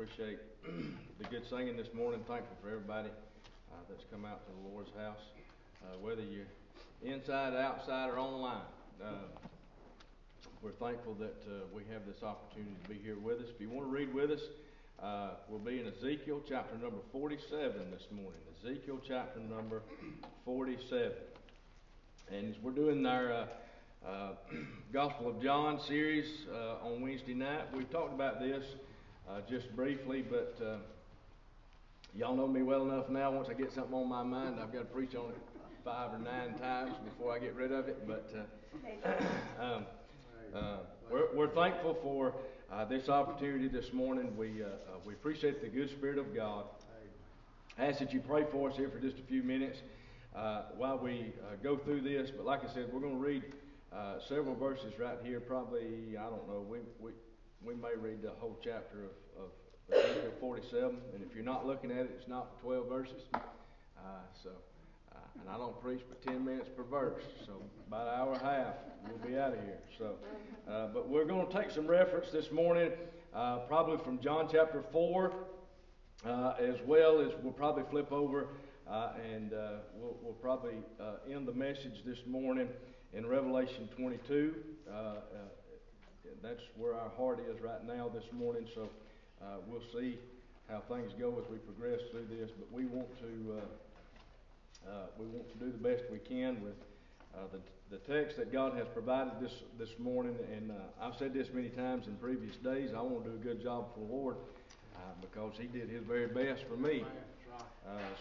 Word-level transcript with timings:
appreciate 0.00 0.38
the 1.18 1.24
good 1.28 1.46
singing 1.50 1.76
this 1.76 1.92
morning. 1.92 2.20
Thankful 2.26 2.56
for 2.62 2.68
everybody 2.68 3.10
uh, 3.70 3.76
that's 3.86 4.04
come 4.10 4.24
out 4.24 4.40
to 4.46 4.50
the 4.50 4.68
Lord's 4.72 4.88
house, 4.96 5.20
uh, 5.84 5.98
whether 6.00 6.22
you're 6.22 6.48
inside, 7.02 7.52
outside, 7.54 8.08
or 8.08 8.18
online. 8.18 8.62
Uh, 9.04 9.28
we're 10.62 10.70
thankful 10.70 11.12
that 11.16 11.36
uh, 11.46 11.66
we 11.74 11.82
have 11.92 12.06
this 12.06 12.22
opportunity 12.22 12.72
to 12.82 12.88
be 12.88 12.96
here 13.04 13.18
with 13.18 13.40
us. 13.40 13.48
If 13.54 13.60
you 13.60 13.68
want 13.68 13.88
to 13.88 13.94
read 13.94 14.14
with 14.14 14.30
us, 14.30 14.40
uh, 15.02 15.32
we'll 15.50 15.58
be 15.58 15.80
in 15.80 15.86
Ezekiel 15.86 16.40
chapter 16.48 16.78
number 16.78 17.00
47 17.12 17.90
this 17.90 18.06
morning. 18.10 18.40
Ezekiel 18.64 19.02
chapter 19.06 19.40
number 19.40 19.82
47. 20.46 21.12
And 22.32 22.54
we're 22.62 22.70
doing 22.70 23.04
our 23.04 23.32
uh, 23.32 23.46
uh, 24.08 24.28
Gospel 24.94 25.28
of 25.28 25.42
John 25.42 25.78
series 25.78 26.46
uh, 26.50 26.86
on 26.86 27.02
Wednesday 27.02 27.34
night. 27.34 27.64
We've 27.76 27.90
talked 27.90 28.14
about 28.14 28.40
this 28.40 28.64
uh, 29.30 29.40
just 29.48 29.74
briefly, 29.76 30.22
but 30.22 30.56
uh, 30.64 30.76
y'all 32.14 32.34
know 32.34 32.46
me 32.46 32.62
well 32.62 32.82
enough 32.82 33.08
now. 33.08 33.30
Once 33.30 33.48
I 33.48 33.54
get 33.54 33.72
something 33.72 33.94
on 33.94 34.08
my 34.08 34.22
mind, 34.22 34.56
I've 34.60 34.72
got 34.72 34.80
to 34.80 34.84
preach 34.86 35.14
on 35.14 35.30
it 35.30 35.38
five 35.84 36.12
or 36.12 36.18
nine 36.18 36.58
times 36.58 36.92
before 37.04 37.32
I 37.32 37.38
get 37.38 37.54
rid 37.54 37.72
of 37.72 37.88
it. 37.88 38.06
But 38.06 38.32
uh, 38.34 39.62
um, 39.62 39.86
uh, 40.54 40.76
we're, 41.10 41.34
we're, 41.34 41.54
thankful 41.54 41.96
for 42.02 42.34
uh, 42.72 42.84
this 42.84 43.08
opportunity 43.08 43.68
this 43.68 43.92
morning. 43.92 44.36
We, 44.36 44.62
we 45.06 45.14
appreciate 45.14 45.62
the 45.62 45.68
good 45.68 45.90
Spirit 45.90 46.18
of 46.18 46.34
God. 46.34 46.64
I 47.78 47.86
ask 47.86 48.00
that 48.00 48.12
you 48.12 48.20
pray 48.20 48.44
for 48.50 48.70
us 48.70 48.76
here 48.76 48.90
for 48.90 48.98
just 48.98 49.18
a 49.18 49.22
few 49.22 49.42
minutes 49.42 49.78
while 50.76 50.98
we 50.98 51.32
go 51.62 51.76
through 51.76 52.00
this. 52.02 52.30
But 52.36 52.46
like 52.46 52.68
I 52.68 52.74
said, 52.74 52.88
we're 52.92 53.00
going 53.00 53.14
to 53.14 53.24
read 53.24 53.44
several 54.28 54.56
verses 54.56 54.92
right 54.98 55.18
here. 55.22 55.38
Probably, 55.40 56.16
I 56.18 56.24
don't 56.24 56.48
know, 56.48 56.64
we, 56.68 56.78
we 57.00 57.12
we 57.64 57.74
may 57.74 57.94
read 57.98 58.22
the 58.22 58.30
whole 58.38 58.58
chapter 58.62 59.04
of, 59.04 59.44
of 59.44 59.50
Ezekiel 59.92 60.32
47, 60.40 60.96
and 61.14 61.22
if 61.22 61.34
you're 61.34 61.44
not 61.44 61.66
looking 61.66 61.90
at 61.90 61.98
it, 61.98 62.12
it's 62.18 62.28
not 62.28 62.58
12 62.62 62.88
verses. 62.88 63.22
Uh, 63.34 63.38
so, 64.42 64.50
uh, 65.12 65.18
and 65.40 65.50
I 65.50 65.58
don't 65.58 65.78
preach 65.82 66.00
but 66.08 66.22
10 66.22 66.44
minutes 66.44 66.70
per 66.74 66.84
verse, 66.84 67.22
so 67.44 67.62
about 67.86 68.08
an 68.08 68.20
hour 68.20 68.32
and 68.32 68.42
a 68.42 68.44
half, 68.44 68.74
we'll 69.06 69.30
be 69.30 69.38
out 69.38 69.52
of 69.52 69.60
here. 69.60 69.78
So, 69.98 70.14
uh, 70.70 70.86
but 70.86 71.08
we're 71.08 71.26
going 71.26 71.46
to 71.46 71.52
take 71.52 71.70
some 71.70 71.86
reference 71.86 72.30
this 72.30 72.50
morning, 72.50 72.92
uh, 73.34 73.58
probably 73.68 73.98
from 74.02 74.20
John 74.20 74.48
chapter 74.50 74.82
4, 74.90 75.32
uh, 76.24 76.52
as 76.58 76.76
well 76.86 77.20
as 77.20 77.32
we'll 77.42 77.52
probably 77.52 77.84
flip 77.90 78.10
over 78.10 78.48
uh, 78.90 79.12
and 79.32 79.50
we'll, 79.94 80.16
we'll, 80.22 80.36
probably 80.40 80.74
end 81.30 81.46
the 81.46 81.52
message 81.52 82.02
this 82.04 82.18
morning 82.26 82.68
in 83.12 83.26
Revelation 83.26 83.88
22 83.96 84.54
that's 86.42 86.62
where 86.76 86.94
our 86.94 87.10
heart 87.16 87.40
is 87.48 87.60
right 87.60 87.84
now 87.86 88.08
this 88.12 88.24
morning. 88.32 88.66
So 88.74 88.88
uh, 89.42 89.56
we'll 89.66 89.82
see 89.92 90.18
how 90.68 90.80
things 90.88 91.12
go 91.18 91.36
as 91.42 91.50
we 91.50 91.58
progress 91.58 92.00
through 92.10 92.26
this. 92.30 92.50
But 92.58 92.72
we 92.72 92.86
want 92.86 93.08
to 93.20 93.56
uh, 93.58 94.90
uh, 94.90 94.92
we 95.18 95.26
want 95.26 95.50
to 95.52 95.58
do 95.64 95.70
the 95.70 95.78
best 95.78 96.04
we 96.10 96.18
can 96.18 96.62
with 96.62 96.74
uh, 97.34 97.38
the 97.52 97.60
the 97.90 97.98
text 98.12 98.36
that 98.36 98.52
God 98.52 98.76
has 98.76 98.86
provided 98.94 99.34
this 99.40 99.52
this 99.78 99.98
morning. 99.98 100.36
And 100.52 100.70
uh, 100.70 100.74
I've 101.02 101.16
said 101.18 101.34
this 101.34 101.48
many 101.52 101.68
times 101.68 102.06
in 102.06 102.14
previous 102.16 102.56
days. 102.56 102.90
I 102.96 103.02
want 103.02 103.24
to 103.24 103.30
do 103.30 103.36
a 103.36 103.38
good 103.38 103.62
job 103.62 103.92
for 103.94 104.00
the 104.00 104.12
Lord 104.12 104.36
because 105.20 105.54
He 105.58 105.66
did 105.66 105.88
His 105.88 106.04
very 106.04 106.28
best 106.28 106.64
for 106.68 106.76
me. 106.76 107.04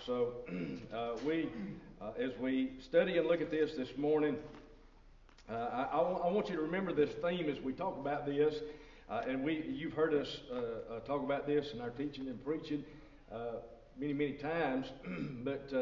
so 0.05 0.33
we, 1.25 1.49
as 2.17 2.31
we 2.39 2.71
study 2.81 3.17
and 3.17 3.27
look 3.27 3.41
at 3.41 3.51
this 3.51 3.75
this 3.75 3.95
morning. 3.97 4.37
Uh, 5.49 5.87
I, 5.91 5.97
I, 5.97 6.31
want 6.31 6.47
you 6.47 6.55
to 6.57 6.61
remember 6.61 6.93
this 6.93 7.09
theme 7.23 7.49
as 7.49 7.59
we 7.59 7.73
talk 7.73 7.97
about 7.97 8.27
this, 8.27 8.53
uh, 9.09 9.23
and 9.27 9.43
we 9.43 9.65
you've 9.67 9.93
heard 9.93 10.13
us 10.13 10.41
uh, 10.51 10.57
uh 10.93 10.99
talk 10.99 11.23
about 11.23 11.47
this 11.47 11.73
in 11.73 11.81
our 11.81 11.89
teaching 11.89 12.27
and 12.27 12.43
preaching 12.45 12.83
uh, 13.33 13.53
many 13.97 14.13
many 14.13 14.33
times. 14.33 14.85
but 15.43 15.73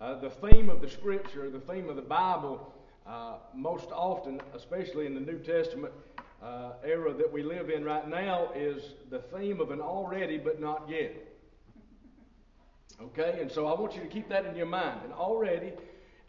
uh, 0.00 0.20
the 0.20 0.30
theme 0.30 0.70
of 0.70 0.80
the 0.80 0.88
Scripture, 0.88 1.50
the 1.50 1.58
theme 1.58 1.88
of 1.88 1.96
the 1.96 2.02
Bible, 2.02 2.72
most 3.52 3.88
often, 3.90 4.40
especially 4.54 5.06
in 5.06 5.14
the 5.14 5.20
New 5.20 5.38
Testament 5.38 5.92
era 6.84 7.12
that 7.12 7.32
we 7.32 7.42
live 7.42 7.68
in 7.68 7.84
right 7.84 8.08
now, 8.08 8.50
is 8.54 8.92
the 9.10 9.18
theme 9.18 9.60
of 9.60 9.72
an 9.72 9.80
already 9.80 10.38
but 10.38 10.60
not 10.60 10.88
yet. 10.88 11.16
Okay, 13.02 13.38
and 13.40 13.50
so 13.50 13.66
I 13.66 13.80
want 13.80 13.96
you 13.96 14.02
to 14.02 14.08
keep 14.08 14.28
that 14.28 14.46
in 14.46 14.54
your 14.54 14.66
mind. 14.66 15.00
And 15.02 15.12
already 15.12 15.72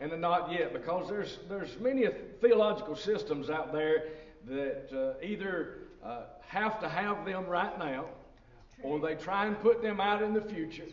and 0.01 0.11
the 0.11 0.17
not 0.17 0.51
yet, 0.51 0.73
because 0.73 1.07
there's 1.07 1.39
there's 1.47 1.79
many 1.79 2.07
theological 2.41 2.95
systems 2.95 3.49
out 3.49 3.71
there 3.71 4.05
that 4.47 4.89
uh, 4.91 5.23
either 5.23 5.77
uh, 6.03 6.23
have 6.41 6.79
to 6.81 6.89
have 6.89 7.23
them 7.25 7.45
right 7.45 7.77
now, 7.77 8.05
or 8.83 8.99
they 8.99 9.15
try 9.15 9.45
and 9.45 9.59
put 9.61 9.81
them 9.81 10.01
out 10.01 10.21
in 10.21 10.33
the 10.33 10.41
future. 10.41 10.85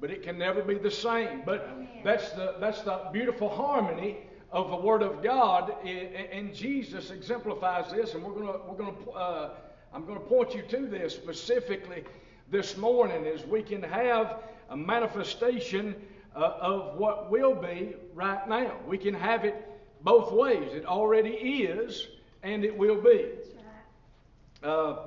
But 0.00 0.10
it 0.10 0.22
can 0.22 0.38
never 0.38 0.62
be 0.62 0.74
the 0.74 0.90
same. 0.90 1.42
But 1.44 1.68
that's 2.04 2.30
the 2.30 2.54
that's 2.60 2.82
the 2.82 3.08
beautiful 3.12 3.48
harmony 3.48 4.18
of 4.52 4.70
the 4.70 4.76
Word 4.76 5.02
of 5.02 5.22
God, 5.22 5.74
and 5.84 6.54
Jesus 6.54 7.10
exemplifies 7.10 7.90
this. 7.90 8.14
And 8.14 8.22
we're 8.22 8.34
gonna 8.34 8.58
we're 8.68 8.76
gonna 8.76 9.10
uh, 9.10 9.50
I'm 9.92 10.04
going 10.04 10.18
to 10.18 10.24
point 10.26 10.54
you 10.54 10.62
to 10.62 10.86
this 10.86 11.14
specifically 11.14 12.04
this 12.50 12.76
morning, 12.76 13.26
as 13.26 13.44
we 13.46 13.62
can 13.62 13.82
have 13.82 14.40
a 14.68 14.76
manifestation 14.76 15.96
uh, 16.36 16.58
of 16.60 16.96
what 16.96 17.30
will 17.30 17.54
be 17.54 17.94
right 18.14 18.46
now. 18.48 18.76
We 18.86 18.98
can 18.98 19.14
have 19.14 19.44
it 19.44 19.66
both 20.02 20.32
ways. 20.32 20.72
It 20.72 20.84
already 20.84 21.30
is, 21.30 22.06
and 22.42 22.64
it 22.64 22.76
will 22.76 23.00
be. 23.00 23.26
Uh, 24.62 25.06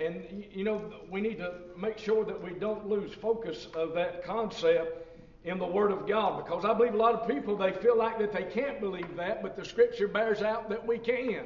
and, 0.00 0.44
you 0.52 0.64
know, 0.64 0.92
we 1.10 1.20
need 1.20 1.38
to 1.38 1.52
make 1.76 1.98
sure 1.98 2.24
that 2.24 2.42
we 2.42 2.58
don't 2.58 2.88
lose 2.88 3.12
focus 3.12 3.68
of 3.74 3.92
that 3.94 4.24
concept 4.24 5.06
in 5.44 5.58
the 5.58 5.66
Word 5.66 5.90
of 5.90 6.08
God 6.08 6.42
because 6.42 6.64
I 6.64 6.72
believe 6.72 6.94
a 6.94 6.96
lot 6.96 7.14
of 7.14 7.28
people, 7.28 7.56
they 7.56 7.72
feel 7.72 7.98
like 7.98 8.18
that 8.18 8.32
they 8.32 8.44
can't 8.44 8.80
believe 8.80 9.16
that, 9.16 9.42
but 9.42 9.56
the 9.56 9.64
Scripture 9.64 10.08
bears 10.08 10.40
out 10.40 10.70
that 10.70 10.86
we 10.86 10.96
can. 10.98 11.44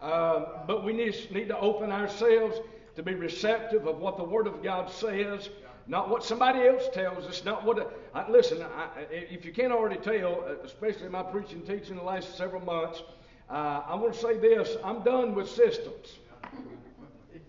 Uh, 0.00 0.64
but 0.66 0.84
we 0.84 0.92
need, 0.92 1.16
need 1.32 1.48
to 1.48 1.58
open 1.58 1.90
ourselves 1.90 2.58
to 2.94 3.02
be 3.02 3.14
receptive 3.14 3.86
of 3.86 3.98
what 3.98 4.16
the 4.16 4.24
Word 4.24 4.46
of 4.46 4.62
God 4.62 4.90
says 4.90 5.48
not 5.88 6.10
what 6.10 6.22
somebody 6.22 6.66
else 6.66 6.86
tells 6.92 7.24
us, 7.24 7.44
not 7.46 7.64
what. 7.64 7.98
I, 8.14 8.30
listen, 8.30 8.62
I, 8.62 9.00
if 9.10 9.46
you 9.46 9.52
can't 9.52 9.72
already 9.72 9.96
tell, 9.96 10.44
uh, 10.46 10.62
especially 10.62 11.08
my 11.08 11.22
preaching 11.22 11.62
teaching 11.62 11.96
the 11.96 12.02
last 12.02 12.36
several 12.36 12.60
months, 12.60 13.02
uh, 13.48 13.82
I 13.86 13.94
want 13.94 14.12
to 14.12 14.20
say 14.20 14.38
this: 14.38 14.76
I'm 14.84 15.02
done 15.02 15.34
with 15.34 15.48
systems. 15.48 16.18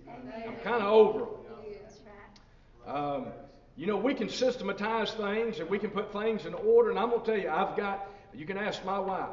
I'm 0.07 0.55
kind 0.63 0.81
of 0.81 0.91
over. 0.94 1.25
Um, 2.88 3.28
you 3.75 3.88
know, 3.88 3.97
we 3.97 4.13
can 4.13 4.29
systematize 4.29 5.11
things 5.11 5.59
and 5.59 5.69
we 5.69 5.78
can 5.78 5.89
put 5.89 6.11
things 6.11 6.45
in 6.45 6.53
order. 6.53 6.89
And 6.89 6.99
I'm 6.99 7.09
going 7.09 7.22
to 7.22 7.25
tell 7.25 7.39
you, 7.39 7.49
I've 7.49 7.78
got. 7.78 8.07
You 8.33 8.45
can 8.45 8.57
ask 8.57 8.85
my 8.85 8.99
wife. 8.99 9.29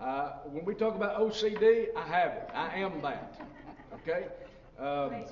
Uh, 0.00 0.30
when 0.46 0.64
we 0.64 0.74
talk 0.74 0.96
about 0.96 1.20
OCD, 1.20 1.86
I 1.96 2.06
have 2.06 2.32
it. 2.32 2.50
I 2.54 2.76
am 2.78 3.00
that. 3.02 3.40
Okay. 3.94 4.26
Um, 4.78 5.24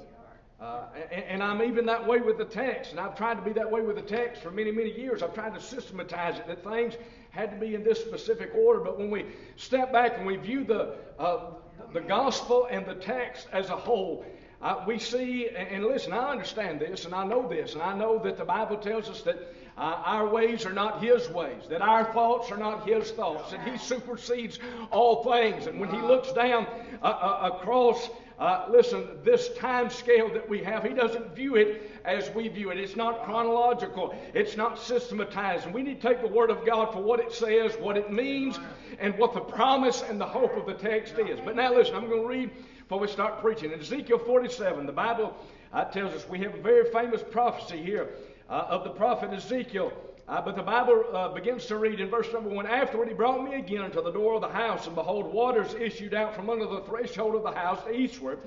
uh, 0.59 0.85
and, 1.13 1.25
and, 1.25 1.43
I'm 1.43 1.61
even 1.61 1.85
that 1.85 2.07
way 2.07 2.21
with 2.21 2.39
the 2.39 2.45
text, 2.45 2.93
and 2.93 2.99
I've 2.99 3.15
tried 3.15 3.35
to 3.35 3.43
be 3.43 3.53
that 3.53 3.71
way 3.71 3.83
with 3.83 3.97
the 3.97 4.03
text 4.03 4.43
for 4.43 4.51
many, 4.51 4.73
many 4.73 4.91
years. 4.91 5.23
I've 5.23 5.35
tried 5.35 5.55
to 5.55 5.61
systematize 5.61 6.39
it, 6.39 6.47
that 6.47 6.65
things 6.65 6.95
had 7.29 7.51
to 7.51 7.59
be 7.59 7.75
in 7.75 7.85
this 7.85 8.01
specific 8.01 8.53
order. 8.55 8.81
But 8.81 8.99
when 8.99 9.11
we 9.11 9.27
step 9.57 9.93
back 9.93 10.17
and 10.17 10.27
we 10.27 10.37
view 10.37 10.65
the, 10.65 10.95
uh, 11.19 11.51
the 11.93 12.01
gospel 12.01 12.69
and 12.71 12.87
the 12.87 12.95
text 12.95 13.49
as 13.53 13.69
a 13.69 13.77
whole, 13.77 14.25
uh, 14.63 14.83
we 14.87 14.99
see, 14.99 15.49
and, 15.49 15.69
and, 15.69 15.85
listen, 15.85 16.15
I 16.15 16.31
understand 16.31 16.81
this, 16.81 17.05
and 17.05 17.15
I 17.15 17.25
know 17.25 17.47
this, 17.47 17.75
and 17.75 17.83
I 17.83 17.95
know 17.95 18.19
that 18.21 18.39
the 18.39 18.45
Bible 18.47 18.79
tells 18.79 19.11
us 19.11 19.21
that 19.23 19.37
uh, 19.77 19.81
our 19.81 20.27
ways 20.27 20.65
are 20.65 20.73
not 20.73 21.05
His 21.05 21.29
ways, 21.29 21.65
that 21.69 21.83
our 21.83 22.11
thoughts 22.15 22.51
are 22.51 22.57
not 22.57 22.89
His 22.89 23.11
thoughts, 23.11 23.51
that 23.51 23.69
He 23.69 23.77
supersedes 23.77 24.59
all 24.91 25.23
things. 25.23 25.67
And 25.67 25.79
when 25.79 25.91
He 25.91 26.01
looks 26.01 26.33
down 26.33 26.67
uh, 27.03 27.51
across 27.53 28.09
uh, 28.39 28.67
listen, 28.69 29.09
this 29.25 29.49
time 29.55 29.89
scale 29.89 30.29
that 30.35 30.47
we 30.47 30.63
have, 30.63 30.83
he 30.83 30.93
doesn't 30.93 31.35
view 31.35 31.57
it 31.57 31.91
as 32.05 32.31
we 32.35 32.49
view 32.49 32.71
it. 32.71 32.79
It's 32.79 32.95
not 32.95 33.25
chronological, 33.25 34.15
it's 34.35 34.57
not 34.57 34.79
systematized. 34.79 35.65
And 35.65 35.75
we 35.75 35.83
need 35.83 36.01
to 36.03 36.09
take 36.09 36.21
the 36.21 36.29
Word 36.29 36.51
of 36.51 36.67
God 36.67 36.93
for 36.93 37.03
what 37.03 37.19
it 37.19 37.33
says, 37.33 37.75
what 37.81 37.97
it 37.97 38.13
means, 38.13 38.59
and 38.99 39.17
what 39.17 39.33
the 39.33 39.41
promise 39.41 40.03
and 40.03 40.21
the 40.21 40.27
hope 40.27 40.55
of 40.55 40.67
the 40.67 40.75
text 40.75 41.19
is. 41.19 41.41
But 41.41 41.57
now, 41.57 41.75
listen, 41.75 41.95
I'm 41.95 42.09
going 42.09 42.23
to 42.23 42.29
read 42.29 42.51
before 42.81 43.01
we 43.01 43.09
start 43.09 43.41
preaching. 43.41 43.73
In 43.73 43.81
Ezekiel 43.81 44.19
47, 44.19 44.85
the 44.85 44.93
Bible 44.93 45.35
uh, 45.73 45.85
tells 45.85 46.13
us 46.13 46.29
we 46.29 46.39
have 46.41 46.55
a 46.55 46.61
very 46.61 46.91
famous 46.91 47.23
prophecy 47.23 47.83
here 47.83 48.11
uh, 48.51 48.67
of 48.69 48.85
the 48.85 48.91
prophet 48.91 49.33
Ezekiel. 49.33 49.93
Uh, 50.29 50.41
but 50.43 50.57
the 50.57 50.63
Bible 50.63 51.05
uh, 51.13 51.29
begins 51.29 51.67
to 51.67 51.77
read 51.77 52.01
in 52.01 52.11
verse 52.11 52.27
number 52.33 52.51
one 52.51 52.67
Afterward, 52.67 53.07
he 53.07 53.15
brought 53.15 53.45
me 53.45 53.55
again 53.55 53.83
unto 53.83 54.03
the 54.03 54.11
door 54.11 54.35
of 54.35 54.41
the 54.41 54.49
house, 54.49 54.87
and 54.87 54.97
behold, 54.97 55.33
waters 55.33 55.73
issued 55.75 56.15
out 56.15 56.35
from 56.35 56.51
under 56.51 56.67
the 56.67 56.81
threshold 56.81 57.37
of 57.37 57.45
the 57.45 57.53
house 57.53 57.81
eastward. 57.93 58.41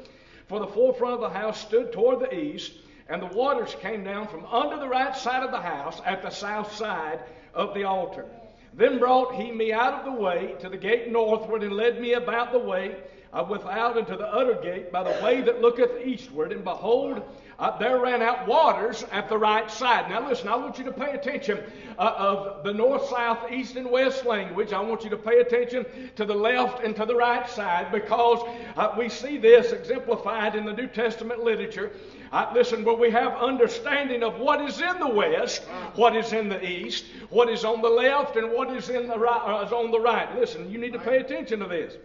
For 0.47 0.59
the 0.59 0.67
forefront 0.67 1.13
of 1.13 1.21
the 1.21 1.29
house 1.29 1.61
stood 1.61 1.93
toward 1.93 2.19
the 2.19 2.35
east, 2.35 2.73
and 3.07 3.21
the 3.21 3.27
waters 3.27 3.75
came 3.79 4.03
down 4.03 4.27
from 4.27 4.45
under 4.45 4.77
the 4.77 4.89
right 4.89 5.15
side 5.15 5.43
of 5.43 5.51
the 5.51 5.61
house 5.61 6.01
at 6.05 6.21
the 6.21 6.29
south 6.29 6.75
side 6.75 7.19
of 7.53 7.73
the 7.73 7.85
altar. 7.85 8.25
Then 8.73 8.99
brought 8.99 9.35
he 9.35 9.51
me 9.51 9.71
out 9.71 9.93
of 9.93 10.05
the 10.05 10.19
way 10.21 10.55
to 10.59 10.67
the 10.67 10.77
gate 10.77 11.09
northward, 11.09 11.63
and 11.63 11.73
led 11.73 12.01
me 12.01 12.13
about 12.13 12.51
the 12.51 12.59
way 12.59 12.97
uh, 13.33 13.45
without 13.47 13.97
into 13.97 14.15
the 14.15 14.27
utter 14.27 14.55
gate 14.55 14.91
by 14.91 15.03
the 15.03 15.23
way 15.23 15.41
that 15.41 15.61
looketh 15.61 16.05
eastward, 16.05 16.51
and 16.51 16.63
behold, 16.63 17.21
uh, 17.59 17.77
there 17.77 17.99
ran 17.99 18.21
out 18.21 18.47
waters 18.47 19.03
at 19.11 19.27
the 19.27 19.37
right 19.37 19.69
side. 19.69 20.09
Now, 20.09 20.27
listen, 20.27 20.47
I 20.47 20.55
want 20.55 20.77
you 20.77 20.85
to 20.85 20.93
pay 20.93 21.11
attention 21.11 21.59
uh, 21.97 22.13
of 22.17 22.63
the 22.63 22.73
north, 22.73 23.09
south, 23.09 23.51
east, 23.51 23.75
and 23.75 23.91
west 23.91 24.25
language. 24.25 24.71
I 24.71 24.79
want 24.79 25.03
you 25.03 25.09
to 25.09 25.17
pay 25.17 25.39
attention 25.39 25.85
to 26.15 26.25
the 26.25 26.33
left 26.33 26.85
and 26.85 26.95
to 26.95 27.05
the 27.05 27.15
right 27.15 27.47
side 27.49 27.91
because 27.91 28.39
uh, 28.77 28.95
we 28.97 29.09
see 29.09 29.37
this 29.37 29.73
exemplified 29.73 30.55
in 30.55 30.65
the 30.65 30.71
New 30.71 30.87
Testament 30.87 31.43
literature. 31.43 31.91
Uh, 32.31 32.49
listen, 32.53 32.85
where 32.85 32.95
we 32.95 33.11
have 33.11 33.33
understanding 33.33 34.23
of 34.23 34.39
what 34.39 34.61
is 34.61 34.79
in 34.79 34.97
the 34.99 35.09
west, 35.09 35.63
what 35.95 36.15
is 36.15 36.31
in 36.31 36.47
the 36.47 36.65
east, 36.65 37.05
what 37.29 37.49
is 37.49 37.65
on 37.65 37.81
the 37.81 37.89
left, 37.89 38.37
and 38.37 38.53
what 38.53 38.71
is 38.71 38.89
in 38.89 39.05
the 39.07 39.19
right, 39.19 39.41
uh, 39.45 39.65
is 39.65 39.73
on 39.73 39.91
the 39.91 39.99
right. 39.99 40.33
Listen, 40.39 40.71
you 40.71 40.77
need 40.77 40.93
to 40.93 40.99
pay 40.99 41.17
attention 41.17 41.59
to 41.59 41.67
this. 41.67 41.97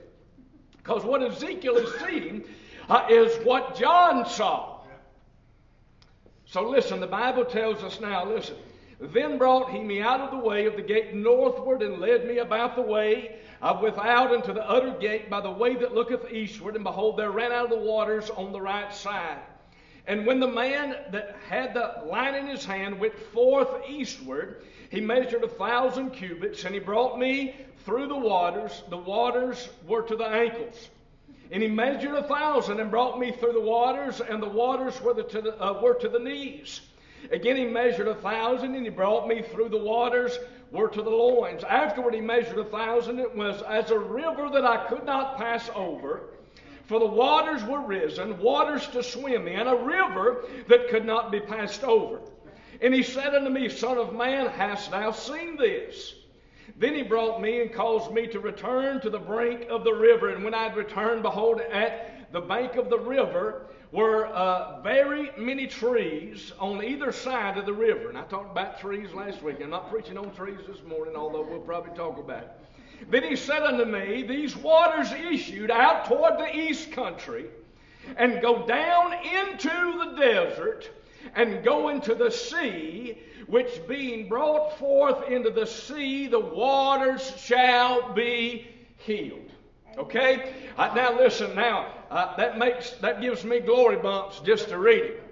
Because 0.84 1.02
what 1.02 1.22
Ezekiel 1.22 1.78
is 1.78 1.94
seeing 2.00 2.44
uh, 2.90 3.06
is 3.10 3.34
what 3.44 3.74
John 3.74 4.28
saw. 4.28 4.80
So 6.44 6.68
listen, 6.68 7.00
the 7.00 7.06
Bible 7.06 7.46
tells 7.46 7.82
us 7.82 8.00
now, 8.00 8.26
listen. 8.26 8.56
Then 9.00 9.38
brought 9.38 9.70
he 9.70 9.80
me 9.80 10.02
out 10.02 10.20
of 10.20 10.30
the 10.30 10.46
way 10.46 10.66
of 10.66 10.76
the 10.76 10.82
gate 10.82 11.14
northward 11.14 11.82
and 11.82 12.00
led 12.00 12.26
me 12.26 12.38
about 12.38 12.76
the 12.76 12.82
way 12.82 13.36
uh, 13.60 13.78
without 13.82 14.30
unto 14.30 14.52
the 14.52 14.68
utter 14.68 14.92
gate 15.00 15.28
by 15.28 15.40
the 15.40 15.50
way 15.50 15.74
that 15.74 15.94
looketh 15.94 16.30
eastward. 16.30 16.74
And 16.74 16.84
behold, 16.84 17.18
there 17.18 17.30
ran 17.30 17.50
out 17.50 17.64
of 17.64 17.70
the 17.70 17.84
waters 17.84 18.30
on 18.30 18.52
the 18.52 18.60
right 18.60 18.94
side. 18.94 19.40
And 20.06 20.26
when 20.26 20.38
the 20.38 20.46
man 20.46 20.96
that 21.12 21.34
had 21.48 21.72
the 21.72 22.02
line 22.06 22.34
in 22.34 22.46
his 22.46 22.64
hand 22.64 23.00
went 23.00 23.18
forth 23.32 23.68
eastward, 23.88 24.62
he 24.90 25.00
measured 25.00 25.42
a 25.42 25.48
thousand 25.48 26.10
cubits, 26.10 26.64
and 26.64 26.74
he 26.74 26.80
brought 26.80 27.18
me 27.18 27.56
through 27.84 28.08
the 28.08 28.16
waters. 28.16 28.82
The 28.88 28.96
waters 28.96 29.68
were 29.86 30.02
to 30.02 30.16
the 30.16 30.24
ankles. 30.24 30.88
And 31.50 31.62
he 31.62 31.68
measured 31.68 32.14
a 32.14 32.22
thousand 32.22 32.80
and 32.80 32.90
brought 32.90 33.18
me 33.18 33.32
through 33.32 33.52
the 33.52 33.60
waters, 33.60 34.20
and 34.20 34.42
the 34.42 34.48
waters 34.48 35.00
were, 35.00 35.14
the, 35.14 35.24
to, 35.24 35.42
the, 35.42 35.62
uh, 35.62 35.80
were 35.80 35.94
to 35.94 36.08
the 36.08 36.18
knees. 36.18 36.80
Again, 37.30 37.56
he 37.56 37.64
measured 37.64 38.08
a 38.08 38.14
thousand, 38.14 38.74
and 38.74 38.84
he 38.84 38.90
brought 38.90 39.28
me 39.28 39.42
through 39.42 39.68
the 39.68 39.78
waters, 39.78 40.38
were 40.70 40.88
to 40.88 41.02
the 41.02 41.10
loins. 41.10 41.62
Afterward, 41.64 42.14
he 42.14 42.20
measured 42.20 42.58
a 42.58 42.64
thousand. 42.64 43.18
It 43.18 43.34
was 43.36 43.62
as 43.62 43.90
a 43.90 43.98
river 43.98 44.50
that 44.50 44.64
I 44.64 44.86
could 44.88 45.04
not 45.04 45.36
pass 45.36 45.70
over. 45.74 46.22
For 46.86 46.98
the 46.98 47.06
waters 47.06 47.62
were 47.64 47.80
risen, 47.80 48.38
waters 48.38 48.86
to 48.88 49.02
swim 49.02 49.48
in, 49.48 49.66
a 49.66 49.76
river 49.76 50.44
that 50.68 50.88
could 50.88 51.06
not 51.06 51.32
be 51.32 51.40
passed 51.40 51.82
over. 51.82 52.20
And 52.82 52.92
he 52.92 53.02
said 53.02 53.34
unto 53.34 53.48
me, 53.48 53.68
Son 53.68 53.96
of 53.96 54.14
man, 54.14 54.48
hast 54.48 54.90
thou 54.90 55.12
seen 55.12 55.56
this? 55.56 56.14
Then 56.76 56.94
he 56.94 57.02
brought 57.02 57.40
me 57.40 57.60
and 57.62 57.72
caused 57.72 58.12
me 58.12 58.26
to 58.28 58.40
return 58.40 59.00
to 59.02 59.10
the 59.10 59.18
brink 59.18 59.66
of 59.68 59.84
the 59.84 59.92
river. 59.92 60.30
And 60.30 60.44
when 60.44 60.54
I 60.54 60.64
had 60.64 60.76
returned, 60.76 61.22
behold, 61.22 61.60
at 61.60 62.32
the 62.32 62.40
bank 62.40 62.76
of 62.76 62.90
the 62.90 62.98
river 62.98 63.66
were 63.92 64.26
uh, 64.26 64.80
very 64.82 65.30
many 65.38 65.68
trees 65.68 66.52
on 66.58 66.82
either 66.82 67.12
side 67.12 67.56
of 67.56 67.64
the 67.64 67.72
river. 67.72 68.08
And 68.08 68.18
I 68.18 68.24
talked 68.24 68.50
about 68.50 68.80
trees 68.80 69.12
last 69.12 69.42
week. 69.42 69.58
I'm 69.62 69.70
not 69.70 69.90
preaching 69.90 70.18
on 70.18 70.34
trees 70.34 70.58
this 70.66 70.82
morning, 70.84 71.14
although 71.14 71.46
we'll 71.48 71.60
probably 71.60 71.96
talk 71.96 72.18
about 72.18 72.42
it. 72.42 72.50
Then 73.10 73.22
he 73.22 73.36
said 73.36 73.62
unto 73.62 73.84
me, 73.84 74.22
These 74.22 74.56
waters 74.56 75.12
issued 75.12 75.70
out 75.70 76.06
toward 76.06 76.38
the 76.38 76.56
east 76.56 76.90
country 76.92 77.46
and 78.16 78.42
go 78.42 78.66
down 78.66 79.12
into 79.12 80.04
the 80.04 80.16
desert 80.18 80.90
and 81.34 81.64
go 81.64 81.88
into 81.88 82.14
the 82.14 82.30
sea 82.30 83.18
which 83.46 83.86
being 83.86 84.28
brought 84.28 84.78
forth 84.78 85.28
into 85.28 85.50
the 85.50 85.66
sea, 85.66 86.26
the 86.26 86.40
waters 86.40 87.34
shall 87.36 88.12
be 88.14 88.66
healed. 88.98 89.50
Okay? 89.98 90.54
Uh, 90.76 90.92
now 90.94 91.16
listen. 91.16 91.54
Now 91.54 91.92
uh, 92.10 92.36
that 92.36 92.58
makes 92.58 92.90
that 93.02 93.20
gives 93.20 93.44
me 93.44 93.60
glory 93.60 93.96
bumps 93.96 94.40
just 94.40 94.68
to 94.68 94.78
read 94.78 95.02
it. 95.02 95.22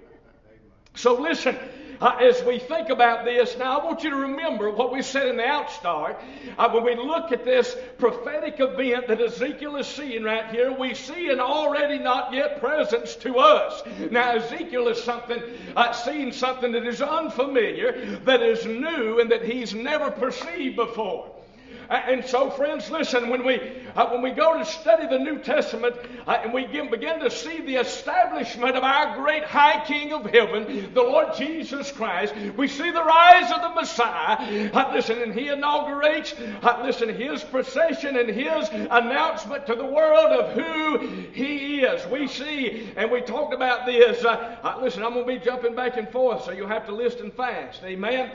So 0.95 1.19
listen. 1.19 1.57
Uh, 2.03 2.17
as 2.19 2.43
we 2.43 2.59
think 2.59 2.89
about 2.89 3.23
this, 3.23 3.57
now 3.57 3.79
I 3.79 3.85
want 3.85 4.03
you 4.03 4.09
to 4.09 4.17
remember 4.17 4.69
what 4.69 4.91
we 4.91 5.01
said 5.01 5.29
in 5.29 5.37
the 5.37 5.43
outstart. 5.43 6.21
Uh, 6.57 6.69
when 6.71 6.83
we 6.83 6.95
look 6.95 7.31
at 7.31 7.45
this 7.45 7.77
prophetic 7.97 8.59
event 8.59 9.07
that 9.07 9.21
Ezekiel 9.21 9.77
is 9.77 9.87
seeing 9.87 10.21
right 10.21 10.49
here, 10.51 10.73
we 10.77 10.95
see 10.95 11.29
an 11.29 11.39
already 11.39 11.97
not 11.97 12.33
yet 12.33 12.59
presence 12.59 13.15
to 13.15 13.37
us. 13.37 13.83
Now, 14.11 14.35
Ezekiel 14.35 14.89
is 14.89 15.01
something, 15.01 15.41
uh, 15.77 15.93
seeing 15.93 16.33
something 16.33 16.73
that 16.73 16.85
is 16.85 17.01
unfamiliar, 17.01 18.19
that 18.25 18.41
is 18.41 18.65
new, 18.65 19.21
and 19.21 19.31
that 19.31 19.45
he's 19.45 19.73
never 19.73 20.11
perceived 20.11 20.75
before. 20.75 21.31
And 21.89 22.25
so, 22.25 22.49
friends, 22.49 22.89
listen, 22.89 23.29
when 23.29 23.45
we, 23.45 23.59
uh, 23.95 24.09
when 24.09 24.21
we 24.21 24.31
go 24.31 24.57
to 24.57 24.65
study 24.65 25.07
the 25.07 25.19
New 25.19 25.39
Testament 25.39 25.95
uh, 26.25 26.39
and 26.43 26.53
we 26.53 26.65
begin 26.65 27.19
to 27.19 27.29
see 27.29 27.61
the 27.61 27.75
establishment 27.75 28.75
of 28.75 28.83
our 28.83 29.15
great 29.17 29.43
high 29.43 29.83
King 29.85 30.13
of 30.13 30.25
heaven, 30.25 30.93
the 30.93 31.01
Lord 31.01 31.35
Jesus 31.35 31.91
Christ, 31.91 32.33
we 32.57 32.67
see 32.67 32.89
the 32.91 33.03
rise 33.03 33.51
of 33.51 33.61
the 33.61 33.69
Messiah. 33.69 34.71
Uh, 34.73 34.91
listen, 34.93 35.21
and 35.21 35.33
he 35.33 35.49
inaugurates, 35.49 36.33
uh, 36.61 36.81
listen, 36.83 37.09
his 37.09 37.43
procession 37.43 38.17
and 38.17 38.29
his 38.29 38.69
announcement 38.69 39.67
to 39.67 39.75
the 39.75 39.85
world 39.85 40.31
of 40.31 40.53
who 40.53 41.07
he 41.33 41.81
is. 41.81 42.05
We 42.07 42.27
see, 42.27 42.91
and 42.95 43.11
we 43.11 43.21
talked 43.21 43.53
about 43.53 43.85
this. 43.85 44.23
Uh, 44.23 44.57
uh, 44.63 44.79
listen, 44.81 45.03
I'm 45.03 45.13
going 45.13 45.27
to 45.27 45.39
be 45.39 45.43
jumping 45.43 45.75
back 45.75 45.97
and 45.97 46.09
forth, 46.09 46.43
so 46.45 46.51
you'll 46.51 46.67
have 46.67 46.85
to 46.87 46.95
listen 46.95 47.31
fast. 47.31 47.83
Amen. 47.83 48.31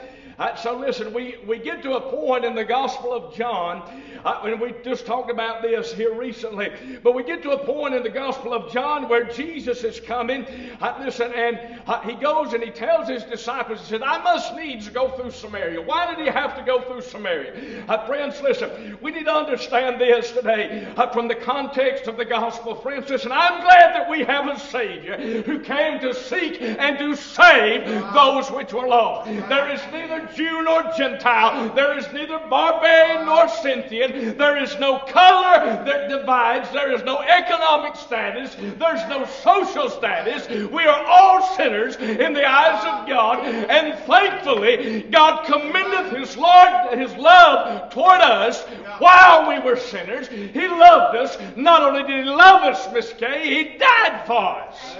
So 0.56 0.78
listen, 0.78 1.12
we, 1.12 1.36
we 1.46 1.58
get 1.58 1.82
to 1.82 1.94
a 1.94 2.00
point 2.00 2.44
in 2.44 2.54
the 2.54 2.64
Gospel 2.64 3.12
of 3.12 3.34
John, 3.34 3.82
uh, 4.24 4.40
and 4.44 4.60
we 4.60 4.74
just 4.84 5.06
talked 5.06 5.30
about 5.30 5.62
this 5.62 5.92
here 5.92 6.14
recently, 6.14 6.70
but 7.02 7.14
we 7.14 7.22
get 7.22 7.42
to 7.42 7.50
a 7.50 7.64
point 7.64 7.94
in 7.94 8.02
the 8.02 8.08
Gospel 8.08 8.52
of 8.52 8.72
John 8.72 9.08
where 9.08 9.24
Jesus 9.24 9.84
is 9.84 10.00
coming. 10.00 10.46
Uh, 10.80 10.96
listen, 11.00 11.32
and 11.32 11.80
uh, 11.86 12.00
he 12.00 12.14
goes 12.14 12.52
and 12.52 12.62
he 12.62 12.70
tells 12.70 13.08
his 13.08 13.24
disciples, 13.24 13.80
he 13.80 13.86
said, 13.86 14.02
I 14.02 14.18
must 14.22 14.54
needs 14.54 14.88
go 14.88 15.10
through 15.10 15.30
Samaria. 15.30 15.80
Why 15.80 16.14
did 16.14 16.24
he 16.24 16.30
have 16.30 16.56
to 16.56 16.62
go 16.64 16.82
through 16.82 17.02
Samaria? 17.02 17.84
Uh, 17.88 18.06
friends, 18.06 18.40
listen, 18.42 18.98
we 19.00 19.10
need 19.10 19.24
to 19.24 19.34
understand 19.34 20.00
this 20.00 20.32
today 20.32 20.92
uh, 20.96 21.10
from 21.10 21.28
the 21.28 21.34
context 21.34 22.06
of 22.06 22.16
the 22.16 22.24
Gospel. 22.24 22.74
Friends, 22.74 23.08
listen, 23.08 23.32
I'm 23.32 23.62
glad 23.62 23.94
that 23.94 24.08
we 24.10 24.24
have 24.24 24.46
a 24.48 24.58
Savior 24.58 25.42
who 25.42 25.60
came 25.60 26.00
to 26.00 26.14
seek 26.14 26.60
and 26.60 26.98
to 26.98 27.14
save 27.16 27.86
those 28.12 28.50
which 28.50 28.72
were 28.72 28.86
lost. 28.86 29.30
There 29.48 29.70
is 29.72 29.80
neither 29.92 30.28
Jew 30.34 30.62
nor 30.62 30.84
Gentile. 30.96 31.74
There 31.74 31.96
is 31.98 32.10
neither 32.12 32.38
barbarian 32.50 33.26
nor 33.26 33.48
Scythian. 33.48 34.07
There 34.12 34.56
is 34.62 34.78
no 34.78 34.98
color 34.98 35.84
that 35.84 36.08
divides. 36.08 36.70
There 36.70 36.92
is 36.92 37.02
no 37.02 37.20
economic 37.20 37.96
status. 37.96 38.54
There's 38.54 39.08
no 39.08 39.24
social 39.42 39.88
status. 39.90 40.48
We 40.70 40.84
are 40.84 41.04
all 41.04 41.56
sinners 41.56 41.96
in 41.96 42.32
the 42.32 42.48
eyes 42.48 42.84
of 42.84 43.08
God. 43.08 43.44
And 43.44 43.98
thankfully, 44.04 45.02
God 45.10 45.44
commendeth 45.44 46.16
His 46.16 46.36
Lord, 46.36 46.98
His 46.98 47.14
love 47.16 47.90
toward 47.92 48.20
us 48.20 48.64
while 48.98 49.48
we 49.48 49.58
were 49.58 49.76
sinners. 49.76 50.28
He 50.28 50.68
loved 50.68 51.16
us. 51.16 51.38
Not 51.56 51.82
only 51.82 52.02
did 52.02 52.24
He 52.24 52.30
love 52.30 52.62
us, 52.62 52.92
Miss 52.92 53.12
Kay, 53.12 53.42
He 53.44 53.78
died 53.78 54.26
for 54.26 54.62
us. 54.62 54.96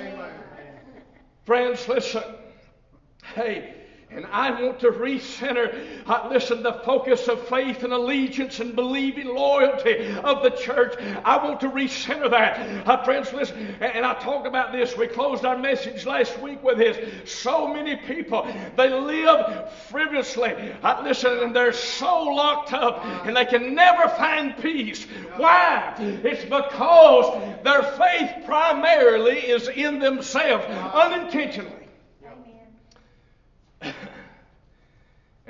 Friends, 1.45 1.89
listen. 1.89 2.23
Hey, 3.35 3.75
and 4.11 4.25
I 4.27 4.63
want 4.63 4.81
to 4.81 4.91
recenter, 4.91 5.87
uh, 6.07 6.29
listen, 6.31 6.63
the 6.63 6.73
focus 6.85 7.29
of 7.29 7.47
faith 7.47 7.85
and 7.85 7.93
allegiance 7.93 8.59
and 8.59 8.75
believing 8.75 9.27
loyalty 9.27 10.13
of 10.25 10.43
the 10.43 10.51
church. 10.51 10.95
I 11.25 11.37
want 11.45 11.61
to 11.61 11.69
recenter 11.69 12.31
that. 12.31 12.89
Uh, 12.89 13.05
friends, 13.05 13.33
listen, 13.35 13.77
and 13.81 14.07
I 14.07 14.15
talked 14.15 14.47
about 14.47 14.73
this. 14.73 14.97
We 14.97 15.09
closed 15.09 15.45
our 15.45 15.59
message 15.59 16.07
last 16.07 16.39
week 16.41 16.63
with 16.63 16.79
this. 16.79 17.31
So 17.31 17.69
many 17.69 17.97
people, 17.97 18.47
they 18.77 18.89
live 18.89 19.73
frivolously. 19.91 20.55
Uh, 20.83 21.03
listen, 21.05 21.39
and 21.41 21.55
they're 21.55 21.73
so 21.75 22.25
locked 22.25 22.73
up 22.73 23.05
and 23.27 23.37
they 23.37 23.45
can 23.45 23.75
never 23.75 24.09
find 24.09 24.57
peace. 24.57 25.05
Why? 25.37 25.95
It's 25.99 26.45
because 26.45 27.63
their 27.63 27.83
faith 27.83 28.47
primarily 28.47 29.39
is 29.39 29.69
in 29.69 29.99
themselves, 29.99 30.65
unintentionally. 30.95 31.78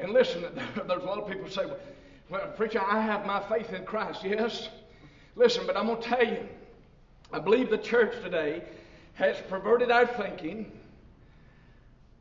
And 0.01 0.13
listen, 0.13 0.43
there's 0.87 1.03
a 1.03 1.07
lot 1.07 1.19
of 1.19 1.29
people 1.29 1.49
say, 1.49 1.67
well, 2.31 2.47
preacher, 2.57 2.81
I 2.81 3.01
have 3.01 3.27
my 3.27 3.41
faith 3.49 3.73
in 3.73 3.85
Christ. 3.85 4.23
Yes. 4.25 4.69
Listen, 5.37 5.67
but 5.67 5.77
I'm 5.77 5.87
going 5.87 6.03
to 6.03 6.09
tell 6.09 6.27
you, 6.27 6.47
I 7.33 7.39
believe 7.39 7.71
the 7.71 7.79
church 7.79 8.15
today 8.23 8.63
has 9.15 9.37
perverted 9.49 9.91
our 9.91 10.07
thinking 10.07 10.73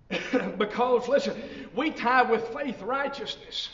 because, 0.57 1.07
listen, 1.07 1.36
we 1.75 1.91
tie 1.91 2.24
with 2.24 2.48
faith 2.50 2.81
righteousness. 2.81 3.69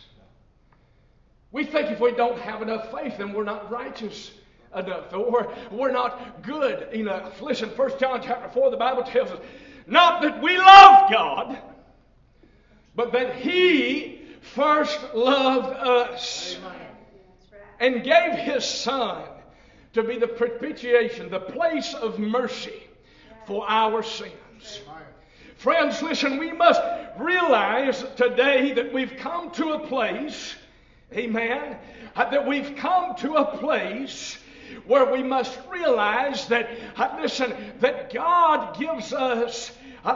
We 1.51 1.65
think 1.65 1.91
if 1.91 1.99
we 1.99 2.11
don't 2.11 2.39
have 2.39 2.61
enough 2.61 2.91
faith, 2.91 3.17
then 3.17 3.33
we're 3.33 3.43
not 3.43 3.69
righteous 3.69 4.31
enough, 4.75 5.13
or 5.13 5.53
we're, 5.71 5.91
not 5.91 6.41
good 6.41 6.91
enough. 6.93 7.39
Listen, 7.41 7.69
1 7.69 7.99
John 7.99 8.21
chapter 8.23 8.49
4, 8.49 8.71
the 8.71 8.77
Bible 8.77 9.03
tells 9.03 9.29
us, 9.29 9.39
not 9.85 10.21
that 10.23 10.41
we 10.41 10.57
love 10.57 11.11
God, 11.11 11.61
but 12.95 13.11
that 13.13 13.35
He 13.35 14.21
first 14.41 14.99
loved 15.13 15.75
us 15.75 16.57
and 17.79 18.03
gave 18.03 18.33
His 18.33 18.65
Son 18.65 19.23
to 19.93 20.03
be 20.03 20.17
the 20.17 20.27
propitiation, 20.27 21.29
the 21.29 21.39
place 21.39 21.93
of 21.93 22.19
mercy 22.19 22.83
for 23.45 23.65
our 23.69 24.03
sins. 24.03 24.81
Friends, 25.55 26.01
listen, 26.01 26.37
we 26.39 26.51
must 26.51 26.81
realize 27.17 28.03
today 28.15 28.73
that 28.73 28.91
we've 28.91 29.15
come 29.17 29.51
to 29.51 29.73
a 29.73 29.87
place, 29.87 30.55
amen, 31.13 31.77
uh, 32.15 32.29
that 32.29 32.45
we've 32.45 32.75
come 32.75 33.15
to 33.17 33.35
a 33.35 33.57
place 33.57 34.37
where 34.87 35.11
we 35.11 35.23
must 35.23 35.57
realize 35.71 36.47
that, 36.47 36.69
uh, 36.97 37.17
listen, 37.21 37.53
that 37.79 38.11
God 38.13 38.77
gives 38.77 39.13
us, 39.13 39.71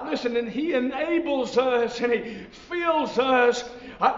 listen, 0.06 0.38
and 0.38 0.50
He 0.50 0.74
enables 0.74 1.58
us 1.58 2.00
and 2.00 2.13
He 2.13 2.44
fills 2.70 3.17
us 3.17 3.70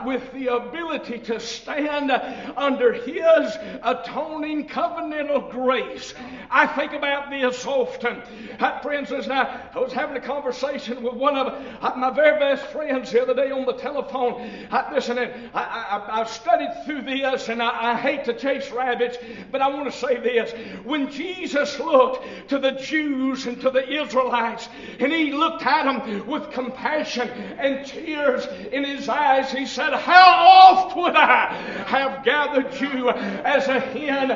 with 0.06 0.32
the 0.34 0.48
ability 0.48 1.20
to 1.20 1.40
stand 1.40 2.12
under 2.58 2.94
His 2.94 3.58
atoning 3.84 4.68
covenantal 4.68 5.52
grace. 5.52 6.14
I 6.50 6.68
think 6.68 6.94
about 6.94 7.30
this 7.30 7.66
often. 7.66 8.22
Uh, 8.60 8.80
friends, 8.80 9.12
listen, 9.12 9.32
I, 9.32 9.70
I 9.74 9.80
was 9.80 9.94
having 9.94 10.18
a 10.18 10.22
conversation 10.22 11.04
with 11.04 11.14
one 11.14 11.38
of 11.38 11.48
uh, 11.82 11.94
my 11.96 12.10
very 12.10 12.40
best 12.40 12.66
friends 12.68 13.12
the 13.12 13.22
other 13.22 13.34
day 13.36 13.52
on 13.52 13.66
the 13.66 13.74
telephone. 13.74 14.42
Uh, 14.72 14.90
listen, 14.92 15.18
I, 15.18 15.30
I, 15.54 16.22
I, 16.22 16.26
studied 16.26 16.72
through 16.86 17.04
this, 17.04 17.50
and 17.50 17.62
I, 17.62 17.94
I 17.94 17.96
hate 17.96 18.26
to 18.26 18.34
chase 18.34 18.72
rabbits, 18.72 19.18
but 19.52 19.62
I 19.62 19.68
want 19.70 19.92
to 19.92 19.98
say 19.98 20.18
this. 20.18 20.52
When 20.84 21.12
Jesus 21.12 21.80
looked 21.80 22.50
to 22.50 22.60
the 22.60 22.72
Jews 22.72 23.46
and 23.46 23.60
to 23.62 23.70
the 23.70 23.88
Israelites, 24.04 24.68
and 25.00 25.12
He 25.12 25.32
looked 25.32 25.66
at 25.66 25.84
them 25.84 26.28
with 26.28 26.52
compassion 26.52 27.30
and 27.30 27.86
tears 27.86 28.48
in 28.72 28.84
His 28.84 29.08
eyes, 29.08 29.52
He 29.52 29.66
said, 29.70 29.94
How 29.94 30.34
oft 30.48 30.98
would 30.98 31.16
I 31.16 31.54
have 31.88 32.24
gathered 32.26 32.74
you 32.80 33.10
as 33.10 33.68
a 33.68 33.80
hen 33.80 34.30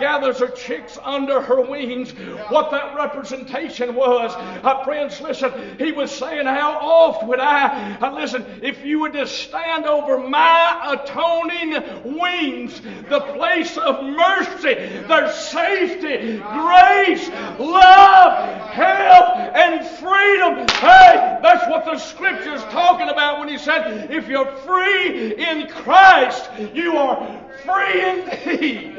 gathers 0.00 0.38
her 0.38 0.48
chicks 0.48 0.98
under 1.02 1.40
her 1.40 1.60
wings? 1.60 2.10
What 2.48 2.70
that 2.70 2.94
representation 2.94 3.94
was. 3.94 4.32
Uh, 4.34 4.84
friends, 4.84 5.20
listen, 5.20 5.52
he 5.78 5.92
was 5.92 6.10
saying, 6.10 6.46
How 6.46 6.78
oft 6.80 7.26
would 7.26 7.40
I, 7.40 7.96
uh, 8.00 8.14
listen, 8.14 8.44
if 8.62 8.84
you 8.84 9.00
would 9.00 9.12
just 9.12 9.36
stand 9.38 9.86
over 9.86 10.18
my 10.18 10.94
atoning 10.94 12.18
wings, 12.18 12.80
the 13.08 13.20
place 13.20 13.76
of 13.76 14.04
mercy, 14.04 14.74
there's 15.06 15.34
safety, 15.34 16.38
grace, 16.38 17.28
love, 17.58 18.70
help, 18.70 19.36
and 19.56 19.86
freedom. 19.98 20.66
Hey, 20.78 21.38
that's 21.42 21.68
what 21.68 21.84
the 21.84 21.98
scripture's 21.98 22.62
talking 22.64 23.08
about 23.08 23.40
when 23.40 23.48
he 23.48 23.58
said, 23.58 24.10
If 24.10 24.28
you're 24.28 24.50
free, 24.68 25.34
in 25.34 25.66
Christ, 25.68 26.50
you 26.74 26.96
are 26.96 27.40
free 27.64 28.04
indeed. 28.04 28.98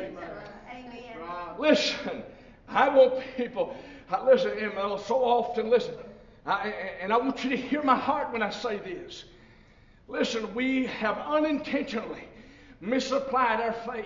Amen. 0.71 1.15
Listen, 1.59 2.23
I 2.67 2.89
want 2.89 3.23
people, 3.37 3.75
I 4.09 4.23
listen, 4.23 4.57
and 4.57 4.99
so 5.01 5.23
often, 5.23 5.69
listen, 5.69 5.93
I, 6.45 6.73
and 7.01 7.13
I 7.13 7.17
want 7.17 7.43
you 7.43 7.51
to 7.51 7.57
hear 7.57 7.83
my 7.83 7.95
heart 7.95 8.33
when 8.33 8.41
I 8.41 8.49
say 8.49 8.77
this. 8.77 9.25
Listen, 10.07 10.53
we 10.55 10.87
have 10.87 11.17
unintentionally 11.19 12.23
misapplied 12.81 13.61
our 13.61 13.73
faith. 13.93 14.05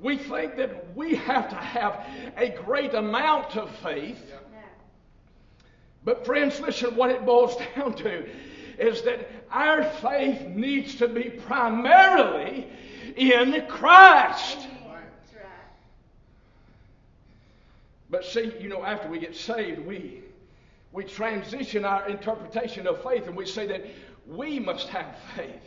We 0.00 0.16
think 0.16 0.56
that 0.56 0.94
we 0.96 1.16
have 1.16 1.50
to 1.50 1.56
have 1.56 2.06
a 2.36 2.50
great 2.50 2.94
amount 2.94 3.56
of 3.56 3.74
faith. 3.78 4.22
But, 6.04 6.24
friends, 6.24 6.60
listen, 6.60 6.94
what 6.94 7.10
it 7.10 7.26
boils 7.26 7.56
down 7.74 7.94
to 7.94 8.24
is 8.78 9.02
that 9.02 9.28
our 9.50 9.84
faith 9.84 10.48
needs 10.48 10.96
to 10.96 11.08
be 11.08 11.24
primarily 11.24 12.68
in 13.16 13.66
Christ. 13.68 14.58
But 18.10 18.24
see, 18.24 18.52
you 18.58 18.68
know, 18.68 18.82
after 18.82 19.08
we 19.08 19.18
get 19.18 19.36
saved, 19.36 19.80
we 19.80 20.22
we 20.92 21.04
transition 21.04 21.84
our 21.84 22.08
interpretation 22.08 22.86
of 22.86 23.02
faith 23.02 23.26
and 23.26 23.36
we 23.36 23.44
say 23.46 23.66
that 23.66 23.84
we 24.26 24.58
must 24.58 24.88
have 24.88 25.14
faith. 25.36 25.62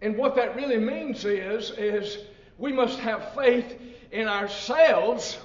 And 0.00 0.16
what 0.16 0.34
that 0.36 0.56
really 0.56 0.78
means 0.78 1.24
is, 1.24 1.70
is 1.72 2.18
we 2.58 2.72
must 2.72 2.98
have 3.00 3.34
faith 3.34 3.80
in 4.12 4.28
ourselves 4.28 5.38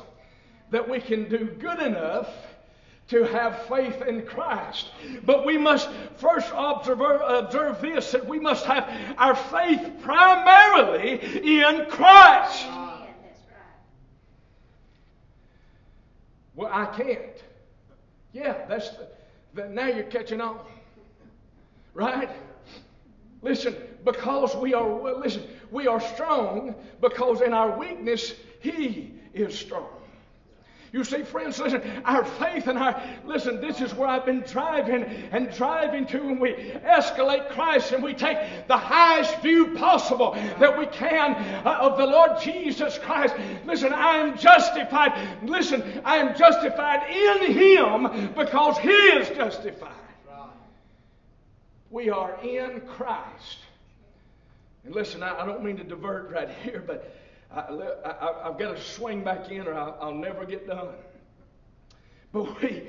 that 0.71 0.87
we 0.87 0.99
can 0.99 1.29
do 1.29 1.45
good 1.59 1.79
enough 1.79 2.27
to 3.09 3.23
have 3.23 3.65
faith 3.67 4.01
in 4.03 4.25
Christ. 4.25 4.91
But 5.25 5.45
we 5.45 5.57
must 5.57 5.89
first 6.17 6.51
observe, 6.55 7.01
observe 7.01 7.81
this 7.81 8.11
that 8.11 8.27
we 8.27 8.39
must 8.39 8.65
have 8.65 8.89
our 9.17 9.35
faith 9.35 9.93
primarily 10.01 11.19
in 11.59 11.85
Christ. 11.89 12.67
Well, 16.55 16.69
I 16.71 16.85
can't. 16.85 17.43
Yeah, 18.31 18.65
that's 18.67 18.89
the, 18.89 19.07
the, 19.53 19.69
now 19.69 19.87
you're 19.87 20.03
catching 20.03 20.41
on. 20.41 20.59
Right? 21.93 22.29
Listen, 23.41 23.75
because 24.05 24.55
we 24.55 24.73
are 24.73 24.87
well, 24.87 25.19
listen, 25.19 25.43
we 25.71 25.87
are 25.87 26.01
strong 26.01 26.75
because 27.01 27.41
in 27.41 27.53
our 27.53 27.77
weakness 27.77 28.35
he 28.59 29.13
is 29.33 29.57
strong. 29.57 29.87
You 30.91 31.03
see, 31.03 31.23
friends, 31.23 31.59
listen, 31.59 31.81
our 32.03 32.25
faith 32.25 32.67
and 32.67 32.77
our, 32.77 33.01
listen, 33.23 33.61
this 33.61 33.79
is 33.79 33.93
where 33.93 34.07
I've 34.07 34.25
been 34.25 34.41
driving 34.41 35.03
and 35.31 35.51
driving 35.51 36.07
to, 36.07 36.19
and 36.19 36.39
we 36.39 36.53
escalate 36.53 37.49
Christ 37.49 37.91
and 37.91 38.03
we 38.03 38.13
take 38.13 38.37
the 38.67 38.77
highest 38.77 39.39
view 39.41 39.75
possible 39.75 40.33
that 40.59 40.77
we 40.77 40.87
can 40.87 41.35
uh, 41.65 41.77
of 41.81 41.97
the 41.97 42.05
Lord 42.05 42.41
Jesus 42.41 42.97
Christ. 42.97 43.35
Listen, 43.65 43.93
I 43.93 44.17
am 44.17 44.37
justified. 44.37 45.13
Listen, 45.43 46.01
I 46.03 46.17
am 46.17 46.35
justified 46.35 47.09
in 47.11 47.53
Him 47.53 48.33
because 48.33 48.77
He 48.79 48.89
is 48.89 49.29
justified. 49.29 49.93
We 51.91 52.09
are 52.09 52.39
in 52.43 52.81
Christ. 52.81 53.57
And 54.85 54.93
listen, 54.93 55.23
I, 55.23 55.41
I 55.41 55.45
don't 55.45 55.63
mean 55.63 55.77
to 55.77 55.83
divert 55.83 56.31
right 56.31 56.49
here, 56.63 56.83
but 56.85 57.15
I, 57.51 58.41
have 58.43 58.59
got 58.59 58.75
to 58.75 58.81
swing 58.81 59.23
back 59.23 59.49
in 59.49 59.67
or 59.67 59.73
I'll, 59.73 59.97
I'll 60.01 60.13
never 60.13 60.45
get 60.45 60.67
done. 60.67 60.89
But 62.31 62.61
we, 62.61 62.83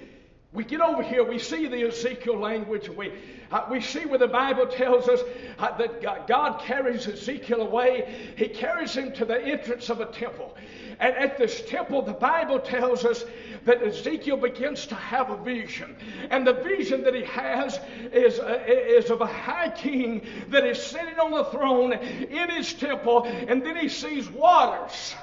we 0.52 0.64
get 0.64 0.81
over 0.81 1.02
here, 1.02 1.25
we 1.25 1.38
see 1.38 1.67
the 1.67 1.87
Ezekiel 1.88 2.38
language, 2.38 2.88
we, 2.88 3.12
uh, 3.50 3.67
we 3.71 3.81
see 3.81 4.05
where 4.05 4.19
the 4.19 4.29
Bible 4.29 4.67
tells 4.67 5.09
us 5.09 5.21
uh, 5.59 5.76
that 5.79 6.02
God, 6.02 6.26
God 6.26 6.61
carries 6.61 7.07
Ezekiel 7.07 7.62
away. 7.62 8.35
He 8.37 8.49
carries 8.49 8.95
him 8.95 9.12
to 9.14 9.25
the 9.25 9.40
entrance 9.40 9.88
of 9.88 10.00
a 10.00 10.07
temple. 10.07 10.55
And 11.00 11.16
at 11.16 11.38
this 11.38 11.62
temple, 11.62 12.02
the 12.02 12.12
Bible 12.12 12.61
tells 12.61 13.04
us 13.07 13.25
that 13.64 13.83
Ezekiel 13.83 14.37
begins 14.37 14.87
to 14.87 14.95
have 14.95 15.30
a 15.30 15.37
vision. 15.37 15.97
And 16.30 16.47
the 16.47 16.52
vision 16.52 17.02
that 17.04 17.14
he 17.14 17.25
has 17.25 17.80
is, 18.12 18.38
uh, 18.38 18.62
is 18.66 19.11
of 19.11 19.23
a 19.23 19.26
high 19.26 19.71
king 19.71 20.26
that 20.49 20.64
is 20.64 20.80
sitting 20.80 21.19
on 21.19 21.30
the 21.30 21.45
throne 21.45 21.95
in 21.95 22.50
his 22.50 22.75
temple, 22.75 23.25
and 23.25 23.64
then 23.64 23.76
he 23.76 23.88
sees 23.88 24.28
waters 24.28 25.14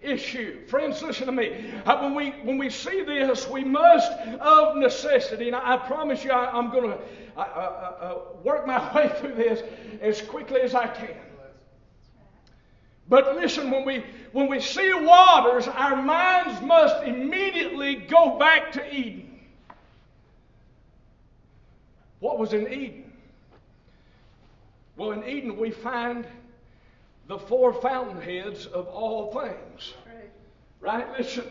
issue. 0.00 0.64
Friends, 0.66 1.02
listen 1.02 1.26
to 1.26 1.32
me. 1.32 1.72
Uh, 1.84 2.00
when, 2.02 2.14
we, 2.14 2.30
when 2.44 2.56
we 2.56 2.70
see 2.70 3.02
this, 3.02 3.48
we 3.48 3.64
must, 3.64 4.12
of 4.40 4.76
necessity, 4.76 5.48
and 5.48 5.56
I, 5.56 5.74
I 5.74 5.76
promise 5.78 6.22
you, 6.24 6.30
I, 6.30 6.56
am 6.56 6.70
going 6.70 6.92
to 6.92 6.98
work 8.44 8.66
my 8.66 8.94
way 8.96 9.08
through 9.20 9.34
this 9.34 9.62
as 10.00 10.22
quickly 10.22 10.60
as 10.60 10.74
I 10.74 10.86
can. 10.86 11.16
But 13.08 13.36
listen, 13.36 13.70
when 13.70 13.84
we, 13.84 14.04
when 14.32 14.48
we 14.48 14.60
see 14.60 14.92
waters, 14.92 15.66
our 15.66 15.96
minds 15.96 16.60
must 16.60 17.02
immediately 17.04 17.96
go 17.96 18.38
back 18.38 18.72
to 18.72 18.94
Eden. 18.94 19.40
What 22.20 22.38
was 22.38 22.52
in 22.52 22.70
Eden? 22.72 23.12
Well, 24.96 25.12
in 25.12 25.24
Eden, 25.24 25.56
we 25.56 25.70
find 25.70 26.26
the 27.28 27.38
four 27.38 27.72
fountainheads 27.72 28.66
of 28.66 28.88
all 28.88 29.32
things. 29.32 29.94
Right? 30.80 31.06
Listen, 31.16 31.44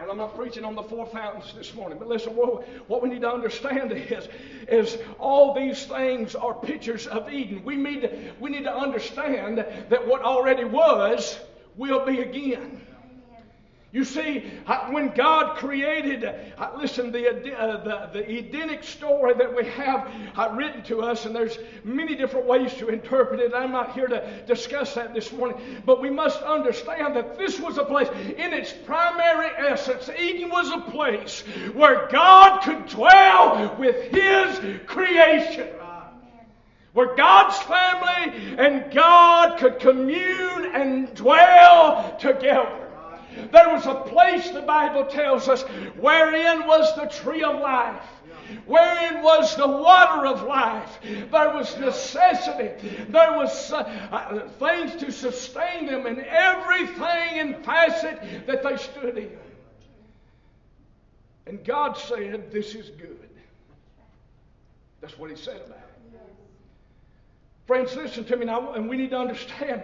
and 0.00 0.10
I'm 0.10 0.16
not 0.16 0.36
preaching 0.36 0.64
on 0.64 0.74
the 0.74 0.82
four 0.82 1.06
fountains 1.06 1.52
this 1.54 1.74
morning, 1.74 1.98
but 1.98 2.08
listen, 2.08 2.34
what, 2.34 3.02
we 3.02 3.08
need 3.08 3.22
to 3.22 3.30
understand 3.30 3.92
is, 3.92 4.28
is 4.68 4.98
all 5.18 5.54
these 5.54 5.84
things 5.86 6.34
are 6.34 6.54
pictures 6.54 7.06
of 7.06 7.32
Eden. 7.32 7.64
We 7.64 7.76
need, 7.76 8.32
we 8.40 8.50
need 8.50 8.64
to 8.64 8.74
understand 8.74 9.58
that 9.58 10.06
what 10.06 10.22
already 10.22 10.64
was 10.64 11.38
will 11.76 12.04
be 12.04 12.20
again. 12.20 12.80
You 13.94 14.02
see, 14.02 14.42
uh, 14.66 14.90
when 14.90 15.10
God 15.10 15.56
created, 15.56 16.24
uh, 16.24 16.70
listen, 16.76 17.12
the, 17.12 17.28
uh, 17.56 17.84
the, 17.84 18.10
the 18.12 18.38
Edenic 18.38 18.82
story 18.82 19.34
that 19.34 19.54
we 19.54 19.64
have 19.66 20.10
written 20.56 20.82
to 20.86 21.00
us, 21.02 21.26
and 21.26 21.36
there's 21.36 21.60
many 21.84 22.16
different 22.16 22.46
ways 22.46 22.74
to 22.74 22.88
interpret 22.88 23.38
it. 23.38 23.52
I'm 23.54 23.70
not 23.70 23.92
here 23.92 24.08
to 24.08 24.42
discuss 24.48 24.96
that 24.96 25.14
this 25.14 25.30
morning, 25.30 25.80
but 25.86 26.02
we 26.02 26.10
must 26.10 26.42
understand 26.42 27.14
that 27.14 27.38
this 27.38 27.60
was 27.60 27.78
a 27.78 27.84
place, 27.84 28.08
in 28.08 28.52
its 28.52 28.72
primary 28.72 29.50
essence, 29.56 30.10
Eden 30.18 30.50
was 30.50 30.68
a 30.72 30.90
place 30.90 31.42
where 31.72 32.08
God 32.10 32.62
could 32.62 32.86
dwell 32.88 33.76
with 33.78 34.10
His 34.10 34.80
creation 34.86 35.68
where 36.94 37.16
God's 37.16 37.58
family 37.58 38.56
and 38.56 38.92
God 38.92 39.58
could 39.58 39.80
commune 39.80 40.70
and 40.74 41.12
dwell 41.14 42.16
together. 42.18 42.83
There 43.36 43.68
was 43.68 43.86
a 43.86 43.94
place, 43.94 44.50
the 44.50 44.62
Bible 44.62 45.04
tells 45.06 45.48
us, 45.48 45.62
wherein 45.98 46.66
was 46.66 46.94
the 46.96 47.06
tree 47.06 47.42
of 47.42 47.60
life. 47.60 48.02
Wherein 48.66 49.22
was 49.22 49.56
the 49.56 49.66
water 49.66 50.26
of 50.26 50.42
life? 50.42 50.98
There 51.02 51.54
was 51.54 51.76
necessity. 51.78 52.88
There 53.08 53.32
was 53.32 53.72
uh, 53.72 53.78
uh, 53.78 54.48
things 54.48 55.00
to 55.02 55.10
sustain 55.10 55.86
them 55.86 56.06
in 56.06 56.20
everything 56.20 57.38
and 57.38 57.64
facet 57.64 58.46
that 58.46 58.62
they 58.62 58.76
stood 58.76 59.16
in. 59.16 59.30
And 61.46 61.64
God 61.64 61.96
said, 61.96 62.52
This 62.52 62.74
is 62.74 62.90
good. 62.90 63.28
That's 65.00 65.18
what 65.18 65.30
He 65.30 65.36
said 65.36 65.56
about 65.56 65.78
it. 65.78 65.94
Friends, 67.66 67.96
listen 67.96 68.24
to 68.26 68.36
me 68.36 68.44
now, 68.44 68.72
and 68.72 68.88
we 68.88 68.96
need 68.98 69.10
to 69.10 69.18
understand 69.18 69.82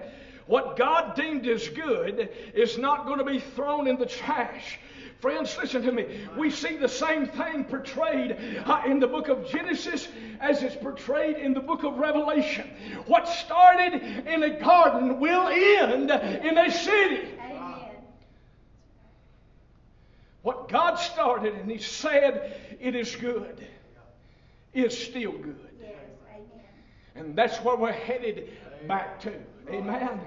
what 0.50 0.76
God 0.76 1.14
deemed 1.14 1.47
as 1.47 1.69
good 1.69 2.28
is 2.54 2.76
not 2.76 3.07
going 3.07 3.19
to 3.19 3.25
be 3.25 3.38
thrown 3.38 3.87
in 3.87 3.97
the 3.97 4.04
trash. 4.04 4.80
Friends, 5.21 5.57
listen 5.57 5.80
to 5.83 5.92
me. 5.92 6.26
We 6.37 6.50
see 6.50 6.76
the 6.76 6.88
same 6.88 7.28
thing 7.28 7.62
portrayed 7.66 8.37
uh, 8.66 8.83
in 8.85 8.99
the 8.99 9.07
book 9.07 9.28
of 9.28 9.49
Genesis 9.49 10.09
as 10.40 10.64
it's 10.64 10.75
portrayed 10.75 11.37
in 11.37 11.54
the 11.54 11.61
book 11.61 11.85
of 11.85 11.99
Revelation. 11.99 12.69
What 13.07 13.28
started 13.28 13.95
in 14.26 14.42
a 14.42 14.59
garden 14.59 15.21
will 15.21 15.47
end 15.47 16.11
in 16.11 16.59
a 16.59 16.69
city. 16.69 17.28
Amen. 17.38 17.75
What 20.42 20.69
God 20.69 20.97
started 20.97 21.54
and 21.54 21.71
He 21.71 21.78
said 21.78 22.76
it 22.80 22.97
is 22.97 23.14
good 23.14 23.69
is 24.75 24.99
still 24.99 25.33
good. 25.33 25.61
Yes. 25.80 25.95
And 27.14 27.37
that's 27.37 27.59
where 27.59 27.76
we're 27.76 27.93
headed 27.93 28.50
back 28.87 29.21
to. 29.21 29.33
Amen. 29.69 30.21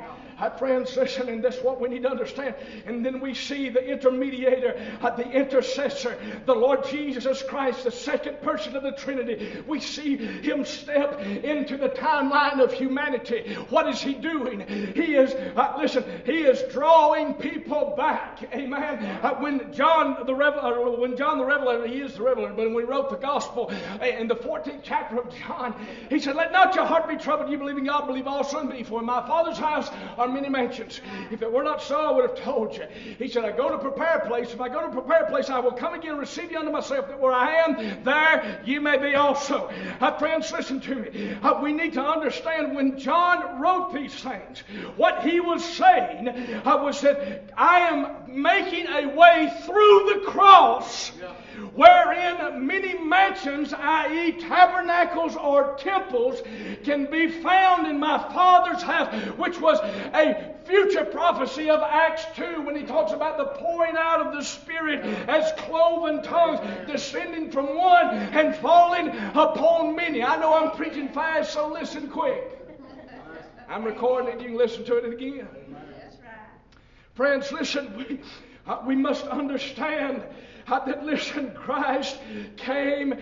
Friends, 0.58 0.96
listen, 0.98 1.30
and 1.30 1.44
that's 1.44 1.60
what 1.60 1.80
we 1.80 1.88
need 1.88 2.04
to 2.04 2.10
understand. 2.10 2.56
And 2.86 3.06
then 3.06 3.22
we 3.22 3.34
see 3.34 3.70
the 3.70 3.80
intermediator, 3.80 5.02
uh, 5.02 5.16
the 5.16 5.30
intercessor, 5.30 6.18
the 6.46 6.54
Lord 6.54 6.86
Jesus 6.86 7.42
Christ, 7.44 7.86
the 7.86 7.92
second 7.92 8.42
person 8.42 8.76
of 8.76 8.84
the 8.84 8.92
Trinity. 8.92 9.64
We 9.66 9.80
see 9.80 10.18
him 10.18 10.66
step 10.66 11.20
into 11.22 11.78
the 11.78 11.90
timeline 11.90 12.62
of 12.62 12.74
humanity. 12.74 13.56
What 13.70 13.88
is 13.88 14.02
he 14.02 14.14
doing? 14.14 14.68
He 14.96 15.16
is, 15.16 15.34
uh, 15.56 15.76
listen, 15.78 16.04
he 16.26 16.42
is 16.42 16.62
drawing 16.74 17.36
people 17.36 17.94
back. 17.96 18.44
Amen. 18.54 19.20
Uh, 19.24 19.36
when 19.36 19.72
John 19.72 20.26
the 20.26 20.36
Revelator, 20.36 20.88
uh, 20.88 21.00
when 21.00 21.16
John 21.16 21.38
the 21.38 21.46
Revelator, 21.46 21.88
he 21.88 22.02
is 22.02 22.16
the 22.16 22.24
Revelator, 22.24 22.54
but 22.54 22.66
when 22.66 22.74
we 22.74 22.84
wrote 22.84 23.10
the 23.10 23.16
Gospel 23.16 23.72
uh, 24.02 24.06
in 24.06 24.28
the 24.28 24.36
14th 24.36 24.82
chapter 24.84 25.20
of 25.20 25.34
John, 25.36 25.74
he 26.10 26.20
said, 26.20 26.36
"Let 26.36 26.52
not 26.52 26.73
your 26.76 26.86
heart 26.86 27.08
be 27.08 27.16
troubled. 27.16 27.50
You 27.50 27.58
believe 27.58 27.78
in 27.78 27.86
God, 27.86 28.08
believe 28.08 28.28
also 28.28 28.60
in 28.60 28.70
me. 28.70 28.84
For 28.84 29.00
in 29.00 29.06
my 29.06 29.26
Father's 29.28 29.58
house 29.58 29.90
are 30.18 30.28
many 30.28 30.50
mansions. 30.50 31.02
If 31.32 31.42
it 31.42 31.52
were 31.52 31.64
not 31.64 31.82
so, 31.82 32.00
I 32.00 32.12
would 32.12 32.30
have 32.30 32.40
told 32.40 32.76
you. 32.76 32.86
He 33.18 33.28
said, 33.28 33.46
I 33.46 33.52
go 33.52 33.70
to 33.70 33.78
prepare 33.78 34.18
a 34.18 34.28
place. 34.28 34.54
If 34.54 34.62
I 34.62 34.70
go 34.70 34.82
to 34.82 34.92
prepare 34.92 35.24
a 35.24 35.30
place, 35.30 35.50
I 35.50 35.60
will 35.60 35.72
come 35.72 35.94
again 35.94 36.12
and 36.12 36.20
receive 36.20 36.52
you 36.52 36.60
unto 36.60 36.72
myself, 36.72 37.08
that 37.08 37.20
where 37.20 37.34
I 37.34 37.52
am, 37.56 38.04
there 38.04 38.62
you 38.66 38.82
may 38.82 38.98
be 38.98 39.16
also. 39.16 39.72
Uh, 40.00 40.18
friends, 40.18 40.52
listen 40.52 40.80
to 40.82 40.96
me. 40.96 41.38
Uh, 41.42 41.62
we 41.62 41.74
need 41.74 41.94
to 41.94 42.04
understand 42.04 42.76
when 42.76 42.98
John 42.98 43.62
wrote 43.62 43.94
these 43.94 44.14
things, 44.14 44.64
what 44.98 45.24
he 45.24 45.40
was 45.40 45.64
saying 45.64 46.30
uh, 46.30 46.80
was 46.82 47.02
that 47.02 47.52
I 47.58 47.80
am 47.80 48.42
making 48.42 48.88
a 48.88 49.08
way 49.08 49.52
through 49.66 50.14
the 50.14 50.22
cross. 50.26 51.12
Yeah 51.20 51.34
wherein 51.76 52.66
many 52.66 52.98
mansions, 52.98 53.74
i.e., 53.74 54.34
tabernacles 54.34 55.36
or 55.36 55.76
temples, 55.78 56.42
can 56.84 57.10
be 57.10 57.28
found 57.28 57.88
in 57.88 58.00
my 58.00 58.18
Father's 58.34 58.82
house, 58.82 59.14
which 59.38 59.60
was 59.60 59.80
a 60.14 60.54
future 60.66 61.06
prophecy 61.06 61.70
of 61.70 61.82
Acts 61.82 62.26
2 62.36 62.62
when 62.62 62.76
he 62.76 62.84
talks 62.84 63.12
about 63.12 63.38
the 63.38 63.46
pouring 63.46 63.96
out 63.98 64.26
of 64.26 64.34
the 64.34 64.42
Spirit 64.42 65.04
as 65.28 65.52
cloven 65.58 66.24
tongues 66.24 66.60
descending 66.88 67.52
from 67.52 67.78
one 67.78 68.10
and 68.10 68.56
falling 68.56 69.10
upon 69.10 69.96
many. 69.96 70.24
I 70.24 70.38
know 70.38 70.54
I'm 70.54 70.72
preaching 70.72 71.10
fast, 71.10 71.54
so 71.54 71.68
listen 71.68 72.10
quick. 72.10 72.60
I'm 73.70 73.84
recording 73.84 74.36
it, 74.36 74.42
you 74.42 74.50
can 74.50 74.58
listen 74.58 74.86
to 74.86 74.98
it 74.98 75.14
again. 75.14 75.48
Friends, 77.16 77.52
listen, 77.52 77.96
we, 77.96 78.20
uh, 78.66 78.80
we 78.86 78.96
must 78.96 79.26
understand 79.28 80.24
that 80.68 81.06
listen, 81.06 81.54
Christ 81.54 82.18
came. 82.58 83.14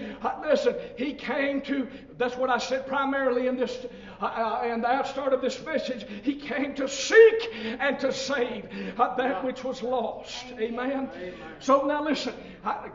Listen, 0.41 0.75
He 0.97 1.13
came 1.13 1.61
to. 1.61 1.87
That's 2.17 2.37
what 2.37 2.49
I 2.49 2.59
said 2.59 2.85
primarily 2.85 3.47
in 3.47 3.57
this, 3.57 3.85
uh, 4.21 4.25
uh, 4.25 4.67
in 4.67 4.81
the 4.81 4.87
outstart 4.87 5.33
of 5.33 5.41
this 5.41 5.63
message. 5.65 6.05
He 6.21 6.35
came 6.35 6.75
to 6.75 6.87
seek 6.87 7.49
and 7.79 7.99
to 7.99 8.13
save 8.13 8.69
that 8.97 9.43
which 9.43 9.63
was 9.63 9.81
lost. 9.81 10.45
Amen. 10.59 11.09
Amen. 11.15 11.33
So 11.59 11.85
now 11.85 12.03
listen. 12.03 12.33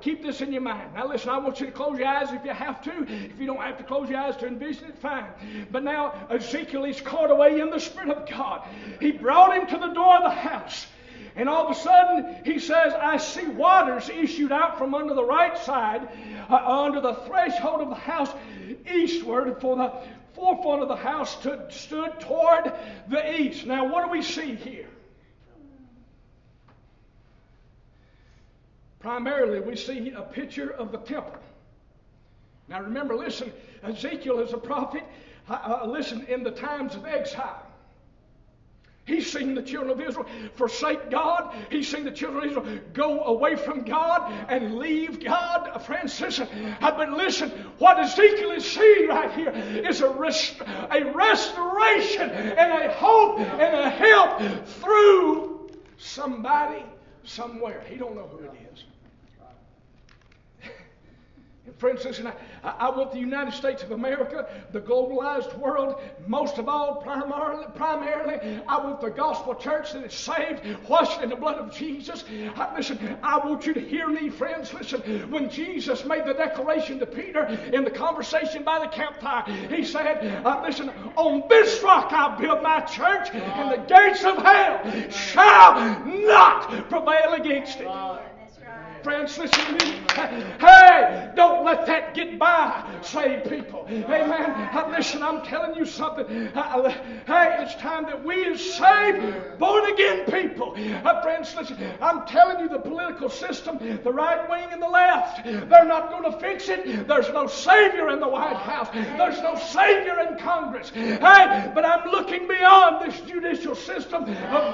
Keep 0.00 0.22
this 0.22 0.40
in 0.40 0.52
your 0.52 0.62
mind. 0.62 0.94
Now 0.94 1.08
listen. 1.08 1.30
I 1.30 1.38
want 1.38 1.58
you 1.60 1.66
to 1.66 1.72
close 1.72 1.98
your 1.98 2.06
eyes 2.06 2.32
if 2.32 2.44
you 2.44 2.52
have 2.52 2.82
to. 2.82 3.02
If 3.08 3.40
you 3.40 3.46
don't 3.46 3.60
have 3.60 3.78
to 3.78 3.84
close 3.84 4.08
your 4.08 4.20
eyes 4.20 4.36
to 4.36 4.46
envision 4.46 4.84
it, 4.90 4.98
fine. 4.98 5.26
But 5.72 5.82
now 5.82 6.28
Ezekiel 6.30 6.84
is 6.84 7.00
caught 7.00 7.30
away 7.30 7.60
in 7.60 7.70
the 7.70 7.80
Spirit 7.80 8.10
of 8.10 8.28
God. 8.28 8.68
He 9.00 9.10
brought 9.12 9.56
him 9.56 9.66
to 9.66 9.86
the 9.86 9.92
door 9.92 10.16
of 10.16 10.22
the 10.22 10.30
house. 10.30 10.86
And 11.36 11.50
all 11.50 11.66
of 11.66 11.76
a 11.76 11.78
sudden, 11.78 12.38
he 12.44 12.58
says, 12.58 12.94
I 12.94 13.18
see 13.18 13.46
waters 13.46 14.08
issued 14.08 14.52
out 14.52 14.78
from 14.78 14.94
under 14.94 15.12
the 15.12 15.24
right 15.24 15.56
side, 15.58 16.08
uh, 16.48 16.54
under 16.54 17.02
the 17.02 17.12
threshold 17.26 17.82
of 17.82 17.90
the 17.90 17.94
house 17.94 18.30
eastward, 18.90 19.60
for 19.60 19.76
the 19.76 19.92
forefront 20.34 20.80
of 20.82 20.88
the 20.88 20.96
house 20.96 21.36
stood, 21.68 22.20
toward 22.20 22.72
the 23.08 23.40
east. 23.40 23.66
Now, 23.66 23.86
what 23.86 24.06
do 24.06 24.10
we 24.10 24.22
see 24.22 24.54
here? 24.54 24.88
Primarily, 29.00 29.60
we 29.60 29.76
see 29.76 30.12
a 30.12 30.22
picture 30.22 30.70
of 30.70 30.90
the 30.90 30.98
temple. 30.98 31.36
Now, 32.66 32.80
remember, 32.80 33.14
listen, 33.14 33.52
Ezekiel 33.82 34.40
is 34.40 34.54
a 34.54 34.58
prophet. 34.58 35.02
Uh, 35.48 35.82
uh 35.82 35.86
listen, 35.86 36.24
in 36.26 36.42
the 36.42 36.50
times 36.50 36.96
of 36.96 37.04
exile. 37.04 37.65
He's 39.06 39.30
seen 39.30 39.54
the 39.54 39.62
children 39.62 39.90
of 39.90 40.00
Israel 40.06 40.26
forsake 40.56 41.10
God. 41.10 41.54
He's 41.70 41.88
seen 41.88 42.04
the 42.04 42.10
children 42.10 42.44
of 42.44 42.50
Israel 42.50 42.80
go 42.92 43.22
away 43.24 43.54
from 43.54 43.84
God 43.84 44.32
and 44.48 44.78
leave 44.78 45.24
God. 45.24 45.80
Friends, 45.84 46.20
listen. 46.20 46.48
But 46.80 47.12
listen, 47.12 47.50
what 47.78 47.98
Ezekiel 48.00 48.50
is 48.50 48.64
seeing 48.64 49.08
right 49.08 49.32
here 49.32 49.50
is 49.88 50.00
a, 50.00 50.08
rest- 50.08 50.60
a 50.60 51.04
restoration 51.14 52.30
and 52.30 52.84
a 52.84 52.92
hope 52.92 53.38
and 53.38 53.74
a 53.76 53.88
help 53.90 54.66
through 54.66 55.70
somebody 55.98 56.84
somewhere. 57.22 57.84
He 57.88 57.96
don't 57.96 58.16
know 58.16 58.26
who 58.26 58.44
it 58.44 58.50
is. 58.72 58.84
Friends, 61.78 62.04
listen, 62.04 62.26
I, 62.62 62.68
I, 62.70 62.90
want 62.90 63.12
the 63.12 63.18
United 63.18 63.52
States 63.52 63.82
of 63.82 63.90
America, 63.90 64.48
the 64.72 64.80
globalized 64.80 65.58
world, 65.58 66.00
most 66.26 66.58
of 66.58 66.68
all, 66.68 66.96
primarily, 67.02 67.66
primarily, 67.74 68.62
I 68.66 68.78
want 68.78 69.00
the 69.00 69.10
gospel 69.10 69.54
church 69.54 69.92
that 69.92 70.04
is 70.04 70.14
saved, 70.14 70.62
washed 70.88 71.20
in 71.20 71.30
the 71.30 71.36
blood 71.36 71.56
of 71.56 71.74
Jesus. 71.74 72.24
I, 72.54 72.74
listen, 72.74 73.18
I 73.22 73.38
want 73.38 73.66
you 73.66 73.74
to 73.74 73.80
hear 73.80 74.08
me, 74.08 74.30
friends. 74.30 74.72
Listen, 74.72 75.00
when 75.30 75.50
Jesus 75.50 76.04
made 76.04 76.24
the 76.24 76.34
declaration 76.34 76.98
to 77.00 77.06
Peter 77.06 77.44
in 77.72 77.84
the 77.84 77.90
conversation 77.90 78.62
by 78.62 78.78
the 78.78 78.88
campfire, 78.88 79.42
he 79.68 79.84
said, 79.84 80.44
uh, 80.46 80.62
Listen, 80.62 80.90
on 81.16 81.42
this 81.48 81.82
rock 81.82 82.12
I'll 82.12 82.38
build 82.38 82.62
my 82.62 82.80
church, 82.80 83.30
and 83.32 83.72
the 83.72 83.84
gates 83.86 84.24
of 84.24 84.38
hell 84.38 85.10
shall 85.10 86.04
not 86.06 86.88
prevail 86.88 87.34
against 87.34 87.80
it 87.80 88.35
friends, 89.06 89.38
listen 89.38 89.78
to 89.78 89.86
me. 89.86 89.92
Hey, 90.58 91.30
don't 91.36 91.64
let 91.64 91.86
that 91.86 92.12
get 92.12 92.40
by 92.40 92.84
saved 93.02 93.48
people. 93.48 93.86
Amen. 93.88 94.90
Listen, 94.90 95.22
I'm 95.22 95.42
telling 95.42 95.76
you 95.76 95.86
something. 95.86 96.26
Uh, 96.56 96.58
uh, 96.58 96.90
hey, 97.24 97.56
it's 97.60 97.76
time 97.76 98.06
that 98.06 98.24
we 98.24 98.46
as 98.46 98.60
saved, 98.60 99.58
born 99.60 99.92
again 99.92 100.24
people, 100.24 100.74
uh, 101.04 101.22
friends, 101.22 101.54
listen, 101.54 101.78
I'm 102.00 102.26
telling 102.26 102.58
you 102.58 102.68
the 102.68 102.80
political 102.80 103.28
system, 103.28 103.78
the 103.78 104.12
right 104.12 104.50
wing 104.50 104.70
and 104.72 104.82
the 104.82 104.88
left, 104.88 105.44
they're 105.44 105.84
not 105.84 106.10
going 106.10 106.24
to 106.24 106.36
fix 106.40 106.68
it. 106.68 107.06
There's 107.06 107.28
no 107.28 107.46
Savior 107.46 108.10
in 108.10 108.18
the 108.18 108.28
White 108.28 108.56
House. 108.56 108.88
There's 108.92 109.40
no 109.40 109.54
Savior 109.54 110.18
in 110.28 110.36
Congress. 110.38 110.90
Hey, 110.90 111.70
but 111.72 111.84
I'm 111.84 112.10
looking 112.10 112.48
beyond 112.48 113.06
this 113.06 113.20
judicial 113.20 113.76
system 113.76 114.24
of. 114.24 114.65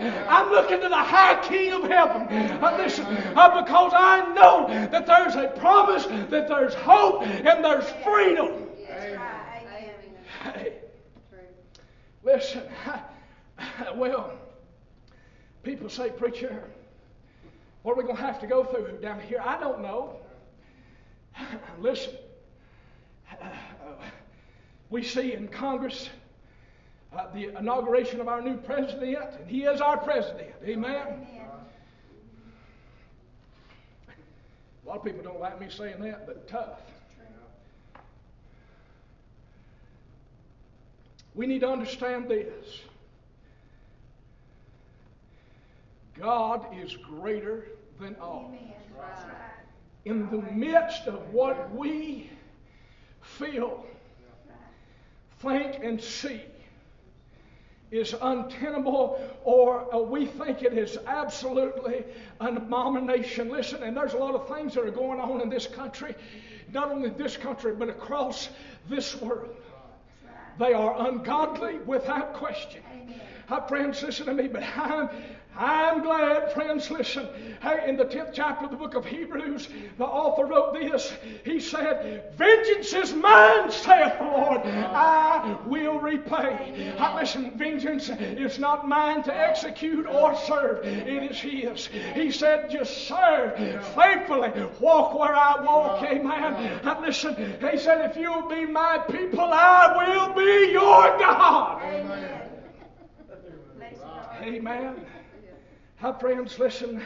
I'm 0.00 0.50
looking 0.50 0.80
to 0.80 0.88
the 0.88 0.96
high 0.96 1.40
King 1.46 1.72
of 1.72 1.82
heaven 1.90 2.28
listen, 2.90 3.04
uh, 3.06 3.62
because 3.62 3.92
I 3.94 4.32
know 4.34 4.66
that 4.90 5.06
there's 5.06 5.34
a 5.34 5.48
promise, 5.58 6.06
that 6.06 6.48
there's 6.48 6.74
hope, 6.74 7.22
and 7.22 7.64
there's 7.64 7.88
freedom. 8.04 8.66
Hey, 10.42 10.74
listen, 12.22 12.62
well, 13.94 14.32
people 15.62 15.88
say, 15.88 16.10
Preacher, 16.10 16.64
what 17.82 17.92
are 17.92 17.96
we 17.96 18.04
going 18.04 18.16
to 18.16 18.22
have 18.22 18.40
to 18.40 18.46
go 18.46 18.64
through 18.64 18.98
down 19.02 19.20
here? 19.20 19.42
I 19.44 19.58
don't 19.58 19.80
know. 19.82 20.16
Listen, 21.78 22.14
we 24.90 25.02
see 25.02 25.32
in 25.34 25.48
Congress 25.48 26.08
uh, 27.16 27.26
the 27.34 27.56
inauguration 27.58 28.20
of 28.20 28.28
our 28.28 28.40
new 28.40 28.56
president, 28.56 29.34
and 29.38 29.48
he 29.48 29.64
is 29.64 29.80
our 29.80 29.96
president. 29.96 30.52
Amen. 30.64 30.94
Amen. 30.94 31.26
A 34.84 34.88
lot 34.88 34.98
of 34.98 35.04
people 35.04 35.22
don't 35.22 35.40
like 35.40 35.60
me 35.60 35.68
saying 35.68 36.00
that, 36.00 36.26
but 36.26 36.48
tough. 36.48 36.80
We 41.34 41.46
need 41.46 41.60
to 41.60 41.68
understand 41.68 42.28
this. 42.28 42.80
God 46.18 46.66
is 46.76 46.96
greater 46.96 47.66
than 47.98 48.16
all. 48.20 48.52
In 50.04 50.28
the 50.30 50.42
midst 50.52 51.06
of 51.06 51.32
what 51.32 51.74
we 51.74 52.30
feel, 53.22 53.86
think, 55.40 55.78
and 55.82 56.00
see 56.00 56.42
is 57.90 58.14
untenable 58.22 59.20
or 59.44 59.92
uh, 59.94 59.98
we 59.98 60.26
think 60.26 60.62
it 60.62 60.76
is 60.76 60.96
absolutely 61.06 62.04
an 62.40 62.56
abomination. 62.56 63.48
Listen, 63.48 63.82
and 63.82 63.96
there's 63.96 64.14
a 64.14 64.18
lot 64.18 64.34
of 64.34 64.48
things 64.54 64.74
that 64.74 64.84
are 64.84 64.90
going 64.90 65.20
on 65.20 65.40
in 65.40 65.48
this 65.48 65.66
country, 65.66 66.14
not 66.72 66.90
only 66.90 67.10
this 67.10 67.36
country, 67.36 67.74
but 67.74 67.88
across 67.88 68.50
this 68.88 69.20
world. 69.20 69.56
They 70.58 70.72
are 70.72 71.08
ungodly 71.08 71.78
without 71.78 72.34
question. 72.34 72.82
Amen. 72.92 73.66
friends, 73.66 74.02
listen 74.02 74.26
to 74.26 74.34
me, 74.34 74.46
but 74.46 74.62
I'm, 74.76 75.08
I'm 75.56 76.02
glad, 76.02 76.52
friends, 76.52 76.90
listen. 76.90 77.28
Hey, 77.60 77.84
in 77.88 77.96
the 77.96 78.04
10th 78.04 78.32
chapter 78.32 78.64
of 78.64 78.70
the 78.70 78.76
book 78.76 78.94
of 78.94 79.04
Hebrews, 79.04 79.68
the 79.98 80.04
author 80.04 80.46
wrote 80.46 80.74
this. 80.74 81.12
He 81.44 81.60
said, 81.60 82.24
Vengeance 82.36 82.92
is 82.92 83.12
mine, 83.14 83.70
saith 83.70 84.18
the 84.18 84.24
Lord. 84.24 84.62
I 84.64 85.58
will 85.66 85.98
repay. 85.98 86.94
I 86.98 87.14
listen, 87.14 87.50
vengeance 87.56 88.08
is 88.08 88.58
not 88.58 88.88
mine 88.88 89.22
to 89.24 89.36
execute 89.36 90.06
or 90.06 90.36
serve. 90.36 90.84
It 90.86 91.30
is 91.30 91.38
His. 91.38 91.88
He 92.14 92.30
said, 92.30 92.70
Just 92.70 93.06
serve 93.08 93.56
faithfully. 93.94 94.52
Walk 94.78 95.14
where 95.14 95.34
I 95.34 95.62
walk. 95.62 96.02
Amen. 96.04 96.80
I 96.84 97.00
listen, 97.00 97.34
He 97.70 97.76
said, 97.78 98.08
If 98.10 98.16
you'll 98.16 98.48
be 98.48 98.66
my 98.66 98.98
people, 99.10 99.50
I 99.52 99.94
will 99.96 100.34
be 100.34 100.72
your 100.72 101.18
God. 101.18 101.82
Amen. 101.82 102.40
Amen. 104.42 105.06
Hi, 106.00 106.18
friends, 106.18 106.58
listen. 106.58 107.02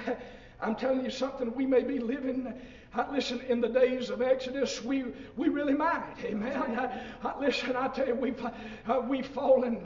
I'm 0.61 0.77
telling 0.77 1.05
you 1.05 1.11
something. 1.11 1.53
We 1.57 1.67
may 1.67 1.83
be 1.83 1.99
living 1.99 2.55
I, 2.97 3.11
listen, 3.13 3.41
in 3.49 3.61
the 3.61 3.69
days 3.69 4.11
of 4.11 4.23
Exodus, 4.23 4.83
we, 4.85 5.05
we 5.37 5.49
really 5.49 5.75
might. 5.75 6.15
Amen. 6.25 6.79
I, 6.79 7.01
I, 7.29 7.41
listen, 7.41 7.75
I 7.75 7.89
tell 7.89 8.07
you, 8.07 8.15
we've, 8.15 8.41
uh, 8.87 9.03
we've 9.09 9.27
fallen, 9.27 9.85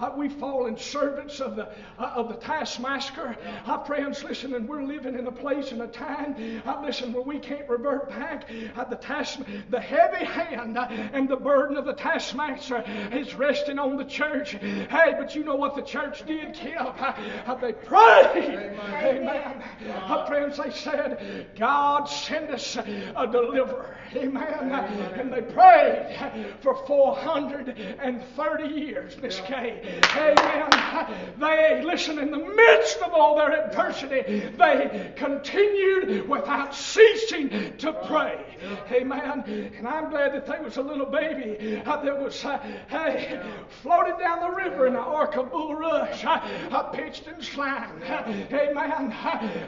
uh, 0.00 0.10
we've 0.16 0.32
fallen 0.32 0.78
servants 0.78 1.40
of 1.40 1.56
the, 1.56 1.68
uh, 1.98 2.12
of 2.14 2.28
the 2.28 2.36
taskmaster. 2.36 3.36
Our 3.66 3.84
friends, 3.84 4.24
listen, 4.24 4.54
and 4.54 4.66
we're 4.66 4.82
living 4.82 5.18
in 5.18 5.26
a 5.26 5.32
place 5.32 5.72
and 5.72 5.82
a 5.82 5.88
time, 5.88 6.62
I 6.64 6.82
listen, 6.82 7.12
where 7.12 7.22
we 7.22 7.38
can't 7.38 7.68
revert 7.68 8.08
back. 8.08 8.48
Uh, 8.76 8.84
the, 8.84 8.96
task, 8.96 9.40
the 9.68 9.80
heavy 9.80 10.24
hand 10.24 10.78
uh, 10.78 10.88
and 11.12 11.28
the 11.28 11.36
burden 11.36 11.76
of 11.76 11.84
the 11.84 11.94
taskmaster 11.94 12.82
is 13.12 13.34
resting 13.34 13.78
on 13.78 13.96
the 13.96 14.04
church. 14.04 14.52
Hey, 14.52 15.14
but 15.18 15.34
you 15.34 15.44
know 15.44 15.56
what 15.56 15.76
the 15.76 15.82
church 15.82 16.24
did? 16.26 16.58
Uh, 16.78 17.54
they 17.56 17.72
prayed. 17.72 18.44
Amen. 18.44 19.22
Amen. 19.28 19.62
Our 20.04 20.26
friends, 20.26 20.56
they 20.56 20.70
said, 20.70 21.50
God 21.58 22.04
sent 22.04 22.37
send 22.38 22.50
us 22.50 22.76
a 22.76 23.26
deliverer. 23.26 23.96
Amen. 24.14 24.72
And 25.16 25.32
they 25.32 25.42
prayed 25.42 26.16
for 26.60 26.74
430 26.86 28.74
years, 28.74 29.16
Miss 29.20 29.40
Kay. 29.40 30.00
Amen. 30.16 31.32
They, 31.38 31.82
listen, 31.84 32.18
in 32.18 32.30
the 32.30 32.38
midst 32.38 32.98
of 33.02 33.12
all 33.12 33.36
their 33.36 33.66
adversity, 33.66 34.22
they 34.56 35.12
continued 35.16 36.28
without 36.28 36.74
ceasing 36.74 37.76
to 37.78 37.92
pray. 38.06 38.44
Amen. 38.92 39.72
And 39.76 39.86
I'm 39.86 40.10
glad 40.10 40.32
that 40.34 40.46
there 40.46 40.62
was 40.62 40.76
a 40.78 40.82
little 40.82 41.06
baby 41.06 41.82
uh, 41.84 42.02
that 42.02 42.18
was, 42.18 42.44
uh, 42.44 42.58
hey, 42.88 43.40
floated 43.82 44.18
down 44.18 44.40
the 44.40 44.56
river 44.56 44.86
in 44.86 44.94
an 44.94 45.00
ark 45.00 45.36
of 45.36 45.50
bulrush, 45.50 46.24
uh, 46.24 46.82
pitched 46.84 47.26
and 47.26 47.44
slimed. 47.44 48.02
Amen. 48.02 49.12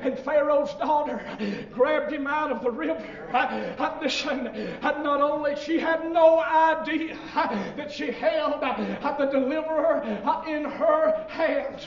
And 0.03 0.19
Pharaoh's 0.19 0.73
daughter 0.75 1.21
grabbed 1.73 2.13
him 2.13 2.27
out 2.27 2.51
of 2.51 2.60
the 2.63 2.71
river. 2.71 3.03
Listen, 4.03 4.51
not 4.83 5.21
only 5.21 5.55
she 5.57 5.79
had 5.79 6.11
no 6.11 6.41
idea 6.41 7.17
that 7.77 7.93
she 7.93 8.11
held 8.11 8.61
the 8.61 9.27
deliverer 9.27 10.03
in 10.49 10.65
her 10.65 11.25
hands. 11.29 11.85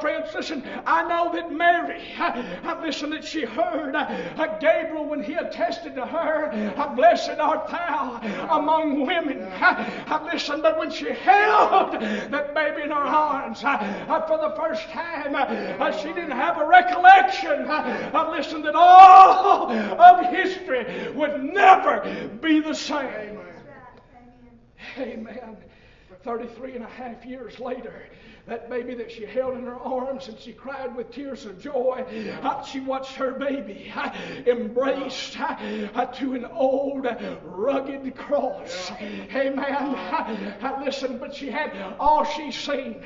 Friends, 0.00 0.28
listen, 0.34 0.62
I 0.86 1.08
know 1.08 1.32
that 1.34 1.50
Mary, 1.52 2.02
I, 2.18 2.78
listen, 2.84 3.10
that 3.10 3.24
she 3.24 3.42
heard 3.44 3.94
Gabriel 4.60 5.06
when 5.06 5.22
he 5.22 5.34
attested 5.34 5.94
to 5.94 6.04
her, 6.06 6.50
Blessed 6.96 7.38
art 7.38 7.68
thou 7.68 8.20
among 8.50 9.06
women. 9.06 9.42
I, 9.60 10.30
Listen, 10.32 10.60
but 10.60 10.78
when 10.78 10.90
she 10.90 11.10
held 11.10 11.92
that 12.00 12.54
baby 12.54 12.82
in 12.82 12.90
her 12.90 12.94
arms 12.94 13.60
for 13.60 14.38
the 14.38 14.54
first 14.56 14.88
time, 14.90 15.92
she 16.00 16.08
didn't 16.08 16.32
have 16.32 16.58
a 16.58 16.66
recollection. 16.66 17.66
I, 17.68 18.26
Listen, 18.36 18.62
that 18.62 18.74
all 18.74 19.68
of 20.00 20.26
history 20.26 21.12
would 21.12 21.42
never 21.42 22.30
be 22.40 22.60
the 22.60 22.74
same. 22.74 23.38
Amen. 24.98 25.28
Amen. 25.28 25.56
33 26.22 26.74
and 26.76 26.84
a 26.84 26.88
half 26.88 27.24
years 27.24 27.60
later, 27.60 28.08
that 28.46 28.70
baby 28.70 28.94
that 28.94 29.10
she 29.10 29.24
held 29.24 29.56
in 29.58 29.64
her 29.64 29.76
arms 29.76 30.28
and 30.28 30.38
she 30.38 30.52
cried 30.52 30.94
with 30.94 31.10
tears 31.10 31.46
of 31.46 31.60
joy. 31.60 32.04
She 32.70 32.80
watched 32.80 33.14
her 33.14 33.32
baby 33.32 33.92
embraced 34.46 35.32
to 35.32 36.34
an 36.34 36.44
old 36.52 37.06
rugged 37.44 38.14
cross. 38.16 38.92
Amen. 39.00 40.84
Listen, 40.84 41.18
but 41.18 41.34
she 41.34 41.50
had 41.50 41.72
all 41.98 42.24
she 42.24 42.52
seen 42.52 43.02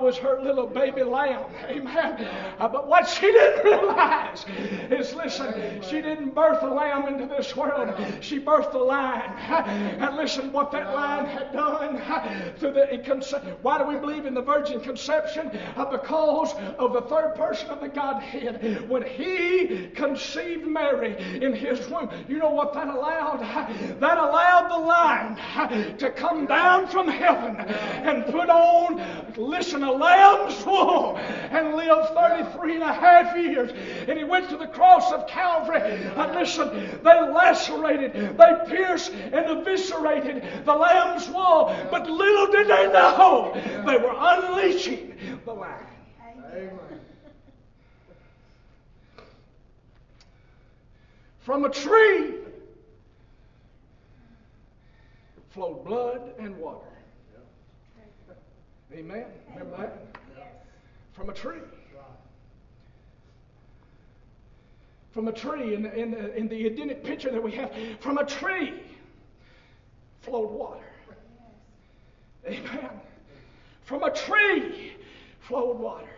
was 0.00 0.18
her 0.18 0.42
little 0.42 0.66
baby 0.66 1.02
lamb. 1.02 1.44
Amen. 1.64 2.28
Uh, 2.58 2.68
but 2.68 2.86
what 2.86 3.08
she 3.08 3.32
didn't 3.32 3.64
realize 3.64 4.44
is 4.90 5.14
listen, 5.14 5.80
she 5.82 6.02
didn't 6.02 6.34
birth 6.34 6.62
a 6.62 6.66
lamb 6.66 7.08
into 7.08 7.26
this 7.26 7.56
world. 7.56 7.94
She 8.20 8.38
birthed 8.38 8.74
a 8.74 8.78
lion. 8.78 9.32
And 10.00 10.16
listen, 10.16 10.52
what 10.52 10.70
that 10.72 10.94
lion 10.94 11.24
had 11.24 11.52
done 11.52 12.02
through 12.58 12.72
the 12.72 12.96
why 13.62 13.78
do 13.78 13.84
we 13.84 13.96
believe 13.96 14.26
in 14.26 14.34
the 14.34 14.42
virgin? 14.42 14.65
Virgin 14.66 14.80
conception 14.80 15.50
of 15.76 15.90
the 15.90 15.98
because 16.06 16.54
of 16.78 16.92
the 16.92 17.00
third 17.02 17.34
person 17.34 17.68
of 17.70 17.80
the 17.80 17.88
Godhead. 17.88 18.88
When 18.88 19.02
He 19.02 19.88
conceived 19.94 20.66
Mary 20.66 21.16
in 21.42 21.52
His 21.52 21.88
womb, 21.88 22.10
you 22.28 22.38
know 22.38 22.50
what 22.50 22.72
that 22.74 22.88
allowed? 22.88 23.40
That 24.00 24.18
allowed 24.18 24.68
the 24.70 24.78
lion 24.86 25.98
to 25.98 26.10
come 26.10 26.46
down 26.46 26.86
from 26.88 27.08
heaven 27.08 27.56
and 27.56 28.24
put 28.26 28.48
on, 28.48 29.02
listen, 29.36 29.82
a 29.82 29.92
lamb's 29.92 30.64
wool 30.64 31.16
and 31.16 31.74
live 31.74 32.08
33 32.14 32.74
and 32.74 32.82
a 32.82 32.92
half 32.92 33.36
years. 33.36 33.72
And 34.08 34.18
He 34.18 34.24
went 34.24 34.48
to 34.50 34.56
the 34.56 34.68
cross 34.68 35.12
of 35.12 35.26
Calvary. 35.26 35.80
And 35.80 36.34
listen, 36.34 37.00
they 37.02 37.20
lacerated, 37.20 38.36
they 38.36 38.76
pierced 38.76 39.12
and 39.12 39.58
eviscerated 39.58 40.64
the 40.64 40.74
lamb's 40.74 41.28
wool. 41.28 41.74
But 41.90 42.08
little 42.08 42.46
did 42.52 42.68
they 42.68 42.86
know 42.92 43.52
they 43.86 43.96
were 43.96 44.14
unleashed 44.16 44.55
unleashing 44.56 45.14
the 45.44 45.52
line. 45.52 45.86
Amen. 46.52 47.00
From 51.40 51.64
a 51.64 51.68
tree 51.68 52.34
flowed 55.50 55.84
blood 55.84 56.32
and 56.38 56.56
water. 56.56 56.86
Amen. 58.92 59.26
Remember 59.50 59.76
that? 59.76 60.16
From 61.12 61.30
a 61.30 61.32
tree. 61.32 61.60
From 65.12 65.28
a 65.28 65.32
tree, 65.32 65.74
in, 65.74 65.86
in, 65.86 66.12
in 66.12 66.48
the 66.48 66.66
Edenic 66.66 67.02
picture 67.02 67.30
that 67.30 67.42
we 67.42 67.52
have, 67.52 67.72
from 68.00 68.18
a 68.18 68.24
tree 68.26 68.82
flowed 70.20 70.50
water. 70.50 70.84
Amen. 72.46 73.00
From 73.86 74.02
a 74.02 74.10
tree 74.10 74.92
flowed 75.42 75.78
water. 75.78 76.08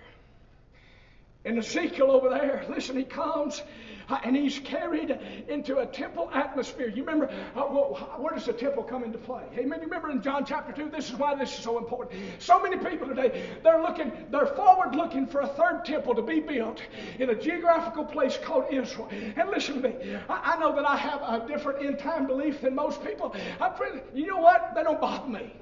And 1.44 1.59
Ezekiel 1.59 2.11
over 2.11 2.31
there, 2.31 2.64
listen, 2.68 2.96
he 2.96 3.04
comes 3.04 3.62
uh, 4.09 4.18
and 4.24 4.35
he's 4.35 4.59
carried 4.61 5.11
into 5.48 5.78
a 5.78 5.87
temple 5.87 6.31
atmosphere. 6.33 6.88
You 6.88 7.04
remember, 7.04 7.31
uh, 7.54 7.61
where 7.61 8.35
does 8.35 8.46
the 8.46 8.54
temple 8.54 8.85
come 8.85 9.04
into 9.04 9.18
play? 9.18 9.42
Amen. 9.59 9.81
You 9.81 9.85
remember 9.85 10.09
in 10.11 10.22
John 10.22 10.46
chapter 10.46 10.72
2, 10.72 10.88
this 10.88 11.11
is 11.11 11.16
why 11.16 11.35
this 11.35 11.52
is 11.52 11.62
so 11.62 11.76
important. 11.76 12.18
So 12.38 12.59
many 12.59 12.78
people 12.78 13.07
today, 13.07 13.44
they're 13.62 13.83
looking, 13.83 14.12
they're 14.31 14.46
forward 14.46 14.94
looking 14.94 15.26
for 15.26 15.42
a 15.42 15.48
third 15.48 15.85
temple 15.85 16.14
to 16.14 16.22
be 16.22 16.40
built 16.40 16.81
in 17.18 17.28
a 17.28 17.35
geographical 17.35 18.07
place 18.07 18.38
called 18.42 18.64
Israel. 18.72 19.11
And 19.37 19.50
listen 19.50 19.83
to 19.83 19.88
me, 19.90 20.16
I, 20.31 20.54
I 20.54 20.59
know 20.59 20.74
that 20.74 20.88
I 20.88 20.96
have 20.96 21.20
a 21.20 21.46
different 21.46 21.85
end 21.85 21.98
time 21.98 22.26
belief 22.26 22.62
than 22.62 22.74
most 22.74 23.04
people. 23.04 23.37
I, 23.61 23.70
you 24.14 24.26
know 24.26 24.38
what? 24.38 24.72
They 24.74 24.83
don't 24.83 25.02
bother 25.02 25.28
me. 25.28 25.52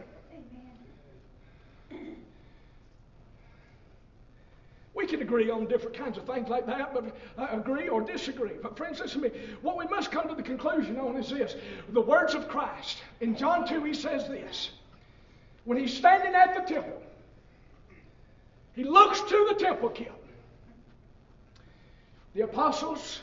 We 4.97 5.07
can 5.07 5.21
agree 5.21 5.51
on 5.51 5.67
different 5.67 5.95
kinds 5.95 6.17
of 6.17 6.25
things 6.25 6.49
like 6.49 6.67
that, 6.67 6.95
but 6.95 7.15
uh, 7.37 7.49
agree 7.53 7.89
or 7.89 8.01
disagree. 8.01 8.53
But 8.63 8.77
friends, 8.77 8.99
listen 8.99 9.21
to 9.21 9.29
me. 9.29 9.39
What 9.61 9.77
we 9.77 9.87
must 9.87 10.11
come 10.11 10.27
to 10.29 10.35
the 10.35 10.43
conclusion 10.43 10.99
on 10.99 11.17
is 11.17 11.29
this: 11.29 11.55
the 11.91 12.01
words 12.01 12.35
of 12.35 12.49
Christ. 12.49 13.03
In 13.21 13.37
John 13.37 13.69
2, 13.69 13.85
he 13.85 13.95
says 13.95 14.27
this. 14.27 14.71
When 15.65 15.77
he's 15.77 15.93
standing 15.93 16.35
at 16.35 16.55
the 16.55 16.75
temple, 16.75 17.03
he 18.75 18.85
looks 18.85 19.21
to 19.21 19.47
the 19.49 19.55
temple 19.55 19.91
keep. 19.91 20.11
The 22.35 22.43
apostles 22.43 23.21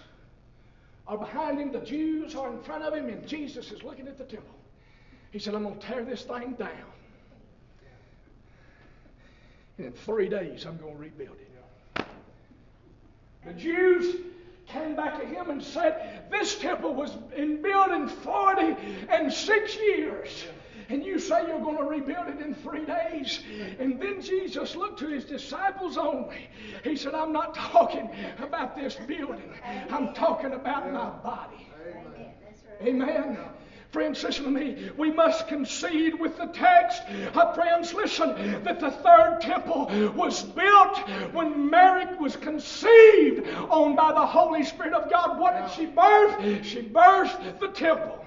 are 1.08 1.18
behind 1.18 1.60
him, 1.60 1.72
the 1.72 1.80
Jews 1.80 2.36
are 2.36 2.52
in 2.52 2.62
front 2.62 2.84
of 2.84 2.94
him, 2.94 3.08
and 3.08 3.26
Jesus 3.28 3.72
is 3.72 3.84
looking 3.84 4.08
at 4.08 4.18
the 4.18 4.24
temple. 4.24 4.56
He 5.32 5.40
said, 5.40 5.56
I'm 5.56 5.64
going 5.64 5.80
to 5.80 5.88
tear 5.88 6.04
this 6.04 6.24
thing 6.24 6.54
down. 6.54 6.70
And 9.78 9.88
in 9.88 9.94
three 9.94 10.30
days, 10.30 10.66
I'm 10.66 10.78
going 10.78 10.94
to 10.94 11.00
rebuild 11.00 11.38
it. 11.38 11.53
The 13.46 13.54
Jews 13.54 14.18
came 14.68 14.96
back 14.96 15.20
to 15.20 15.26
him 15.26 15.50
and 15.50 15.62
said, 15.62 16.24
This 16.32 16.58
temple 16.58 16.94
was 16.94 17.12
in 17.36 17.62
built 17.62 17.92
in 17.92 18.08
40 18.08 18.76
and 19.10 19.32
six 19.32 19.76
years 19.76 20.46
and 20.90 21.04
you 21.04 21.20
say 21.20 21.48
you're 21.48 21.60
going 21.60 21.78
to 21.78 21.84
rebuild 21.84 22.28
it 22.28 22.40
in 22.40 22.54
three 22.56 22.86
days. 22.86 23.42
And 23.80 24.00
then 24.00 24.22
Jesus 24.22 24.76
looked 24.76 25.00
to 25.00 25.08
his 25.08 25.26
disciples 25.26 25.98
only. 25.98 26.50
He 26.84 26.96
said, 26.96 27.14
I'm 27.14 27.32
not 27.32 27.56
talking 27.72 28.10
about 28.40 28.76
this 28.76 28.96
building, 28.96 29.54
I'm 29.90 30.14
talking 30.14 30.54
about 30.54 30.92
my 30.92 31.10
body. 31.10 31.68
Amen. 32.82 33.38
Friends, 33.94 34.24
listen 34.24 34.46
to 34.46 34.50
me. 34.50 34.90
We 34.98 35.12
must 35.12 35.48
concede 35.48 36.20
with 36.20 36.36
the 36.36 36.48
text. 36.48 37.04
Uh, 37.36 37.54
friends, 37.54 37.94
listen, 37.94 38.64
that 38.64 38.80
the 38.80 38.90
third 38.90 39.38
temple 39.40 39.86
was 40.16 40.42
built 40.42 40.98
when 41.32 41.70
Mary 41.70 42.08
was 42.20 42.36
conceived 42.36 43.48
on 43.70 43.96
by 43.96 44.12
the 44.12 44.26
Holy 44.26 44.64
Spirit 44.64 44.94
of 44.94 45.12
God. 45.12 45.40
What 45.40 45.62
did 45.62 45.72
she 45.76 45.86
birth? 45.86 46.66
She 46.66 46.82
birthed 46.82 47.60
the 47.60 47.68
temple. 47.68 48.23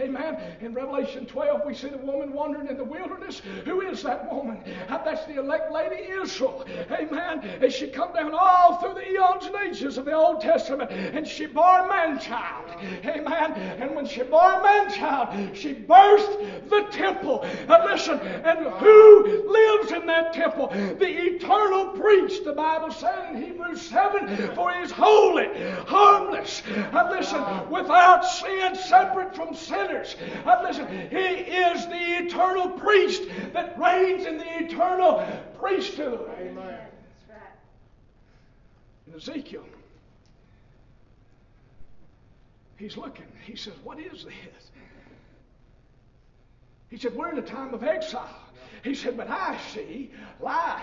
Amen. 0.00 0.36
In 0.60 0.74
Revelation 0.74 1.26
12, 1.26 1.62
we 1.64 1.74
see 1.74 1.88
the 1.88 1.98
woman 1.98 2.32
wandering 2.32 2.68
in 2.68 2.76
the 2.76 2.84
wilderness. 2.84 3.40
Who 3.64 3.80
is 3.80 4.02
that 4.02 4.32
woman? 4.32 4.58
Ah, 4.88 5.02
that's 5.04 5.24
the 5.26 5.38
elect 5.38 5.72
lady 5.72 6.10
Israel. 6.10 6.64
Amen. 6.90 7.40
And 7.62 7.72
she 7.72 7.88
come 7.88 8.12
down 8.12 8.32
all 8.34 8.76
through 8.78 8.94
the 8.94 9.08
eons 9.08 9.46
and 9.46 9.54
ages 9.56 9.98
of 9.98 10.04
the 10.04 10.14
Old 10.14 10.40
Testament, 10.40 10.90
and 10.90 11.26
she 11.26 11.46
bore 11.46 11.80
a 11.80 11.88
man 11.88 12.18
child. 12.18 12.64
Amen. 13.04 13.52
And 13.80 13.94
when 13.94 14.06
she 14.06 14.22
bore 14.22 14.52
a 14.52 14.62
man 14.62 14.92
child, 14.92 15.56
she 15.56 15.74
birthed 15.74 16.68
the 16.68 16.86
temple. 16.90 17.46
Now 17.68 17.84
listen, 17.84 18.18
and 18.18 18.66
who 18.66 19.50
lives 19.50 19.92
in 19.92 20.06
that 20.06 20.32
temple? 20.32 20.68
The 20.68 21.08
eternal 21.08 21.88
priest, 21.90 22.44
the 22.44 22.52
Bible 22.52 22.90
said 22.90 23.34
in 23.34 23.42
Hebrews 23.42 23.63
7, 23.76 24.54
for 24.54 24.72
he 24.72 24.82
is 24.82 24.90
holy, 24.90 25.48
harmless, 25.86 26.62
and 26.66 27.10
listen, 27.10 27.42
without 27.70 28.24
sin, 28.24 28.74
separate 28.74 29.34
from 29.34 29.54
sinners. 29.54 30.16
Uh, 30.44 30.60
listen, 30.62 30.86
He 31.10 31.16
is 31.16 31.86
the 31.86 32.24
eternal 32.24 32.70
priest 32.70 33.22
that 33.52 33.78
reigns 33.78 34.26
in 34.26 34.38
the 34.38 34.64
eternal 34.64 35.26
priesthood. 35.58 36.28
Amen. 36.38 36.78
In 39.06 39.14
Ezekiel, 39.14 39.64
he's 42.76 42.96
looking. 42.96 43.26
He 43.44 43.56
says, 43.56 43.74
What 43.82 43.98
is 43.98 44.24
this? 44.24 44.70
He 46.88 46.98
said, 46.98 47.14
We're 47.14 47.32
in 47.32 47.38
a 47.38 47.42
time 47.42 47.74
of 47.74 47.82
exile. 47.82 48.28
He 48.82 48.94
said, 48.94 49.16
But 49.16 49.28
I 49.28 49.58
see 49.72 50.10
life. 50.40 50.82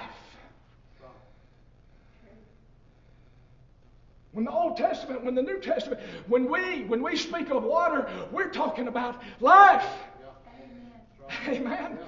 When 4.34 4.46
the 4.46 4.52
Old 4.52 4.78
Testament, 4.78 5.26
when 5.26 5.36
the 5.36 5.42
New 5.42 5.60
Testament, 5.60 6.00
when 6.28 6.50
we 6.50 6.84
when 6.84 7.04
we 7.04 7.18
speak 7.18 7.50
of 7.50 7.64
water, 7.64 8.10
we're 8.32 8.50
talking 8.50 8.88
about 8.88 9.22
life. 9.42 9.86
Yeah. 10.22 11.50
Amen. 11.50 11.68
Amen. 11.68 11.98
Yeah. 12.00 12.06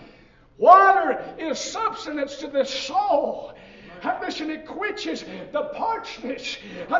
Water 0.57 1.35
is 1.37 1.59
substance 1.59 2.37
to 2.37 2.47
the 2.47 2.63
soul. 2.63 3.53
Listen, 4.21 4.49
it 4.49 4.65
quenches 4.65 5.23
the 5.51 5.63
parchness. 5.75 6.57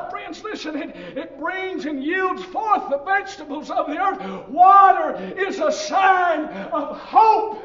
Friends, 0.10 0.42
listen, 0.44 0.82
it, 0.82 0.96
it 1.18 1.40
brings 1.40 1.86
and 1.86 2.02
yields 2.02 2.44
forth 2.46 2.90
the 2.90 2.98
vegetables 3.00 3.70
of 3.70 3.88
the 3.88 3.98
earth. 3.98 4.48
Water 4.50 5.34
is 5.38 5.60
a 5.60 5.72
sign 5.72 6.46
of 6.72 6.98
hope. 6.98 7.62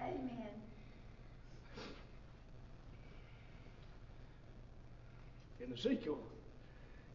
Amen. 0.00 0.48
In 5.60 5.72
Ezekiel 5.72 6.18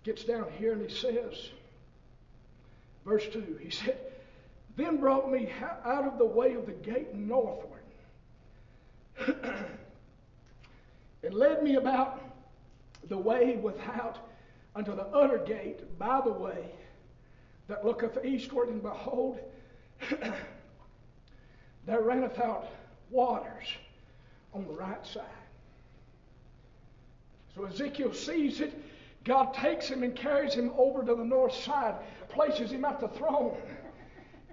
gets 0.03 0.23
down 0.23 0.45
here 0.57 0.73
and 0.73 0.89
he 0.89 0.95
says, 0.95 1.49
verse 3.05 3.25
2, 3.31 3.59
he 3.61 3.69
said, 3.69 3.97
Then 4.75 4.97
brought 4.97 5.31
me 5.31 5.49
out 5.85 6.05
of 6.05 6.17
the 6.17 6.25
way 6.25 6.53
of 6.53 6.65
the 6.65 6.73
gate 6.73 7.15
northward, 7.15 7.81
and 11.23 11.33
led 11.33 11.63
me 11.63 11.75
about 11.75 12.21
the 13.07 13.17
way 13.17 13.55
without 13.57 14.19
unto 14.75 14.95
the 14.95 15.05
utter 15.07 15.37
gate 15.37 15.97
by 15.97 16.19
the 16.21 16.31
way 16.31 16.65
that 17.67 17.85
looketh 17.85 18.25
eastward, 18.25 18.69
and 18.69 18.81
behold, 18.81 19.39
there 21.85 22.01
runneth 22.01 22.39
out 22.39 22.67
waters 23.09 23.67
on 24.53 24.65
the 24.65 24.73
right 24.73 25.05
side. 25.05 25.23
So 27.55 27.65
Ezekiel 27.65 28.13
sees 28.13 28.59
it 28.59 28.73
God 29.23 29.53
takes 29.53 29.87
him 29.87 30.03
and 30.03 30.15
carries 30.15 30.53
him 30.53 30.71
over 30.77 31.03
to 31.03 31.15
the 31.15 31.23
north 31.23 31.55
side, 31.55 31.95
places 32.29 32.71
him 32.71 32.83
at 32.83 32.99
the 32.99 33.07
throne. 33.07 33.55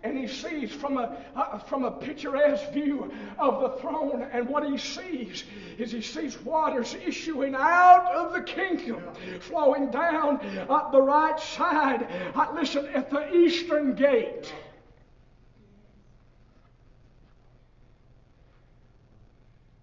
And 0.03 0.17
he 0.17 0.29
sees 0.29 0.73
from 0.73 0.97
a, 0.97 1.19
uh, 1.37 1.59
from 1.59 1.85
a 1.85 1.91
picturesque 1.91 2.73
view 2.73 3.13
of 3.39 3.61
the 3.61 3.81
throne. 3.81 4.27
And 4.33 4.49
what 4.49 4.67
he 4.67 4.79
sees 4.79 5.45
is 5.77 5.93
he 5.93 6.01
sees 6.01 6.41
waters 6.41 6.97
issuing 7.07 7.55
out 7.55 8.11
of 8.15 8.33
the 8.33 8.41
kingdom, 8.41 9.03
flowing 9.41 9.91
down 9.91 10.41
at 10.41 10.93
the 10.93 11.03
right 11.03 11.39
side. 11.39 12.07
Uh, 12.35 12.47
listen, 12.55 12.87
at 12.95 13.11
the 13.11 13.35
eastern 13.35 13.95
gate. 13.95 14.55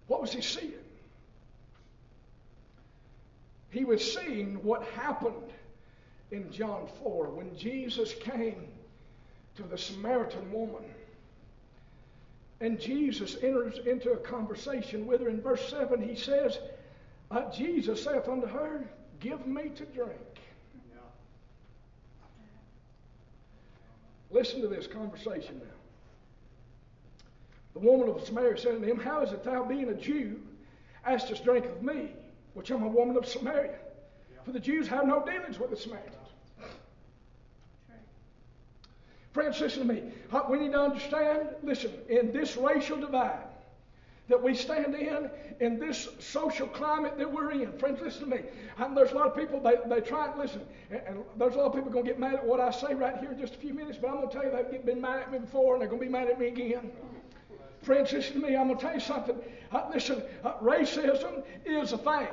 What 0.08 0.20
was 0.20 0.32
he 0.32 0.40
seeing? 0.40 0.72
He 3.70 3.84
was 3.84 4.14
seeing 4.14 4.62
what 4.62 4.82
happened 4.88 5.52
in 6.30 6.50
John 6.50 6.88
4 7.02 7.30
when 7.30 7.56
Jesus 7.56 8.14
came 8.14 8.68
to 9.56 9.62
the 9.62 9.78
Samaritan 9.78 10.50
woman. 10.52 10.84
And 12.60 12.80
Jesus 12.80 13.36
enters 13.42 13.78
into 13.86 14.12
a 14.12 14.16
conversation 14.16 15.06
with 15.06 15.20
her. 15.20 15.28
In 15.28 15.40
verse 15.40 15.68
7, 15.68 16.02
he 16.02 16.16
says, 16.16 16.58
uh, 17.30 17.50
Jesus 17.50 18.02
saith 18.02 18.28
unto 18.28 18.46
her, 18.46 18.88
Give 19.20 19.46
me 19.46 19.70
to 19.70 19.84
drink. 19.86 20.40
Yeah. 20.90 21.00
Listen 24.30 24.60
to 24.62 24.68
this 24.68 24.86
conversation 24.86 25.58
now. 25.58 25.78
The 27.74 27.80
woman 27.80 28.08
of 28.08 28.24
Samaria 28.24 28.58
said 28.58 28.76
unto 28.76 28.86
him, 28.86 28.98
How 28.98 29.22
is 29.22 29.32
it 29.32 29.44
thou, 29.44 29.64
being 29.64 29.88
a 29.88 29.94
Jew, 29.94 30.40
askest 31.04 31.44
drink 31.44 31.64
of 31.64 31.82
me, 31.82 32.10
which 32.58 32.70
I'm 32.72 32.82
a 32.82 32.88
woman 32.88 33.16
of 33.16 33.24
Samaria. 33.24 33.70
Yeah. 33.70 34.42
For 34.44 34.50
the 34.50 34.58
Jews 34.58 34.88
have 34.88 35.06
no 35.06 35.24
dealings 35.24 35.60
with 35.60 35.70
the 35.70 35.76
Samaritans. 35.76 36.16
Friends, 39.32 39.60
listen 39.60 39.86
to 39.86 39.94
me. 39.94 40.02
We 40.50 40.58
need 40.58 40.72
to 40.72 40.80
understand, 40.80 41.50
listen, 41.62 41.92
in 42.08 42.32
this 42.32 42.56
racial 42.56 42.98
divide 42.98 43.44
that 44.28 44.42
we 44.42 44.54
stand 44.54 44.96
in, 44.96 45.30
in 45.60 45.78
this 45.78 46.08
social 46.18 46.66
climate 46.66 47.16
that 47.16 47.32
we're 47.32 47.52
in. 47.52 47.72
Friends, 47.78 48.00
listen 48.02 48.28
to 48.28 48.36
me. 48.36 48.42
And 48.78 48.96
there's 48.96 49.12
a 49.12 49.14
lot 49.14 49.28
of 49.28 49.36
people, 49.36 49.60
they, 49.60 49.76
they 49.88 50.00
try 50.00 50.26
and 50.26 50.36
listen. 50.38 50.62
And, 50.90 51.00
and 51.06 51.24
there's 51.36 51.54
a 51.54 51.58
lot 51.58 51.66
of 51.66 51.74
people 51.74 51.92
going 51.92 52.04
to 52.06 52.10
get 52.10 52.18
mad 52.18 52.34
at 52.34 52.44
what 52.44 52.60
I 52.60 52.72
say 52.72 52.92
right 52.92 53.16
here 53.18 53.30
in 53.30 53.38
just 53.38 53.54
a 53.54 53.58
few 53.58 53.72
minutes, 53.72 53.98
but 54.02 54.08
I'm 54.10 54.16
going 54.16 54.28
to 54.28 54.34
tell 54.34 54.44
you 54.44 54.50
they've 54.50 54.84
been 54.84 55.00
mad 55.00 55.20
at 55.20 55.30
me 55.30 55.38
before 55.38 55.74
and 55.74 55.80
they're 55.80 55.88
going 55.88 56.00
to 56.00 56.06
be 56.06 56.12
mad 56.12 56.28
at 56.28 56.40
me 56.40 56.48
again. 56.48 56.90
Friends, 57.82 58.12
listen 58.12 58.40
to 58.40 58.48
me. 58.48 58.56
I'm 58.56 58.66
going 58.66 58.78
to 58.78 58.84
tell 58.84 58.94
you 58.94 59.00
something. 59.00 59.38
Uh, 59.70 59.88
listen, 59.94 60.22
uh, 60.44 60.54
racism 60.54 61.44
is 61.64 61.92
a 61.92 61.98
thing. 61.98 62.26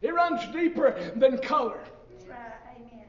It 0.00 0.14
runs 0.14 0.46
deeper 0.52 1.12
than 1.16 1.38
color. 1.38 1.80
Right. 2.28 2.38
Amen. 2.76 3.06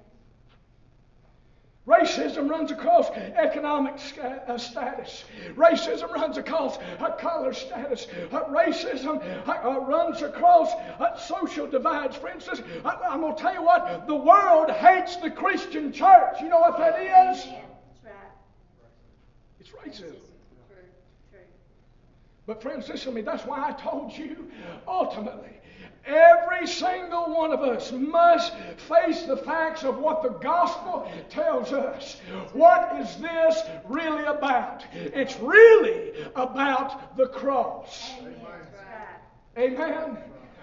Racism 1.88 2.49
runs 2.49 2.71
across 2.71 3.10
economic 3.10 3.95
uh, 4.21 4.58
status. 4.58 5.23
Racism 5.56 6.12
runs 6.12 6.38
across 6.38 6.80
color 7.19 7.54
status. 7.54 8.08
Uh, 8.32 8.45
racism 8.45 9.21
uh, 9.47 9.80
runs 9.82 10.21
across 10.23 10.71
social 11.28 11.67
divides. 11.67 12.15
For 12.15 12.30
instance, 12.30 12.62
I, 12.84 13.13
am 13.13 13.21
going 13.21 13.36
to 13.36 13.41
tell 13.41 13.54
you 13.54 13.63
what, 13.63 14.08
the 14.08 14.15
world 14.15 14.71
hates 14.71 15.17
the 15.17 15.30
Christian 15.30 15.91
church. 15.91 16.41
You 16.41 16.49
know 16.49 16.60
what 16.60 16.78
that 16.80 16.99
is? 17.34 17.47
It's 19.60 19.69
racism. 19.69 20.15
But, 22.49 22.63
friends, 22.63 22.89
listen 22.89 23.12
to 23.12 23.15
me. 23.15 23.21
That's 23.21 23.45
why 23.45 23.69
I 23.69 23.73
told 23.73 24.12
you 24.12 24.49
ultimately. 24.88 25.59
Every 26.05 26.67
single 26.67 27.33
one 27.35 27.53
of 27.53 27.62
us 27.62 27.91
must 27.91 28.53
face 28.88 29.23
the 29.23 29.38
facts 29.38 29.83
of 29.83 29.97
what 29.97 30.23
the 30.23 30.29
gospel 30.29 31.12
tells 31.29 31.71
us. 31.73 32.19
What 32.53 32.95
is 32.99 33.15
this 33.17 33.62
really 33.88 34.25
about? 34.25 34.85
It's 34.93 35.39
really 35.39 36.13
about 36.35 37.15
the 37.17 37.27
cross. 37.27 38.13
Amen. 39.57 40.17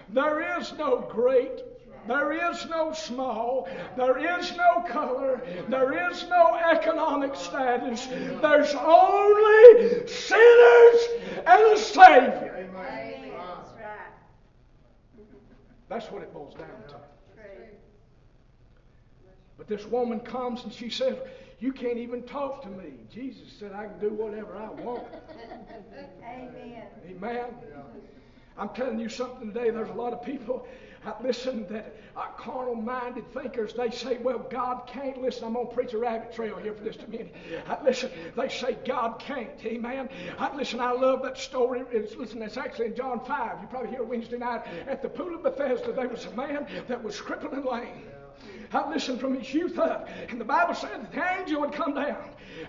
There 0.09 0.59
is 0.59 0.73
no 0.73 1.07
great 1.09 1.61
there 2.07 2.31
is 2.31 2.65
no 2.67 2.93
small. 2.93 3.67
There 3.97 4.17
is 4.17 4.55
no 4.55 4.81
color. 4.87 5.41
There 5.67 6.09
is 6.09 6.25
no 6.29 6.55
economic 6.55 7.35
status. 7.35 8.07
There's 8.41 8.73
only 8.73 10.07
sinners 10.07 11.07
and 11.45 11.61
a 11.61 11.77
Savior. 11.77 12.69
Amen. 12.69 13.06
That's 15.89 16.11
what 16.11 16.21
it 16.21 16.33
boils 16.33 16.53
down 16.55 16.67
to. 16.89 16.95
But 19.57 19.67
this 19.67 19.85
woman 19.85 20.19
comes 20.19 20.63
and 20.63 20.71
she 20.71 20.89
says, 20.89 21.17
You 21.59 21.73
can't 21.73 21.97
even 21.97 22.23
talk 22.23 22.61
to 22.63 22.69
me. 22.69 22.93
Jesus 23.11 23.51
said, 23.59 23.73
I 23.73 23.85
can 23.85 23.99
do 23.99 24.09
whatever 24.09 24.55
I 24.55 24.69
want. 24.69 25.03
Amen. 26.23 26.87
Amen. 27.09 27.45
I'm 28.57 28.69
telling 28.69 28.99
you 28.99 29.09
something 29.09 29.51
today. 29.51 29.71
There's 29.71 29.89
a 29.89 29.93
lot 29.93 30.13
of 30.13 30.23
people 30.23 30.67
uh, 31.05 31.13
listen, 31.21 31.65
that 31.69 31.95
uh, 32.15 32.27
carnal 32.37 32.75
minded 32.75 33.31
thinkers, 33.33 33.73
they 33.73 33.89
say, 33.89 34.17
well, 34.17 34.39
God 34.49 34.87
can't. 34.87 35.21
Listen, 35.21 35.45
I'm 35.45 35.53
going 35.53 35.67
to 35.67 35.73
preach 35.73 35.93
a 35.93 35.97
rabbit 35.97 36.33
trail 36.33 36.57
here 36.57 36.73
for 36.73 36.83
just 36.83 37.03
a 37.03 37.07
minute. 37.09 37.33
Uh, 37.67 37.77
listen, 37.83 38.11
they 38.35 38.49
say 38.49 38.77
God 38.85 39.19
can't. 39.19 39.49
Amen. 39.65 40.09
Uh, 40.37 40.49
listen, 40.55 40.79
I 40.79 40.91
love 40.91 41.21
that 41.23 41.37
story. 41.37 41.83
It's, 41.91 42.15
listen, 42.15 42.41
it's 42.41 42.57
actually 42.57 42.87
in 42.87 42.95
John 42.95 43.23
5. 43.25 43.61
You 43.61 43.67
probably 43.67 43.89
hear 43.91 44.03
Wednesday 44.03 44.37
night 44.37 44.63
at 44.87 45.01
the 45.01 45.09
pool 45.09 45.35
of 45.35 45.43
Bethesda. 45.43 45.91
There 45.93 46.07
was 46.09 46.25
a 46.25 46.31
man 46.31 46.67
that 46.87 47.03
was 47.03 47.19
crippled 47.21 47.53
and 47.53 47.65
lame. 47.65 48.03
I 48.73 48.89
listened 48.89 49.19
from 49.19 49.37
his 49.37 49.53
youth 49.53 49.77
up. 49.77 50.07
And 50.29 50.39
the 50.39 50.45
Bible 50.45 50.73
said 50.73 51.01
that 51.01 51.11
the 51.11 51.39
angel 51.39 51.61
would 51.61 51.73
come 51.73 51.93
down 51.93 52.17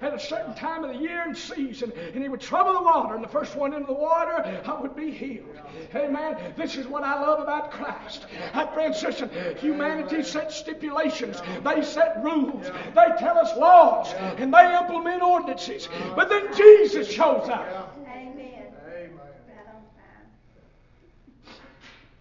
at 0.01 0.15
a 0.15 0.19
certain 0.19 0.55
time 0.55 0.85
of 0.85 0.95
the 0.95 1.01
year 1.01 1.23
and 1.23 1.37
season, 1.37 1.93
and 2.15 2.23
he 2.23 2.29
would 2.29 2.41
trouble 2.41 2.73
the 2.73 2.83
water, 2.83 3.15
and 3.15 3.25
the 3.25 3.29
first 3.29 3.57
one 3.57 3.73
into 3.73 3.87
the 3.87 3.93
water 3.93 4.63
I 4.65 4.81
would 4.81 4.95
be 4.95 5.11
healed. 5.11 5.57
Amen. 5.95 6.37
This 6.57 6.77
is 6.77 6.87
what 6.87 7.03
I 7.05 7.21
love 7.21 7.41
about 7.41 7.71
Christ. 7.71 8.27
I, 8.55 8.67
friends, 8.67 9.03
listen, 9.03 9.31
humanity 9.59 10.23
set 10.23 10.53
stipulations, 10.53 11.43
they 11.65 11.83
set 11.83 12.23
rules, 12.23 12.67
they 12.95 13.07
tell 13.19 13.39
us 13.39 13.57
laws, 13.57 14.13
and 14.39 14.53
they 14.53 14.77
implement 14.77 15.23
ordinances. 15.23 15.89
But 16.15 16.29
then 16.29 16.55
Jesus 16.55 17.11
shows 17.11 17.49
up. 17.49 17.98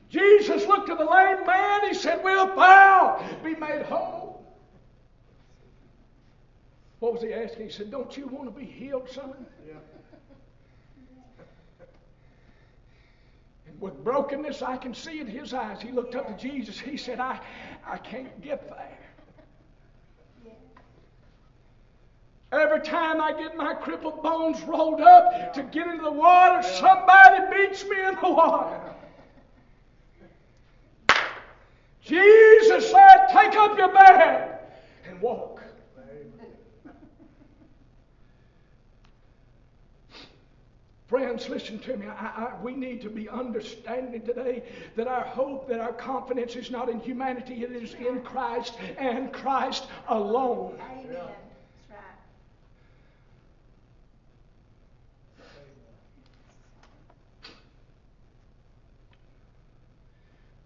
Jesus 0.10 0.66
looked 0.66 0.90
at 0.90 0.98
the 0.98 1.06
lame 1.06 1.46
man. 1.46 1.88
He 1.88 1.94
said, 1.94 2.24
Wilt 2.24 2.56
thou 2.56 3.24
be 3.44 3.56
made 3.56 3.82
whole? 3.84 4.46
What 7.00 7.14
was 7.14 7.22
he 7.22 7.34
asking? 7.34 7.66
He 7.66 7.72
said, 7.72 7.92
Don't 7.92 8.16
you 8.16 8.28
want 8.28 8.54
to 8.54 8.60
be 8.60 8.66
healed, 8.66 9.10
son? 9.10 9.34
Yeah. 9.68 9.74
And 13.68 13.80
with 13.82 14.04
brokenness, 14.04 14.62
I 14.62 14.78
can 14.78 14.94
see 14.94 15.20
in 15.20 15.28
his 15.28 15.54
eyes. 15.54 15.82
He 15.82 15.92
looked 15.92 16.16
up 16.16 16.28
to 16.28 16.42
Jesus. 16.42 16.80
He 16.80 16.98
said, 16.98 17.20
I, 17.20 17.40
I 17.86 17.98
can't 17.98 18.42
get 18.42 18.70
there. 18.70 18.98
Every 22.54 22.80
time 22.80 23.20
I 23.20 23.34
get 23.34 23.58
my 23.58 23.74
crippled 23.74 24.24
bones 24.24 24.62
rolled 24.62 25.02
up 25.02 25.54
to 25.54 25.64
get 25.64 25.88
into 25.88 26.04
the 26.04 26.12
water, 26.12 26.64
somebody 26.64 27.44
beats 27.52 27.84
me 27.84 27.98
in 28.06 28.16
the 28.16 28.30
water. 28.30 28.96
Jesus 32.08 32.90
said, 32.90 33.28
Take 33.30 33.56
up 33.56 33.78
your 33.78 33.92
bed 33.94 34.60
and 35.08 35.22
walk. 35.22 35.62
Friends, 41.08 41.48
listen 41.48 41.80
to 41.80 41.96
me. 41.96 42.06
I, 42.06 42.12
I, 42.12 42.62
we 42.62 42.74
need 42.74 43.02
to 43.02 43.10
be 43.10 43.30
understanding 43.30 44.22
today 44.24 44.64
that 44.98 45.08
our 45.08 45.24
hope, 45.24 45.70
that 45.70 45.80
our 45.80 45.94
confidence 45.94 46.58
is 46.58 46.70
not 46.70 46.90
in 46.90 47.00
humanity, 47.00 47.64
it 47.64 47.72
is 47.72 47.94
in 47.94 48.22
Christ 48.24 48.76
and 48.98 49.32
Christ 49.32 49.88
alone. 50.10 50.78
Amen. 50.92 51.30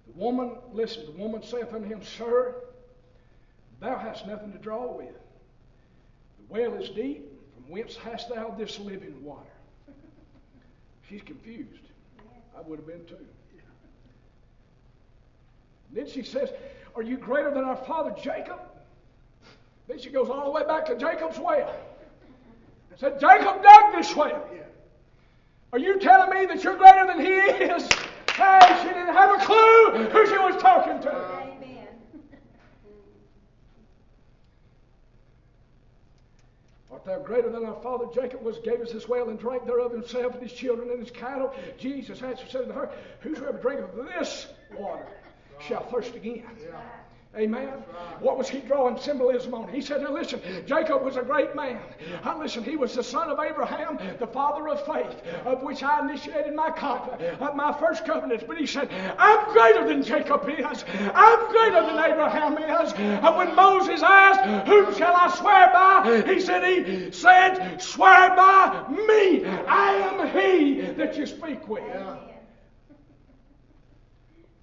The 0.07 0.10
woman, 0.21 0.51
listen, 0.71 1.05
the 1.07 1.11
woman 1.13 1.41
saith 1.41 1.73
unto 1.73 1.87
him, 1.87 2.01
Sir, 2.03 2.55
thou 3.79 3.97
hast 3.97 4.27
nothing 4.27 4.51
to 4.53 4.59
draw 4.59 4.95
with. 4.95 5.07
The 5.07 6.45
well 6.47 6.75
is 6.75 6.89
deep. 6.89 7.27
From 7.55 7.71
whence 7.71 7.95
hast 7.95 8.29
thou 8.29 8.51
this 8.51 8.79
living 8.79 9.21
water? 9.23 9.49
She's 11.09 11.23
confused. 11.23 11.81
I 12.55 12.61
would 12.61 12.79
have 12.79 12.87
been 12.87 13.03
too. 13.05 13.17
then 15.91 16.07
she 16.07 16.21
says, 16.21 16.49
Are 16.95 17.01
you 17.01 17.17
greater 17.17 17.51
than 17.51 17.63
our 17.63 17.75
father 17.75 18.13
Jacob? 18.21 18.59
Then 19.87 19.97
she 19.97 20.11
goes 20.11 20.29
all 20.29 20.45
the 20.45 20.51
way 20.51 20.63
back 20.65 20.85
to 20.85 20.95
Jacob's 20.95 21.39
well. 21.39 21.73
And 22.91 22.99
Said, 22.99 23.19
Jacob 23.19 23.63
dug 23.63 23.93
this 23.93 24.15
well. 24.15 24.47
Are 25.73 25.79
you 25.79 25.99
telling 25.99 26.37
me 26.37 26.45
that 26.45 26.63
you're 26.63 26.77
greater 26.77 27.07
than 27.07 27.19
he 27.19 27.33
is? 27.33 27.89
Hey, 28.35 28.79
she 28.81 28.87
didn't 28.87 29.13
have 29.13 29.41
a 29.41 29.45
clue 29.45 30.07
who 30.07 30.27
she 30.27 30.37
was 30.37 30.61
talking 30.61 30.99
to. 31.01 31.11
Amen. 31.11 31.87
Art 36.91 37.05
thou 37.05 37.19
greater 37.19 37.49
than 37.49 37.65
our 37.65 37.81
father 37.81 38.05
Jacob 38.13 38.41
was, 38.41 38.59
gave 38.59 38.79
us 38.81 38.91
this 38.91 39.07
well 39.07 39.29
and 39.29 39.39
drank 39.39 39.65
thereof 39.65 39.91
himself 39.91 40.33
and 40.33 40.43
his 40.43 40.53
children 40.53 40.89
and 40.91 40.99
his 40.99 41.11
cattle? 41.11 41.53
Jesus 41.77 42.21
answered, 42.21 42.49
said 42.49 42.67
to 42.67 42.73
her, 42.73 42.89
Whosoever 43.19 43.57
drinketh 43.57 43.97
of 43.97 44.05
this 44.05 44.47
water 44.77 45.07
shall 45.59 45.83
thirst 45.89 46.15
again. 46.15 46.43
Yeah. 46.63 46.79
Amen. 47.37 47.69
What 48.19 48.37
was 48.37 48.49
he 48.49 48.59
drawing 48.59 48.99
symbolism 48.99 49.53
on? 49.53 49.69
He 49.69 49.79
said, 49.81 50.01
Now 50.01 50.11
listen, 50.11 50.41
Jacob 50.65 51.01
was 51.01 51.15
a 51.15 51.21
great 51.21 51.55
man. 51.55 51.79
Now 52.25 52.37
listen, 52.37 52.61
he 52.61 52.75
was 52.75 52.93
the 52.93 53.03
son 53.03 53.29
of 53.29 53.39
Abraham, 53.39 53.97
the 54.19 54.27
father 54.27 54.67
of 54.67 54.85
faith, 54.85 55.21
of 55.45 55.63
which 55.63 55.81
I 55.81 56.01
initiated 56.01 56.53
my 56.53 56.71
covenant, 56.71 57.41
uh, 57.41 57.53
my 57.55 57.71
first 57.79 58.05
covenants. 58.05 58.43
But 58.45 58.57
he 58.57 58.65
said, 58.65 58.89
I'm 59.17 59.53
greater 59.53 59.87
than 59.87 60.03
Jacob 60.03 60.47
is. 60.49 60.83
I'm 61.13 61.51
greater 61.51 61.81
than 61.85 61.97
Abraham 62.11 62.57
is. 62.57 62.91
And 62.93 63.37
when 63.37 63.55
Moses 63.55 64.03
asked, 64.03 64.67
Whom 64.67 64.93
shall 64.95 65.15
I 65.15 65.33
swear 65.33 65.71
by? 65.71 66.33
He 66.33 66.41
said, 66.41 66.85
He 66.85 67.11
said, 67.11 67.81
Swear 67.81 68.35
by 68.35 68.87
me. 68.89 69.45
I 69.45 69.93
am 69.93 70.27
he 70.37 70.81
that 70.81 71.15
you 71.17 71.25
speak 71.25 71.65
with. 71.69 71.83
Am 71.95 72.17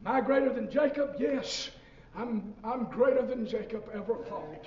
I 0.04 0.20
greater 0.20 0.52
than 0.52 0.70
Jacob? 0.70 1.16
Yes. 1.18 1.70
I'm, 2.18 2.52
I'm 2.64 2.84
greater 2.86 3.24
than 3.24 3.46
Jacob 3.46 3.88
ever 3.94 4.16
thought. 4.28 4.64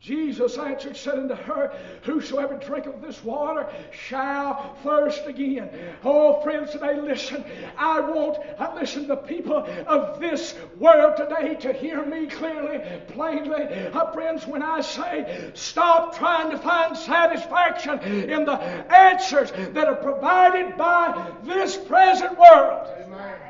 Jesus 0.00 0.56
answered, 0.56 0.96
said 0.96 1.18
unto 1.18 1.34
her, 1.34 1.76
Whosoever 2.02 2.54
drinketh 2.54 3.02
this 3.02 3.22
water 3.24 3.68
shall 3.90 4.76
thirst 4.84 5.26
again. 5.26 5.68
Oh, 6.04 6.40
friends, 6.40 6.70
today 6.70 7.00
listen. 7.00 7.44
I 7.76 8.00
want, 8.00 8.38
I 8.60 8.74
listen 8.74 9.08
the 9.08 9.16
people 9.16 9.66
of 9.86 10.20
this 10.20 10.54
world 10.76 11.16
today 11.16 11.56
to 11.56 11.72
hear 11.72 12.04
me 12.06 12.26
clearly, 12.26 12.80
plainly. 13.08 13.64
Uh, 13.64 14.12
friends, 14.12 14.46
when 14.46 14.62
I 14.62 14.82
say 14.82 15.50
stop 15.54 16.16
trying 16.16 16.52
to 16.52 16.58
find 16.58 16.96
satisfaction 16.96 17.98
in 17.98 18.44
the 18.44 18.52
answers 18.52 19.50
that 19.50 19.88
are 19.88 19.96
provided 19.96 20.76
by 20.76 21.32
this 21.42 21.76
present 21.76 22.38
world. 22.38 22.88
Amen. 23.04 23.47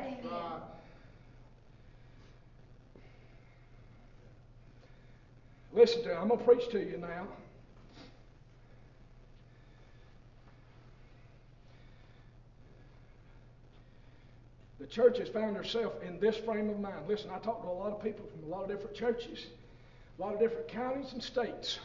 Listen 5.79 6.03
to. 6.03 6.13
I'm 6.13 6.27
going 6.27 6.37
to 6.37 6.45
preach 6.45 6.67
to 6.71 6.79
you 6.79 6.97
now. 6.97 7.25
The 14.81 14.87
church 14.87 15.19
has 15.19 15.29
found 15.29 15.55
herself 15.55 15.93
in 16.05 16.19
this 16.19 16.35
frame 16.35 16.69
of 16.69 16.81
mind. 16.81 17.07
Listen, 17.07 17.29
I 17.33 17.39
talk 17.39 17.61
to 17.61 17.69
a 17.69 17.71
lot 17.71 17.93
of 17.93 18.03
people 18.03 18.25
from 18.25 18.51
a 18.51 18.53
lot 18.53 18.63
of 18.63 18.69
different 18.69 18.93
churches, 18.93 19.45
a 20.17 20.21
lot 20.21 20.33
of 20.33 20.39
different 20.41 20.67
counties 20.67 21.13
and 21.13 21.23
states. 21.23 21.79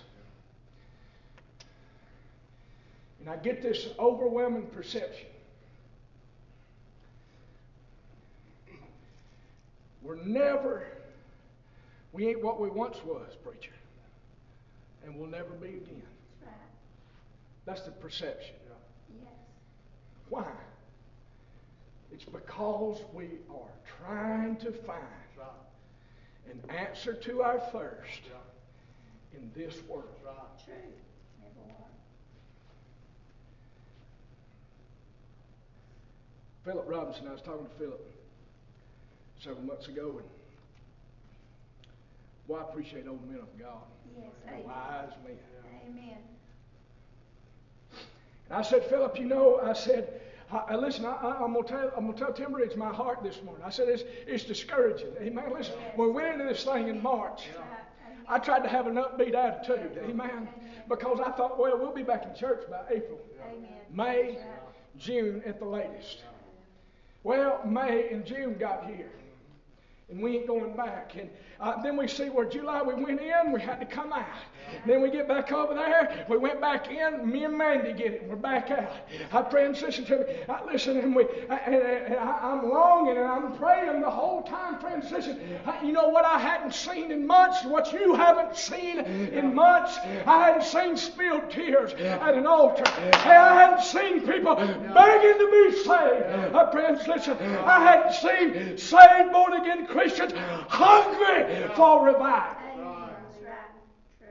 And 3.21 3.31
I 3.31 3.37
get 3.37 3.63
this 3.63 3.91
overwhelming 4.01 4.67
perception. 4.67 5.29
We're 10.03 10.17
never 10.17 10.85
we 12.15 12.29
ain't 12.29 12.45
what 12.45 12.61
we 12.61 12.71
once 12.71 12.99
was, 13.05 13.35
preacher. 13.43 13.73
And 15.05 15.17
we'll 15.17 15.29
never 15.29 15.51
be 15.61 15.69
again. 15.69 16.03
That's 16.41 16.47
right. 16.47 16.55
That's 17.67 17.83
the 17.83 17.91
perception. 17.93 18.57
Yes. 19.21 19.29
Why? 20.29 20.47
It's 22.13 22.25
because 22.25 23.01
we 23.13 23.25
are 23.51 23.73
trying 24.05 24.57
to 24.57 24.73
find 24.73 25.05
an 26.51 26.61
answer 26.71 27.15
to 27.15 27.43
our 27.43 27.59
thirst 27.73 28.23
in 29.35 29.51
this 29.55 29.75
world. 29.89 30.05
Right. 30.25 30.35
True. 30.65 30.75
Never 30.75 31.67
was. 31.67 31.91
Philip 36.65 36.85
Robinson, 36.87 37.29
I 37.29 37.33
was 37.33 37.41
talking 37.43 37.67
to 37.67 37.73
Philip 37.79 38.11
several 39.43 39.65
months 39.65 39.89
ago, 39.89 40.19
and 40.19 40.29
boy, 42.49 42.59
I 42.59 42.63
appreciate 42.63 43.07
old 43.09 43.27
men 43.29 43.41
of 43.41 43.59
God, 43.59 43.83
Yes. 44.17 44.27
Amen. 44.49 44.65
wise 44.65 45.11
men. 45.25 45.37
Amen. 45.89 46.17
And 48.49 48.59
I 48.59 48.63
said, 48.63 48.85
Philip, 48.85 49.19
you 49.19 49.27
know, 49.27 49.59
I 49.59 49.73
said, 49.73 50.21
I, 50.51 50.57
I- 50.69 50.77
listen, 50.77 51.05
I, 51.05 51.13
I, 51.15 51.43
I'm 51.45 51.55
gonna 51.55 51.67
tell, 51.67 51.93
I'm 51.97 52.07
gonna 52.07 52.19
tell 52.19 52.33
Timber 52.33 52.61
it's 52.61 52.77
my 52.77 52.93
heart 52.93 53.23
this 53.23 53.43
morning. 53.43 53.65
I 53.65 53.71
said 53.71 53.89
it's, 53.89 54.05
it's 54.27 54.45
discouraging. 54.45 55.09
Amen. 55.21 55.53
Listen, 55.53 55.75
when 55.97 56.09
we 56.09 56.15
went 56.15 56.35
into 56.35 56.45
this 56.45 56.65
thing 56.65 56.89
in 56.89 57.03
March. 57.03 57.49
Amen. 57.55 57.69
I 58.27 58.39
tried 58.39 58.63
to 58.63 58.69
have 58.71 58.87
an 58.87 58.95
upbeat 58.95 59.35
attitude. 59.35 59.99
Amen. 60.03 60.49
Because 60.89 61.21
I 61.21 61.31
thought, 61.33 61.59
well, 61.59 61.77
we'll 61.79 61.93
be 61.93 62.03
back 62.03 62.25
in 62.25 62.35
church 62.35 62.63
by 62.71 62.81
April, 62.91 63.21
Amen. 63.47 63.69
May. 63.91 64.39
June 64.97 65.43
at 65.45 65.59
the 65.59 65.65
latest. 65.65 66.23
Well, 67.25 67.61
May 67.67 68.11
and 68.11 68.25
June 68.25 68.57
got 68.57 68.87
here. 68.87 69.11
And 70.11 70.23
we 70.23 70.37
ain't 70.37 70.47
going 70.47 70.77
back. 70.77 71.13
And 71.19 71.31
uh, 71.61 71.81
then 71.83 71.97
we 71.97 72.07
see 72.09 72.25
where 72.25 72.45
July 72.45 72.83
we 72.83 72.93
went 72.93 73.21
in, 73.21 73.53
we 73.53 73.61
had 73.61 73.81
to 73.81 73.87
come 73.87 74.13
out. 74.13 74.27
Then 74.87 75.01
we 75.01 75.11
get 75.11 75.29
back 75.29 75.51
over 75.53 75.75
there, 75.75 76.27
we 76.29 76.37
went 76.37 76.61
back 76.61 76.91
in, 76.91 77.31
me 77.31 77.45
and 77.45 77.57
Mandy 77.57 77.93
get 77.93 78.13
it, 78.13 78.25
we're 78.29 78.37
back 78.37 78.71
out. 78.71 78.93
I 79.33 79.43
transitioned 79.43 80.07
to 80.09 80.19
me. 80.19 80.25
I 80.49 80.65
listen, 80.65 80.99
and 80.99 81.15
we, 81.15 81.25
I, 81.49 81.57
and, 81.57 81.75
and 81.75 82.15
I, 82.17 82.39
I'm 82.43 82.69
longing 82.69 83.17
and 83.17 83.27
I'm 83.27 83.57
praying 83.57 84.01
the 84.01 84.11
whole 84.11 84.43
time 84.43 84.79
transition. 84.81 85.41
You 85.83 85.93
know 85.93 86.09
what 86.09 86.25
I 86.25 86.39
hadn't 86.39 86.75
seen 86.75 87.11
in 87.11 87.27
months, 87.27 87.65
what 87.65 87.93
you 87.93 88.15
haven't 88.15 88.57
seen 88.57 88.99
in 88.99 89.55
months? 89.55 89.97
I 90.27 90.47
hadn't 90.49 90.65
seen 90.65 90.97
spilled 90.97 91.51
tears 91.51 91.93
at 91.95 92.35
an 92.35 92.47
altar. 92.47 92.85
I 92.87 93.55
hadn't 93.63 93.83
seen 93.83 94.21
people 94.27 94.57
begging 94.57 95.39
to 95.39 95.49
be 95.51 95.77
saved. 95.79 96.55
I 96.55 96.71
transition. 96.73 97.39
I 97.39 97.81
hadn't 97.85 98.15
seen 98.15 98.79
saved, 98.79 99.33
born 99.33 99.55
again 99.55 99.87
Christians 99.95 100.33
hungry 100.69 101.69
for 101.77 102.05
revival. 102.05 102.57
Amen. 102.75 103.11
That's 103.31 103.45
right. 103.45 103.71
True. 104.19 104.29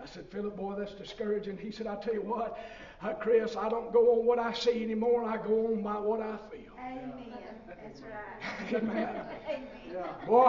I 0.00 0.06
said, 0.06 0.26
Philip, 0.30 0.56
boy, 0.56 0.76
that's 0.78 0.94
discouraging. 0.94 1.58
He 1.58 1.72
said, 1.72 1.88
I 1.88 1.96
tell 1.96 2.14
you 2.14 2.22
what, 2.22 2.60
uh, 3.02 3.14
Chris, 3.14 3.56
I 3.56 3.68
don't 3.68 3.92
go 3.92 4.12
on 4.12 4.26
what 4.26 4.38
I 4.38 4.52
see 4.52 4.80
anymore. 4.80 5.24
I 5.24 5.38
go 5.38 5.66
on 5.66 5.82
by 5.82 5.94
what 5.94 6.20
I 6.20 6.36
feel. 6.52 6.72
Amen. 6.78 7.34
That's 7.66 8.00
right. 8.02 8.74
Amen. 8.74 9.08
Amen. 9.48 9.66
Boy, 10.28 10.46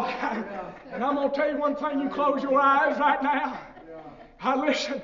and 0.92 1.04
I'm 1.04 1.16
going 1.16 1.32
to 1.32 1.36
tell 1.36 1.50
you 1.50 1.58
one 1.58 1.76
thing. 1.76 2.00
You 2.00 2.10
close 2.10 2.44
your 2.44 2.62
eyes 2.62 3.00
right 3.00 3.24
now. 3.24 3.60
Yeah. 3.90 4.02
I 4.40 4.56
listen. 4.56 5.02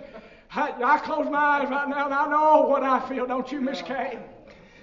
I, 0.51 0.73
I 0.83 0.99
close 0.99 1.27
my 1.29 1.39
eyes 1.39 1.69
right 1.69 1.89
now 1.89 2.05
and 2.05 2.13
I 2.13 2.27
know 2.27 2.67
what 2.67 2.83
I 2.83 2.99
feel, 3.09 3.25
don't 3.25 3.51
you, 3.51 3.61
Miss 3.61 3.81
Kay? 3.81 4.19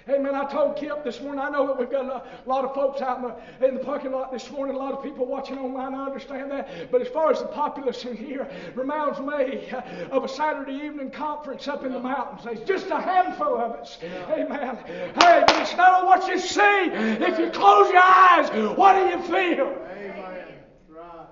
Amen. 0.09 0.35
I 0.35 0.45
told 0.45 0.77
Kip 0.77 1.03
this 1.03 1.19
morning, 1.21 1.43
I 1.43 1.49
know 1.49 1.67
that 1.67 1.77
we've 1.77 1.89
got 1.89 2.05
a 2.05 2.23
lot 2.47 2.63
of 2.63 2.73
folks 2.73 3.01
out 3.01 3.17
in 3.17 3.23
the, 3.23 3.67
in 3.67 3.73
the 3.73 3.79
parking 3.81 4.11
lot 4.11 4.31
this 4.31 4.49
morning, 4.49 4.75
a 4.75 4.77
lot 4.77 4.93
of 4.93 5.03
people 5.03 5.25
watching 5.25 5.57
online, 5.57 5.93
I 5.93 6.05
understand 6.05 6.49
that. 6.51 6.89
But 6.91 7.01
as 7.01 7.09
far 7.09 7.29
as 7.29 7.39
the 7.39 7.47
populace 7.47 8.05
in 8.05 8.15
here, 8.15 8.47
reminds 8.73 9.19
me 9.19 9.69
of 10.09 10.23
a 10.23 10.27
Saturday 10.27 10.73
evening 10.85 11.11
conference 11.11 11.67
up 11.67 11.83
in 11.83 11.91
the 11.91 11.99
mountains. 11.99 12.43
There's 12.43 12.61
just 12.61 12.89
a 12.89 12.99
handful 13.01 13.57
of 13.57 13.73
us. 13.73 13.97
Amen. 14.29 14.77
Hey, 14.87 15.43
but 15.45 15.57
it's 15.57 15.75
not 15.75 15.91
on 15.91 16.05
what 16.05 16.27
you 16.27 16.39
see. 16.39 16.61
If 16.61 17.37
you 17.37 17.49
close 17.49 17.89
your 17.89 17.99
eyes, 18.01 18.49
what 18.77 18.93
do 18.93 19.07
you 19.07 19.21
feel? 19.23 19.67
Amen. 19.91 20.57
Right. 20.89 21.27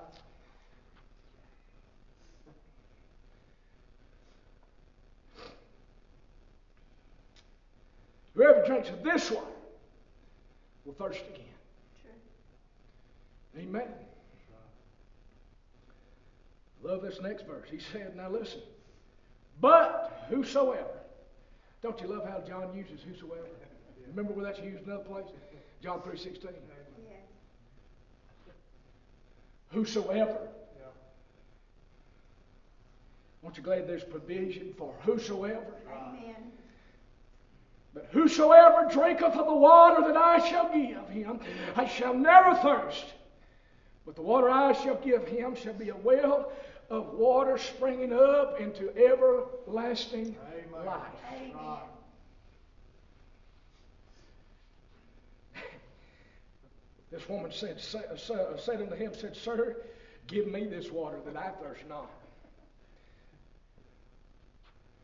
Whoever 8.35 8.54
drinks 8.65 8.89
of 8.89 9.03
this 9.03 9.31
water 9.31 9.47
will 10.85 10.93
thirst 10.93 11.21
again. 11.33 11.45
True. 12.01 13.61
Amen. 13.61 13.87
Love 16.83 17.01
this 17.01 17.19
next 17.21 17.47
verse. 17.47 17.67
He 17.69 17.79
said, 17.79 18.15
now 18.15 18.29
listen. 18.29 18.61
But 19.59 20.25
whosoever. 20.29 20.99
Don't 21.81 21.99
you 22.01 22.07
love 22.07 22.27
how 22.27 22.41
John 22.47 22.75
uses 22.75 23.01
whosoever? 23.01 23.47
Remember 24.07 24.33
where 24.33 24.45
that's 24.45 24.59
used 24.59 24.83
in 24.83 24.89
another 24.89 25.03
place? 25.03 25.25
John 25.81 25.99
3.16. 25.99 26.43
Yes. 26.43 26.53
Whosoever. 29.71 30.47
Aren't 33.43 33.57
you 33.57 33.63
glad 33.63 33.87
there's 33.87 34.03
provision 34.03 34.73
for 34.75 34.93
whosoever? 35.01 35.75
Amen. 35.91 36.51
But 37.95 38.09
whosoever 38.11 38.89
drinketh 38.91 39.33
of 39.35 39.47
the 39.47 39.55
water 39.55 40.01
that 40.05 40.17
I 40.17 40.45
shall 40.49 40.71
give 40.71 41.07
him, 41.07 41.39
I 41.77 41.87
shall 41.87 42.13
never 42.13 42.53
thirst. 42.55 43.05
But 44.05 44.15
the 44.15 44.21
water 44.21 44.49
I 44.49 44.73
shall 44.73 44.97
give 44.97 45.25
him 45.25 45.55
shall 45.55 45.73
be 45.73 45.89
a 45.89 45.95
well 45.95 46.51
of 46.89 47.13
water 47.13 47.57
springing 47.57 48.11
up 48.11 48.59
into 48.59 48.95
everlasting 48.97 50.35
Amen. 50.53 50.85
life. 50.85 51.01
Amen. 51.33 51.77
This 57.11 57.29
woman 57.29 57.51
said, 57.51 57.79
sa- 57.79 58.15
sa- 58.17 58.57
said 58.57 58.81
unto 58.81 58.95
him, 58.95 59.13
said, 59.15 59.37
Sir, 59.37 59.77
give 60.27 60.47
me 60.47 60.65
this 60.65 60.91
water 60.91 61.17
that 61.25 61.37
I 61.37 61.51
thirst 61.61 61.87
not. 61.87 62.09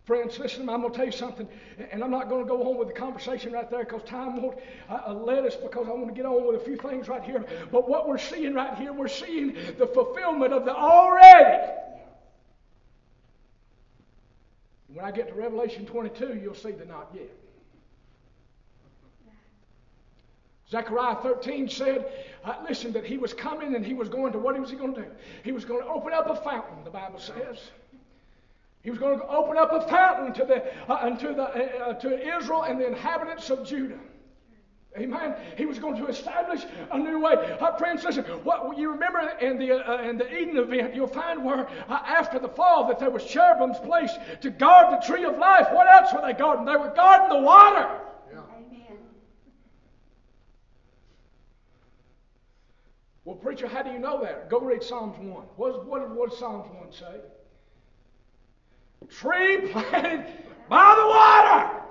Friends, 0.06 0.40
listen, 0.40 0.68
I'm 0.68 0.82
going 0.82 0.92
to 0.92 0.98
tell 0.98 1.06
you 1.06 1.12
something, 1.12 1.48
and 1.92 2.04
I'm 2.04 2.10
not 2.10 2.28
going 2.28 2.44
to 2.44 2.48
go 2.48 2.68
on 2.70 2.78
with 2.78 2.88
the 2.88 2.94
conversation 2.94 3.54
right 3.54 3.70
there 3.70 3.84
because 3.84 4.02
time 4.04 4.42
won't 4.42 4.58
uh, 4.90 5.02
uh, 5.08 5.14
let 5.14 5.46
us 5.46 5.56
because 5.56 5.88
I 5.88 5.92
want 5.92 6.08
to 6.08 6.14
get 6.14 6.26
on 6.26 6.48
with 6.48 6.60
a 6.60 6.66
few 6.66 6.76
things 6.76 7.08
right 7.08 7.24
here. 7.24 7.46
But 7.72 7.88
what 7.88 8.08
we're 8.08 8.18
seeing 8.18 8.56
right 8.56 8.76
here, 8.78 8.94
we're 8.94 9.08
seeing 9.08 9.54
the 9.78 9.86
fulfillment 9.86 10.54
of 10.54 10.66
the 10.66 10.76
already. 10.76 11.72
When 14.88 15.06
I 15.06 15.12
get 15.12 15.28
to 15.30 15.36
Revelation 15.36 15.86
22, 15.86 16.40
you'll 16.42 16.56
see 16.56 16.72
the 16.72 16.86
not 16.86 17.12
yet. 17.14 17.30
Zechariah 20.72 21.18
13 21.22 21.70
said, 21.70 22.12
uh, 22.44 22.56
listen, 22.68 22.94
that 22.94 23.06
he 23.06 23.18
was 23.18 23.34
coming 23.34 23.76
and 23.76 23.86
he 23.86 23.94
was 23.94 24.10
going 24.10 24.32
to, 24.32 24.40
what 24.40 24.58
was 24.58 24.70
he 24.70 24.78
going 24.78 24.96
to 24.96 25.02
do? 25.02 25.08
He 25.44 25.52
was 25.52 25.66
going 25.66 25.84
to 25.84 25.88
open 25.88 26.14
up 26.14 26.30
a 26.30 26.36
fountain, 26.38 26.84
the 26.86 26.90
Bible 26.90 27.20
says. 27.20 27.60
He 28.84 28.90
was 28.90 28.98
going 28.98 29.20
to 29.20 29.28
open 29.28 29.58
up 29.58 29.72
a 29.72 29.88
fountain 29.88 30.34
to, 30.34 30.46
the, 30.46 30.92
uh, 30.92 30.98
unto 31.02 31.36
the, 31.36 31.44
uh, 31.44 31.90
uh, 31.90 31.94
to 31.96 32.38
Israel 32.38 32.64
and 32.64 32.80
the 32.80 32.88
inhabitants 32.88 33.50
of 33.50 33.66
Judah. 33.66 34.00
Amen. 34.98 35.36
He 35.56 35.66
was 35.66 35.80
going 35.80 35.96
to 35.98 36.08
establish 36.08 36.66
a 36.92 36.98
new 36.98 37.20
way. 37.22 37.36
Uh, 37.62 37.78
friends, 37.78 38.04
listen. 38.04 38.26
What 38.44 38.78
you 38.78 38.92
remember 38.92 39.20
in 39.40 39.58
the 39.58 39.72
uh, 39.72 40.02
in 40.02 40.18
the 40.18 40.30
Eden 40.36 40.58
event, 40.58 40.94
you'll 40.94 41.08
find 41.08 41.46
where 41.46 41.66
uh, 41.88 42.00
after 42.06 42.40
the 42.40 42.50
fall 42.50 42.88
that 42.90 43.00
there 43.00 43.10
was 43.10 43.24
cherubims 43.24 43.78
placed 43.80 44.20
to 44.42 44.50
guard 44.50 44.92
the 44.92 45.06
tree 45.06 45.24
of 45.24 45.38
life. 45.38 45.68
What 45.72 45.88
else 45.88 46.12
were 46.14 46.22
they 46.22 46.34
guarding? 46.34 46.66
They 46.66 46.76
were 46.76 46.92
guarding 46.94 47.30
the 47.38 47.42
water. 47.42 47.88
Amen. 48.34 48.98
Well, 53.24 53.38
preacher, 53.38 53.70
how 53.70 53.84
do 53.84 53.92
you 53.92 54.00
know 54.00 54.22
that? 54.24 54.50
Go 54.50 54.60
read 54.60 54.84
Psalms 54.84 55.18
1. 55.20 55.44
What, 55.56 55.86
what, 55.86 56.10
what 56.10 56.32
does 56.32 56.40
Psalms 56.40 56.68
1 56.82 56.92
say? 56.92 57.22
Tree 59.10 59.68
planted 59.72 60.26
by 60.70 60.96
the 60.96 61.08
water. 61.08 61.82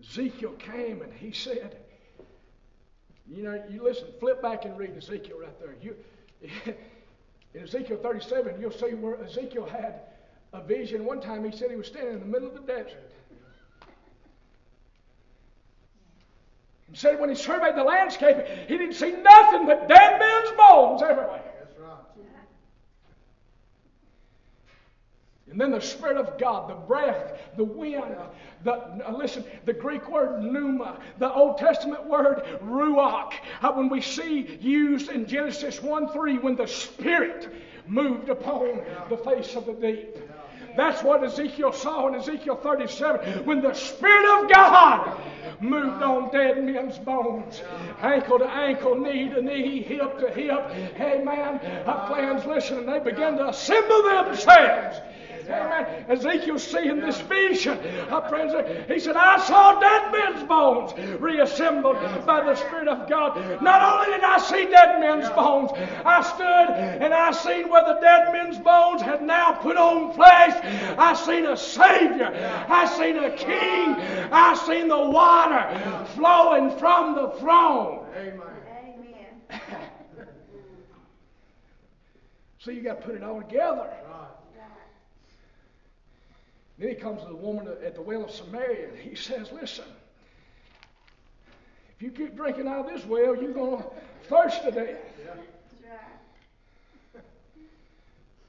Ezekiel 0.00 0.52
came 0.52 1.02
and 1.02 1.12
he 1.12 1.32
said, 1.32 1.76
you 3.28 3.42
know, 3.42 3.62
you 3.68 3.82
listen, 3.82 4.06
flip 4.18 4.40
back 4.40 4.64
and 4.64 4.78
read 4.78 4.96
Ezekiel 4.96 5.38
right 5.40 5.60
there. 5.60 5.74
You, 5.82 5.96
in 7.54 7.62
Ezekiel 7.62 7.98
37, 8.02 8.60
you'll 8.60 8.70
see 8.70 8.94
where 8.94 9.22
Ezekiel 9.22 9.66
had 9.66 10.00
a 10.52 10.62
vision. 10.62 11.04
One 11.04 11.20
time 11.20 11.44
he 11.44 11.56
said 11.56 11.70
he 11.70 11.76
was 11.76 11.88
standing 11.88 12.14
in 12.14 12.20
the 12.20 12.26
middle 12.26 12.48
of 12.48 12.54
the 12.54 12.60
desert. 12.60 13.12
He 16.90 16.96
said 16.96 17.18
when 17.18 17.28
he 17.28 17.34
surveyed 17.34 17.76
the 17.76 17.84
landscape, 17.84 18.36
he 18.68 18.78
didn't 18.78 18.94
see 18.94 19.10
nothing 19.10 19.66
but 19.66 19.88
dead 19.88 20.20
men's 20.20 20.56
bones 20.56 21.02
everywhere. 21.02 21.42
And 25.46 25.56
And 25.56 25.60
then 25.60 25.70
the 25.70 25.80
Spirit 25.80 26.18
of 26.18 26.38
God, 26.38 26.68
the 26.68 26.74
breath, 26.74 27.40
the 27.56 27.64
wind, 27.64 28.16
the, 28.62 28.72
uh, 28.72 29.16
listen, 29.16 29.44
the 29.64 29.72
Greek 29.72 30.10
word 30.10 30.42
pneuma, 30.42 30.98
the 31.18 31.32
Old 31.32 31.56
Testament 31.56 32.04
word 32.06 32.42
ruach, 32.62 33.32
uh, 33.62 33.72
when 33.72 33.88
we 33.88 34.00
see 34.00 34.58
used 34.60 35.08
in 35.08 35.26
Genesis 35.26 35.80
1 35.80 36.12
3, 36.12 36.38
when 36.38 36.56
the 36.56 36.66
Spirit 36.66 37.48
moved 37.86 38.28
upon 38.28 38.82
the 39.08 39.16
face 39.16 39.54
of 39.54 39.66
the 39.66 39.72
deep. 39.72 40.18
That's 40.76 41.02
what 41.02 41.24
Ezekiel 41.24 41.72
saw 41.72 42.08
in 42.08 42.14
Ezekiel 42.14 42.56
37 42.56 43.44
when 43.44 43.60
the 43.62 43.74
Spirit 43.74 44.42
of 44.42 44.50
God 44.50 45.20
moved 45.60 46.02
on 46.02 46.30
dead 46.30 46.62
men's 46.62 46.98
bones, 46.98 47.62
ankle 48.02 48.38
to 48.38 48.46
ankle, 48.46 48.94
knee 48.94 49.28
to 49.28 49.40
knee, 49.40 49.82
hip 49.82 50.18
to 50.18 50.30
hip. 50.30 50.70
Hey, 50.96 51.22
man, 51.24 51.60
our 51.86 52.06
plans 52.06 52.44
listen, 52.44 52.78
and 52.78 52.88
they 52.88 52.98
began 52.98 53.36
to 53.38 53.48
assemble 53.48 54.02
themselves. 54.02 55.00
Amen. 55.48 56.04
Ezekiel 56.08 56.58
seeing 56.58 57.00
this 57.00 57.20
vision. 57.20 57.78
Our 58.10 58.28
friends, 58.28 58.54
he 58.88 58.98
said, 58.98 59.16
I 59.16 59.38
saw 59.38 59.78
dead 59.78 60.12
men's 60.12 60.48
bones 60.48 60.92
reassembled 61.20 61.96
by 62.26 62.42
the 62.44 62.54
Spirit 62.54 62.88
of 62.88 63.08
God. 63.08 63.62
Not 63.62 63.82
only 63.82 64.16
did 64.16 64.24
I 64.24 64.38
see 64.38 64.66
dead 64.70 65.00
men's 65.00 65.28
bones, 65.30 65.70
I 66.04 66.22
stood 66.22 66.76
and 66.76 67.12
I 67.12 67.32
seen 67.32 67.68
where 67.68 67.84
the 67.84 67.98
dead 68.00 68.32
men's 68.32 68.58
bones 68.58 69.02
had 69.02 69.22
now 69.22 69.52
put 69.52 69.76
on 69.76 70.12
flesh. 70.12 70.54
I 70.98 71.14
seen 71.14 71.46
a 71.46 71.56
Savior. 71.56 72.32
I 72.68 72.86
seen 72.86 73.16
a 73.16 73.30
King. 73.30 73.96
I 74.32 74.54
seen 74.54 74.88
the 74.88 74.98
water 74.98 76.06
flowing 76.14 76.70
from 76.78 77.14
the 77.14 77.30
throne. 77.38 78.06
Amen. 78.16 78.40
Amen. 79.50 79.56
So 82.58 82.72
you 82.72 82.82
got 82.82 83.00
to 83.00 83.06
put 83.06 83.14
it 83.14 83.22
all 83.22 83.40
together. 83.40 83.88
Right. 84.08 84.35
Then 86.78 86.88
he 86.88 86.94
comes 86.94 87.22
to 87.22 87.28
the 87.28 87.36
woman 87.36 87.68
at 87.84 87.94
the 87.94 88.02
well 88.02 88.24
of 88.24 88.30
Samaria 88.30 88.88
and 88.88 88.98
he 88.98 89.14
says, 89.14 89.50
Listen, 89.52 89.86
if 91.96 92.02
you 92.02 92.10
keep 92.10 92.36
drinking 92.36 92.68
out 92.68 92.86
of 92.86 92.92
this 92.92 93.06
well, 93.06 93.34
you're 93.34 93.52
going 93.52 93.82
to 93.82 93.88
thirst 94.28 94.62
to 94.64 94.70
death. 94.70 94.98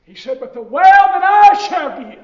He 0.03 0.15
said, 0.15 0.39
But 0.39 0.53
the 0.53 0.61
well 0.61 0.83
that 0.83 1.23
I 1.23 1.67
shall 1.67 2.01
give. 2.01 2.23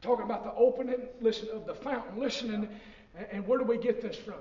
Talking 0.00 0.24
about 0.24 0.44
the 0.44 0.54
opening, 0.54 1.00
listen, 1.20 1.48
of 1.52 1.66
the 1.66 1.74
fountain, 1.74 2.20
listening, 2.20 2.68
and, 3.16 3.26
and 3.32 3.46
where 3.46 3.58
do 3.58 3.64
we 3.64 3.78
get 3.78 4.00
this 4.00 4.16
from? 4.16 4.34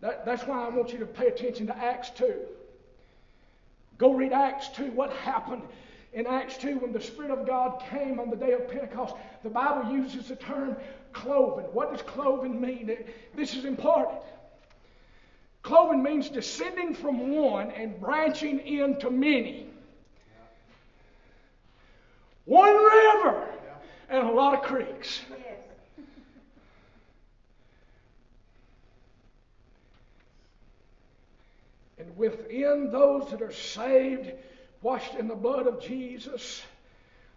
That, 0.00 0.24
that's 0.24 0.44
why 0.44 0.64
I 0.64 0.68
want 0.70 0.92
you 0.92 0.98
to 0.98 1.06
pay 1.06 1.28
attention 1.28 1.68
to 1.68 1.76
Acts 1.76 2.10
2. 2.10 2.34
Go 3.98 4.12
read 4.12 4.32
Acts 4.32 4.68
2, 4.70 4.86
what 4.86 5.12
happened 5.12 5.62
in 6.12 6.26
Acts 6.26 6.56
2 6.58 6.78
when 6.78 6.92
the 6.92 7.00
Spirit 7.00 7.30
of 7.30 7.46
God 7.46 7.82
came 7.88 8.18
on 8.18 8.30
the 8.30 8.36
day 8.36 8.52
of 8.52 8.68
Pentecost. 8.68 9.14
The 9.42 9.50
Bible 9.50 9.92
uses 9.92 10.28
the 10.28 10.36
term 10.36 10.76
cloven. 11.12 11.64
What 11.72 11.92
does 11.92 12.02
cloven 12.02 12.60
mean? 12.60 12.96
This 13.34 13.54
is 13.54 13.64
important. 13.64 14.18
Cloven 15.62 16.02
means 16.02 16.28
descending 16.28 16.94
from 16.94 17.36
one 17.36 17.70
and 17.70 18.00
branching 18.00 18.66
into 18.66 19.10
many. 19.10 19.66
One 22.46 22.74
river 22.74 23.48
and 24.08 24.26
a 24.26 24.32
lot 24.32 24.54
of 24.54 24.62
creeks. 24.62 25.20
And 31.98 32.16
within 32.16 32.90
those 32.90 33.30
that 33.30 33.42
are 33.42 33.52
saved, 33.52 34.32
washed 34.82 35.14
in 35.14 35.28
the 35.28 35.34
blood 35.34 35.66
of 35.66 35.82
Jesus, 35.82 36.62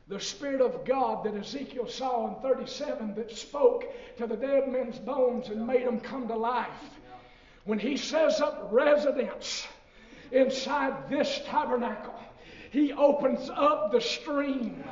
the 0.08 0.20
Spirit 0.20 0.62
of 0.62 0.86
God 0.86 1.26
that 1.26 1.36
Ezekiel 1.36 1.88
saw 1.88 2.28
in 2.28 2.42
37 2.42 3.16
that 3.16 3.32
spoke 3.32 3.86
to 4.18 4.28
the 4.28 4.36
dead 4.36 4.68
men's 4.70 5.00
bones 5.00 5.50
and 5.50 5.66
made 5.66 5.86
them 5.86 6.00
come 6.00 6.28
to 6.28 6.36
life. 6.36 6.68
When 7.66 7.80
he 7.80 7.98
says 7.98 8.42
up 8.42 8.68
residence 8.72 9.66
inside 10.32 11.10
this 11.10 11.42
tabernacle, 11.46 12.20
he 12.72 12.92
opens 12.92 13.50
up 13.50 13.92
the 13.92 14.02
stream 14.02 14.84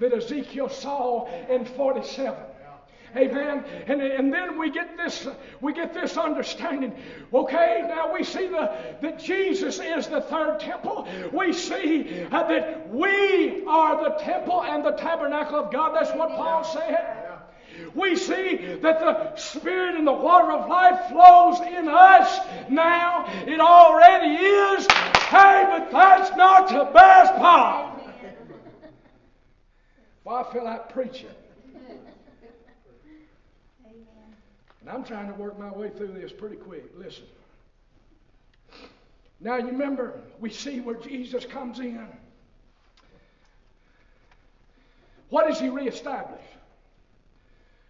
that 0.00 0.12
Ezekiel 0.12 0.68
saw 0.68 1.28
in 1.48 1.64
47. 1.64 2.34
Amen. 3.16 3.64
And, 3.86 4.02
and 4.02 4.32
then 4.32 4.58
we 4.58 4.70
get 4.70 4.96
this 4.96 5.26
we 5.60 5.72
get 5.72 5.94
this 5.94 6.16
understanding. 6.16 6.94
Okay, 7.32 7.84
now 7.88 8.12
we 8.12 8.24
see 8.24 8.46
the, 8.48 8.72
that 9.00 9.18
Jesus 9.18 9.80
is 9.80 10.06
the 10.06 10.20
third 10.20 10.60
temple. 10.60 11.08
We 11.32 11.52
see 11.52 12.24
uh, 12.30 12.46
that 12.46 12.88
we 12.90 13.64
are 13.66 14.04
the 14.04 14.16
temple 14.16 14.62
and 14.62 14.84
the 14.84 14.92
tabernacle 14.92 15.58
of 15.58 15.72
God. 15.72 15.94
That's 15.94 16.12
what 16.12 16.28
Paul 16.30 16.64
said. 16.64 17.26
We 17.94 18.16
see 18.16 18.78
that 18.82 19.00
the 19.00 19.36
Spirit 19.36 19.96
and 19.96 20.06
the 20.06 20.12
water 20.12 20.52
of 20.52 20.68
life 20.68 21.08
flows 21.10 21.60
in 21.60 21.88
us 21.88 22.38
now. 22.68 23.26
It 23.46 23.60
already 23.60 24.34
is. 24.34 24.86
Hey, 25.28 25.64
but 25.68 25.90
that's 25.90 26.36
not 26.36 26.68
the 26.68 26.90
best 26.92 27.34
part. 27.36 27.96
Well, 30.24 30.36
I 30.36 30.52
feel 30.52 30.64
like 30.64 30.88
preaching. 30.92 31.28
Amen. 31.76 31.98
And 34.86 34.94
I'm 34.94 35.02
trying 35.02 35.26
to 35.26 35.34
work 35.34 35.58
my 35.58 35.70
way 35.72 35.90
through 35.90 36.12
this 36.12 36.30
pretty 36.30 36.54
quick. 36.54 36.84
Listen. 36.96 37.24
Now, 39.40 39.56
you 39.56 39.66
remember, 39.66 40.20
we 40.38 40.48
see 40.48 40.80
where 40.80 40.94
Jesus 40.94 41.44
comes 41.44 41.80
in. 41.80 42.06
What 45.28 45.48
does 45.48 45.58
he 45.58 45.70
reestablish? 45.70 46.44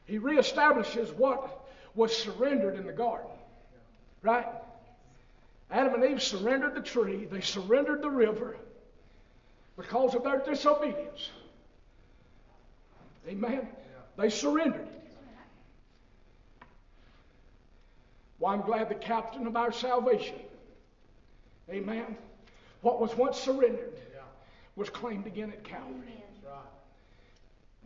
He 0.06 0.18
reestablishes 0.18 1.14
what 1.14 1.68
was 1.94 2.16
surrendered 2.16 2.76
in 2.76 2.86
the 2.86 2.92
garden. 2.92 3.30
Right? 4.22 4.46
Adam 5.70 6.02
and 6.02 6.12
Eve 6.12 6.22
surrendered 6.22 6.74
the 6.74 6.80
tree, 6.80 7.26
they 7.26 7.42
surrendered 7.42 8.00
the 8.00 8.08
river 8.08 8.56
because 9.76 10.14
of 10.14 10.24
their 10.24 10.38
disobedience. 10.38 11.30
Amen? 13.28 13.68
They 14.16 14.30
surrendered 14.30 14.86
it. 14.86 15.05
Well, 18.38 18.52
I'm 18.52 18.62
glad 18.62 18.88
the 18.88 18.94
captain 18.94 19.46
of 19.46 19.56
our 19.56 19.72
salvation, 19.72 20.36
amen, 21.70 22.16
what 22.82 23.00
was 23.00 23.16
once 23.16 23.38
surrendered 23.38 23.94
was 24.76 24.90
claimed 24.90 25.26
again 25.26 25.50
at 25.50 25.64
Calvary. 25.64 26.22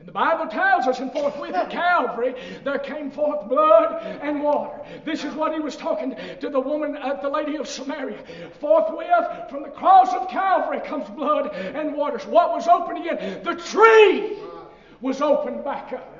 And 0.01 0.09
the 0.09 0.13
Bible 0.13 0.47
tells 0.47 0.87
us, 0.87 0.99
and 0.99 1.13
forthwith 1.13 1.55
at 1.55 1.69
Calvary 1.69 2.35
there 2.65 2.79
came 2.79 3.11
forth 3.11 3.47
blood 3.51 4.03
and 4.23 4.43
water. 4.43 4.81
This 5.05 5.25
is 5.25 5.35
what 5.35 5.53
he 5.53 5.61
was 5.61 5.77
talking 5.77 6.17
to 6.41 6.49
the 6.49 6.59
woman, 6.59 6.97
uh, 6.97 7.21
the 7.21 7.29
lady 7.29 7.57
of 7.57 7.69
Samaria. 7.69 8.25
Forthwith 8.61 9.51
from 9.51 9.63
the 9.63 9.69
cross 9.69 10.15
of 10.15 10.29
Calvary 10.31 10.81
comes 10.87 11.09
blood 11.11 11.55
and 11.55 11.95
waters. 11.95 12.25
What 12.25 12.51
was 12.53 12.67
open 12.67 12.97
again? 12.97 13.45
The 13.45 13.57
tree 13.57 14.39
was 15.03 15.21
opened 15.21 15.65
back 15.65 15.93
up. 15.93 16.20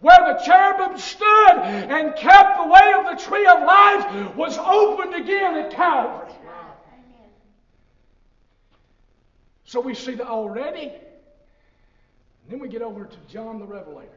Where 0.00 0.34
the 0.34 0.44
cherubim 0.44 0.98
stood 0.98 1.56
and 1.56 2.14
kept 2.16 2.58
the 2.58 2.68
way 2.68 2.92
of 2.98 3.16
the 3.16 3.24
tree 3.24 3.46
of 3.46 3.62
life 3.62 4.36
was 4.36 4.58
opened 4.58 5.14
again 5.14 5.54
at 5.56 5.72
Calvary. 5.72 6.32
So 9.64 9.80
we 9.80 9.94
see 9.94 10.14
that 10.14 10.28
already. 10.28 10.92
And 12.46 12.50
then 12.50 12.60
we 12.60 12.68
get 12.68 12.82
over 12.82 13.04
to 13.04 13.16
John 13.28 13.58
the 13.58 13.66
Revelator. 13.66 14.10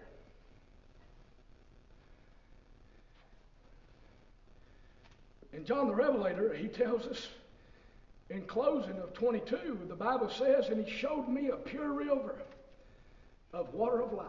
And 5.52 5.66
John 5.66 5.88
the 5.88 5.96
Revelator, 5.96 6.54
he 6.54 6.68
tells 6.68 7.08
us 7.08 7.28
in 8.30 8.44
closing 8.44 8.98
of 9.00 9.14
22, 9.14 9.80
the 9.88 9.96
Bible 9.96 10.30
says, 10.30 10.70
And 10.70 10.86
he 10.86 10.92
showed 10.92 11.28
me 11.28 11.50
a 11.50 11.56
pure 11.56 11.92
river 11.92 12.36
of 13.52 13.74
water 13.74 14.02
of 14.02 14.14
life, 14.14 14.28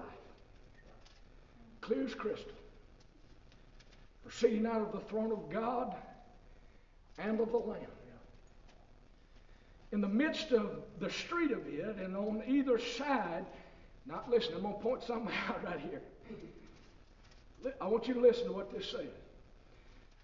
clear 1.81 2.05
as 2.07 2.15
crystal, 2.15 2.53
proceeding 4.23 4.67
out 4.67 4.81
of 4.81 4.93
the 4.93 5.01
throne 5.01 5.33
of 5.33 5.51
God 5.51 5.95
and 7.19 7.41
of 7.41 7.51
the 7.51 7.59
Lamb 7.59 7.87
in 9.93 10.01
the 10.01 10.09
midst 10.09 10.53
of 10.53 10.83
the 11.01 11.11
street 11.11 11.51
of 11.51 11.67
it, 11.67 11.97
and 11.97 12.17
on 12.17 12.43
either 12.47 12.79
side, 12.79 13.45
not 14.07 14.31
listen, 14.31 14.55
I'm 14.55 14.63
going 14.63 14.75
to 14.75 14.81
point 14.81 15.03
something 15.03 15.35
out 15.49 15.65
right 15.65 15.81
here. 15.81 16.01
I 17.81 17.87
want 17.89 18.09
you 18.09 18.15
to 18.15 18.21
listen 18.21 18.47
to 18.47 18.53
what 18.53 18.73
this 18.73 18.91
says. 18.91 19.07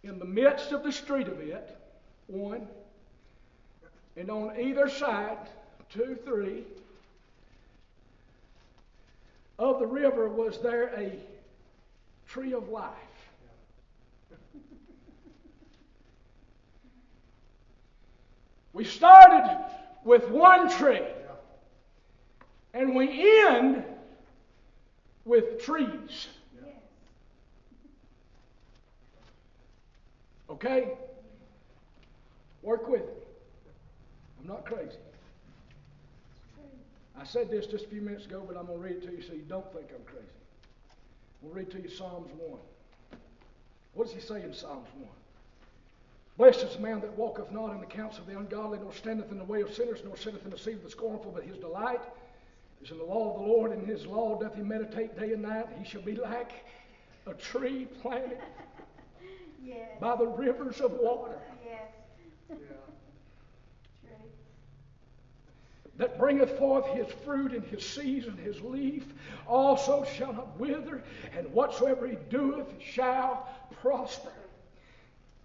In 0.02 0.18
the 0.18 0.24
midst 0.24 0.72
of 0.72 0.82
the 0.82 0.92
street 0.92 1.26
of 1.26 1.40
it, 1.40 1.76
one, 2.28 2.66
and 4.16 4.30
on 4.30 4.58
either 4.58 4.88
side, 4.88 5.36
two, 5.90 6.16
three, 6.24 6.64
of 9.58 9.80
the 9.80 9.86
river 9.86 10.28
was 10.28 10.58
there 10.58 10.94
a 10.96 11.12
tree 12.36 12.52
of 12.52 12.68
life. 12.68 12.92
We 18.74 18.84
started 18.84 19.64
with 20.04 20.28
one 20.28 20.70
tree. 20.70 21.00
And 22.74 22.94
we 22.94 23.46
end 23.48 23.82
with 25.24 25.62
trees. 25.62 26.28
Okay? 30.50 30.92
Work 32.60 32.86
with 32.86 33.00
me. 33.00 33.12
I'm 34.40 34.46
not 34.46 34.66
crazy. 34.66 34.98
I 37.18 37.24
said 37.24 37.50
this 37.50 37.66
just 37.66 37.86
a 37.86 37.88
few 37.88 38.02
minutes 38.02 38.26
ago, 38.26 38.44
but 38.46 38.58
I'm 38.58 38.66
going 38.66 38.78
to 38.78 38.84
read 38.84 38.96
it 38.96 39.06
to 39.06 39.12
you 39.12 39.22
so 39.22 39.32
you 39.32 39.44
don't 39.48 39.72
think 39.72 39.86
I'm 39.88 40.04
crazy. 40.04 40.26
We'll 41.42 41.52
read 41.54 41.70
to 41.72 41.80
you 41.82 41.88
Psalms 41.88 42.30
1. 42.38 42.58
What 43.94 44.04
does 44.06 44.14
he 44.14 44.20
say 44.20 44.42
in 44.42 44.52
Psalms 44.52 44.88
1? 44.98 45.08
Blessed 46.38 46.64
is 46.64 46.74
the 46.76 46.82
man 46.82 47.00
that 47.00 47.16
walketh 47.16 47.50
not 47.50 47.72
in 47.72 47.80
the 47.80 47.86
counsel 47.86 48.20
of 48.22 48.26
the 48.28 48.38
ungodly, 48.38 48.78
nor 48.82 48.92
standeth 48.92 49.30
in 49.30 49.38
the 49.38 49.44
way 49.44 49.62
of 49.62 49.72
sinners, 49.72 50.00
nor 50.04 50.16
sitteth 50.16 50.44
in 50.44 50.50
the 50.50 50.58
seat 50.58 50.74
of 50.74 50.82
the 50.82 50.90
scornful, 50.90 51.30
but 51.32 51.44
his 51.44 51.56
delight 51.56 52.02
is 52.82 52.90
in 52.90 52.98
the 52.98 53.04
law 53.04 53.30
of 53.34 53.40
the 53.40 53.46
Lord, 53.46 53.72
and 53.72 53.82
in 53.82 53.88
his 53.88 54.04
law 54.06 54.38
doth 54.38 54.54
he 54.54 54.60
meditate 54.62 55.18
day 55.18 55.32
and 55.32 55.42
night. 55.42 55.66
He 55.82 55.88
shall 55.88 56.02
be 56.02 56.14
like 56.14 56.52
a 57.26 57.32
tree 57.34 57.86
planted 58.02 58.38
Yes. 59.64 59.88
by 59.98 60.14
the 60.16 60.26
rivers 60.26 60.80
of 60.80 60.92
water, 60.92 61.38
Yes. 61.64 61.80
Yeah. 62.50 62.56
True. 62.56 62.76
That 65.98 66.18
bringeth 66.18 66.58
forth 66.58 66.86
his 66.88 67.06
fruit 67.24 67.52
in 67.52 67.62
his 67.62 67.84
season, 67.84 68.36
his 68.36 68.60
leaf 68.60 69.04
also 69.46 70.04
shall 70.04 70.32
not 70.32 70.58
wither, 70.58 71.02
and 71.36 71.52
whatsoever 71.52 72.06
he 72.06 72.16
doeth 72.30 72.68
shall 72.80 73.48
prosper. 73.80 74.32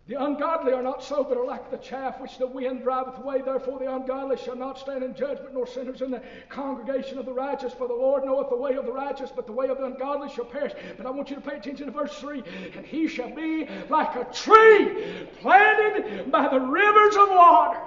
The 0.08 0.22
ungodly 0.22 0.74
are 0.74 0.82
not 0.82 1.04
so, 1.04 1.24
but 1.24 1.38
are 1.38 1.46
like 1.46 1.70
the 1.70 1.78
chaff 1.78 2.20
which 2.20 2.38
the 2.38 2.48
wind 2.48 2.82
driveth 2.82 3.20
away. 3.20 3.42
Therefore, 3.42 3.80
the 3.80 3.94
ungodly 3.94 4.36
shall 4.36 4.56
not 4.56 4.80
stand 4.80 5.04
in 5.04 5.16
judgment, 5.16 5.54
nor 5.54 5.68
sinners 5.68 6.02
in 6.02 6.10
the 6.10 6.22
congregation 6.50 7.20
of 7.20 7.26
the 7.26 7.32
righteous. 7.32 7.72
For 7.72 7.88
the 7.88 7.94
Lord 7.94 8.26
knoweth 8.26 8.50
the 8.50 8.58
way 8.58 8.74
of 8.74 8.86
the 8.86 8.92
righteous, 8.92 9.32
but 9.34 9.46
the 9.46 9.54
way 9.54 9.68
of 9.70 9.78
the 9.78 9.86
ungodly 9.86 10.30
shall 10.30 10.46
perish. 10.46 10.74
But 10.98 11.06
I 11.06 11.12
want 11.12 11.30
you 11.30 11.36
to 11.36 11.42
pay 11.42 11.56
attention 11.56 11.86
to 11.86 11.92
verse 11.92 12.18
3 12.18 12.44
And 12.76 12.86
he 12.86 13.08
shall 13.08 13.30
be 13.30 13.68
like 13.90 14.16
a 14.16 14.26
tree 14.34 15.28
planted 15.40 16.32
by 16.32 16.48
the 16.50 16.60
rivers 16.60 17.16
of 17.16 17.30
water. 17.30 17.80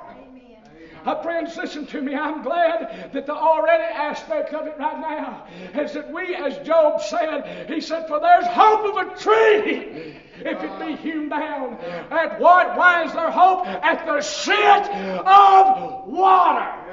Uh, 1.05 1.23
friends, 1.23 1.57
listen 1.57 1.87
to 1.87 2.01
me. 2.01 2.15
I'm 2.15 2.43
glad 2.43 3.11
that 3.13 3.27
the 3.27 3.35
already 3.35 3.85
aspect 3.85 4.55
of 4.55 4.67
it 4.67 4.77
right 4.79 4.99
now 5.01 5.47
is 5.75 5.93
that 5.93 6.11
we, 6.11 6.35
as 6.35 6.57
Job 6.67 7.03
said, 7.03 7.69
he 7.69 7.81
said, 7.81 8.09
For 8.09 8.21
there's 8.21 8.47
hope 8.47 8.97
of 8.97 9.07
a 9.07 9.19
tree 9.19 10.17
if 10.39 10.63
it 10.63 10.79
be 10.79 10.97
hewn 10.97 11.29
down. 11.29 11.75
At 12.11 12.41
what? 12.41 12.77
Why 12.79 13.05
is 13.05 13.13
there 13.13 13.31
hope? 13.31 13.67
At 13.67 14.07
the 14.07 14.23
scent 14.23 14.87
of 15.27 16.07
water. 16.07 16.85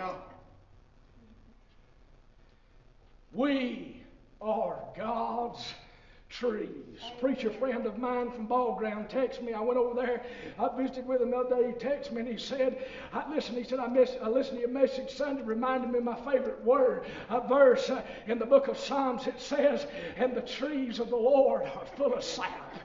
We 3.34 4.04
are 4.42 4.78
God's 4.98 5.74
trees. 6.32 6.70
Preacher 7.20 7.52
friend 7.52 7.86
of 7.86 7.98
mine 7.98 8.32
from 8.32 8.46
Ball 8.46 8.76
Ground 8.78 9.10
texted 9.10 9.44
me. 9.44 9.54
I 9.54 9.60
went 9.60 9.78
over 9.78 9.94
there. 9.94 10.24
I 10.58 10.70
visited 10.76 11.06
with 11.06 11.22
him 11.22 11.32
the 11.32 11.38
other 11.38 11.62
day. 11.62 11.68
He 11.68 11.74
texted 11.74 12.14
me 12.14 12.22
and 12.22 12.30
he 12.30 12.38
said, 12.38 12.78
I, 13.12 13.30
"Listen," 13.30 13.56
he 13.56 13.64
said, 13.64 13.80
"I, 13.80 13.88
miss, 13.88 14.12
I 14.22 14.30
listened 14.30 14.58
to 14.58 14.62
your 14.62 14.70
message 14.70 15.12
Sunday. 15.12 15.44
Reminded 15.44 15.92
me 15.92 15.98
of 15.98 16.04
my 16.04 16.16
favorite 16.16 16.64
word, 16.64 17.06
a 17.30 17.46
verse 17.48 17.90
uh, 17.90 18.02
in 18.28 18.40
the 18.40 18.46
book 18.46 18.68
of 18.68 18.78
Psalms. 18.78 19.28
It 19.28 19.40
says, 19.40 19.86
"And 20.16 20.36
the 20.36 20.42
trees 20.42 21.00
of 21.00 21.10
the 21.10 21.18
Lord 21.18 21.64
are 21.64 21.86
full 21.98 22.14
of 22.14 22.24
sap." 22.24 22.76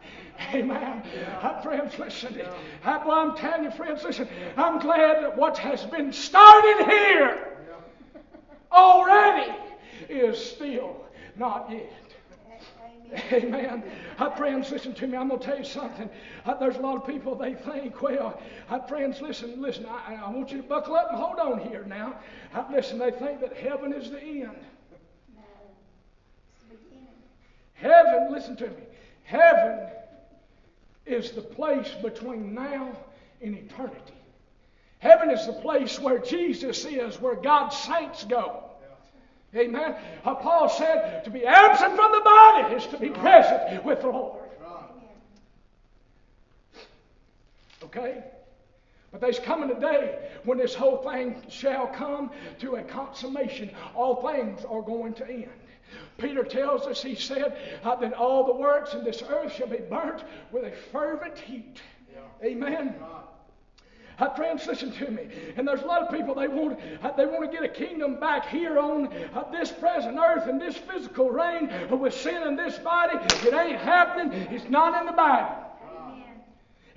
Amen. 0.52 1.02
Uh, 1.40 1.60
friends, 1.62 1.98
listen. 1.98 2.40
Uh, 2.84 3.02
well, 3.06 3.12
I'm 3.12 3.36
telling 3.36 3.64
you, 3.64 3.70
friends, 3.70 4.02
listen. 4.02 4.28
I'm 4.56 4.78
glad 4.80 5.22
that 5.22 5.36
what 5.36 5.56
has 5.58 5.84
been 5.84 6.12
started 6.12 6.86
here 6.86 7.56
already 8.70 9.52
is 10.08 10.38
still 10.38 11.04
not 11.36 11.70
yet. 11.70 12.05
Amen. 13.32 13.82
Uh, 14.18 14.30
friends, 14.30 14.70
listen 14.70 14.94
to 14.94 15.06
me. 15.06 15.16
I'm 15.16 15.28
going 15.28 15.40
to 15.40 15.46
tell 15.46 15.58
you 15.58 15.64
something. 15.64 16.10
Uh, 16.44 16.54
there's 16.54 16.76
a 16.76 16.80
lot 16.80 16.96
of 16.96 17.06
people, 17.06 17.34
they 17.34 17.54
think, 17.54 18.00
well, 18.02 18.40
uh, 18.68 18.80
friends, 18.80 19.20
listen, 19.20 19.60
listen. 19.60 19.86
I, 19.86 20.16
I 20.24 20.30
want 20.30 20.50
you 20.50 20.58
to 20.58 20.62
buckle 20.62 20.94
up 20.94 21.08
and 21.10 21.18
hold 21.18 21.38
on 21.38 21.60
here 21.68 21.84
now. 21.84 22.18
Uh, 22.54 22.64
listen, 22.70 22.98
they 22.98 23.10
think 23.10 23.40
that 23.40 23.56
heaven 23.56 23.92
is 23.92 24.10
the 24.10 24.20
end. 24.20 24.56
No. 25.34 25.42
It's 26.54 26.64
the 26.68 26.76
beginning. 26.76 27.08
Heaven, 27.74 28.32
listen 28.32 28.56
to 28.56 28.66
me. 28.68 28.82
Heaven 29.24 29.88
is 31.06 31.32
the 31.32 31.42
place 31.42 31.90
between 32.02 32.54
now 32.54 32.96
and 33.40 33.56
eternity. 33.56 34.14
Heaven 34.98 35.30
is 35.30 35.46
the 35.46 35.52
place 35.52 36.00
where 36.00 36.18
Jesus 36.18 36.84
is, 36.84 37.20
where 37.20 37.36
God's 37.36 37.76
saints 37.76 38.24
go. 38.24 38.65
Amen. 39.54 39.96
Uh, 40.24 40.34
Paul 40.34 40.68
said, 40.68 41.24
to 41.24 41.30
be 41.30 41.44
absent 41.44 41.96
from 41.96 42.12
the 42.12 42.20
body 42.20 42.74
is 42.74 42.86
to 42.88 42.98
be 42.98 43.08
present 43.08 43.84
with 43.84 44.00
the 44.00 44.08
Lord. 44.08 44.42
Okay? 47.84 48.24
But 49.12 49.20
there's 49.20 49.38
coming 49.38 49.70
a 49.70 49.80
day 49.80 50.30
when 50.44 50.58
this 50.58 50.74
whole 50.74 50.98
thing 50.98 51.42
shall 51.48 51.86
come 51.86 52.30
to 52.58 52.76
a 52.76 52.82
consummation. 52.82 53.70
All 53.94 54.16
things 54.28 54.64
are 54.64 54.82
going 54.82 55.14
to 55.14 55.26
end. 55.26 55.48
Peter 56.18 56.42
tells 56.42 56.82
us, 56.86 57.02
he 57.02 57.14
said, 57.14 57.80
uh, 57.84 57.94
that 57.96 58.12
all 58.12 58.44
the 58.44 58.52
works 58.52 58.94
in 58.94 59.04
this 59.04 59.22
earth 59.28 59.54
shall 59.54 59.68
be 59.68 59.78
burnt 59.78 60.24
with 60.50 60.64
a 60.64 60.72
fervent 60.92 61.38
heat. 61.38 61.80
Amen. 62.42 62.94
Right. 63.00 63.25
Friends, 64.34 64.66
listen 64.66 64.92
to 64.92 65.10
me. 65.10 65.28
And 65.56 65.68
there's 65.68 65.82
a 65.82 65.86
lot 65.86 66.02
of 66.02 66.10
people 66.10 66.34
they 66.34 66.48
want 66.48 66.78
uh, 67.02 67.10
they 67.12 67.26
want 67.26 67.50
to 67.50 67.54
get 67.54 67.62
a 67.62 67.68
kingdom 67.68 68.18
back 68.18 68.46
here 68.48 68.78
on 68.78 69.08
uh, 69.34 69.50
this 69.50 69.70
present 69.70 70.18
earth 70.18 70.46
and 70.46 70.60
this 70.60 70.76
physical 70.76 71.30
reign 71.30 71.70
with 71.90 72.14
sin 72.14 72.42
in 72.46 72.56
this 72.56 72.78
body. 72.78 73.18
It 73.46 73.52
ain't 73.52 73.78
happening. 73.78 74.32
It's 74.50 74.68
not 74.70 74.98
in 74.98 75.06
the 75.06 75.12
Bible. 75.12 75.64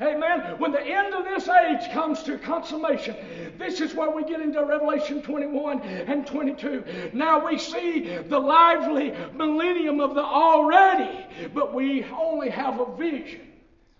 Amen. 0.01 0.15
Amen. 0.15 0.59
When 0.59 0.71
the 0.71 0.81
end 0.81 1.13
of 1.13 1.25
this 1.25 1.49
age 1.49 1.91
comes 1.91 2.23
to 2.23 2.37
consummation, 2.37 3.17
this 3.57 3.81
is 3.81 3.93
where 3.93 4.09
we 4.09 4.23
get 4.23 4.39
into 4.39 4.63
Revelation 4.63 5.21
21 5.21 5.81
and 5.81 6.25
22. 6.25 7.11
Now 7.13 7.45
we 7.45 7.57
see 7.57 8.17
the 8.17 8.39
lively 8.39 9.13
millennium 9.33 9.99
of 9.99 10.15
the 10.15 10.23
already, 10.23 11.25
but 11.53 11.73
we 11.73 12.05
only 12.05 12.49
have 12.49 12.79
a 12.79 12.95
vision 12.95 13.45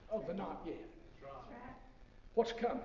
of 0.10 0.26
the 0.26 0.34
not 0.34 0.62
yet. 0.66 0.78
What's 2.34 2.54
coming? 2.54 2.80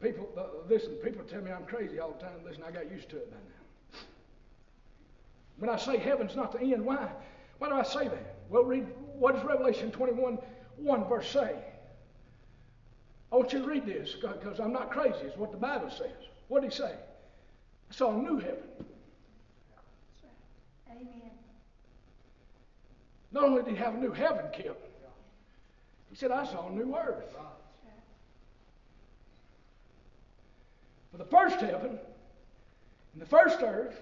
People, 0.00 0.28
uh, 0.36 0.44
listen, 0.68 0.92
people 1.02 1.24
tell 1.24 1.42
me 1.42 1.50
I'm 1.50 1.64
crazy 1.64 1.98
all 1.98 2.12
the 2.12 2.24
time. 2.24 2.36
Listen, 2.44 2.62
I 2.62 2.70
got 2.70 2.90
used 2.90 3.08
to 3.10 3.16
it 3.16 3.30
by 3.30 3.36
now. 3.36 4.00
When 5.58 5.70
I 5.70 5.76
say 5.76 5.98
heaven's 5.98 6.36
not 6.36 6.52
the 6.52 6.60
end, 6.60 6.84
why? 6.84 7.10
Why 7.58 7.68
do 7.68 7.74
I 7.74 7.82
say 7.82 8.06
that? 8.06 8.36
Well, 8.48 8.62
read 8.62 8.86
what 9.18 9.34
does 9.34 9.44
Revelation 9.44 9.90
21 9.90 10.38
1 10.76 11.08
verse 11.08 11.28
say? 11.28 11.56
I 13.32 13.36
want 13.36 13.52
you 13.52 13.58
to 13.58 13.66
read 13.66 13.84
this 13.84 14.14
because 14.20 14.60
I'm 14.60 14.72
not 14.72 14.90
crazy. 14.90 15.18
It's 15.24 15.36
what 15.36 15.50
the 15.50 15.58
Bible 15.58 15.90
says. 15.90 16.28
What 16.46 16.62
did 16.62 16.72
he 16.72 16.78
say? 16.78 16.92
I 16.92 17.94
saw 17.94 18.16
a 18.16 18.16
new 18.16 18.38
heaven. 18.38 18.62
Amen. 20.90 21.30
Not 23.32 23.44
only 23.44 23.62
did 23.62 23.72
he 23.72 23.76
have 23.76 23.94
a 23.94 23.98
new 23.98 24.12
heaven, 24.12 24.46
Kip, 24.54 24.84
he 26.08 26.16
said, 26.16 26.30
I 26.30 26.46
saw 26.46 26.68
a 26.68 26.72
new 26.72 26.96
earth. 26.96 27.36
For 31.18 31.24
the 31.24 31.30
first 31.30 31.60
heaven 31.60 31.98
and 33.12 33.22
the 33.22 33.26
first 33.26 33.58
earth 33.62 33.96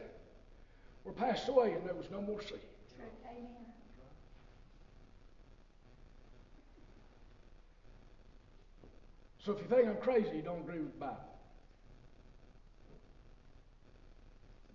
were 1.05 1.13
passed 1.13 1.49
away, 1.49 1.73
and 1.73 1.87
there 1.87 1.95
was 1.95 2.11
no 2.11 2.21
more 2.21 2.43
sea. 2.43 2.57
Amen. 3.01 3.47
So 9.39 9.53
if 9.53 9.61
you 9.61 9.67
think 9.69 9.89
I'm 9.89 9.97
crazy, 9.97 10.37
you 10.37 10.43
don't 10.43 10.61
agree 10.61 10.81
with 10.81 10.93
the 10.93 10.99
Bible. 10.99 11.17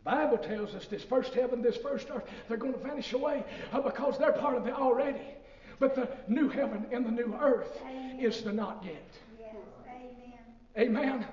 The 0.03 0.09
Bible 0.09 0.37
tells 0.37 0.73
us 0.73 0.87
this 0.87 1.03
first 1.03 1.35
heaven, 1.35 1.61
this 1.61 1.77
first 1.77 2.07
earth, 2.11 2.23
they're 2.47 2.57
going 2.57 2.73
to 2.73 2.79
vanish 2.79 3.13
away 3.13 3.43
uh, 3.71 3.81
because 3.81 4.17
they're 4.17 4.31
part 4.31 4.57
of 4.57 4.65
it 4.65 4.73
already. 4.73 5.21
But 5.79 5.93
the 5.93 6.09
new 6.27 6.49
heaven 6.49 6.87
and 6.91 7.05
the 7.05 7.11
new 7.11 7.35
earth 7.39 7.79
is 8.19 8.41
the 8.41 8.51
not 8.51 8.83
yet. 8.83 9.11
Yes. 9.39 9.55
Amen. 10.75 10.97
Amen. 10.97 11.27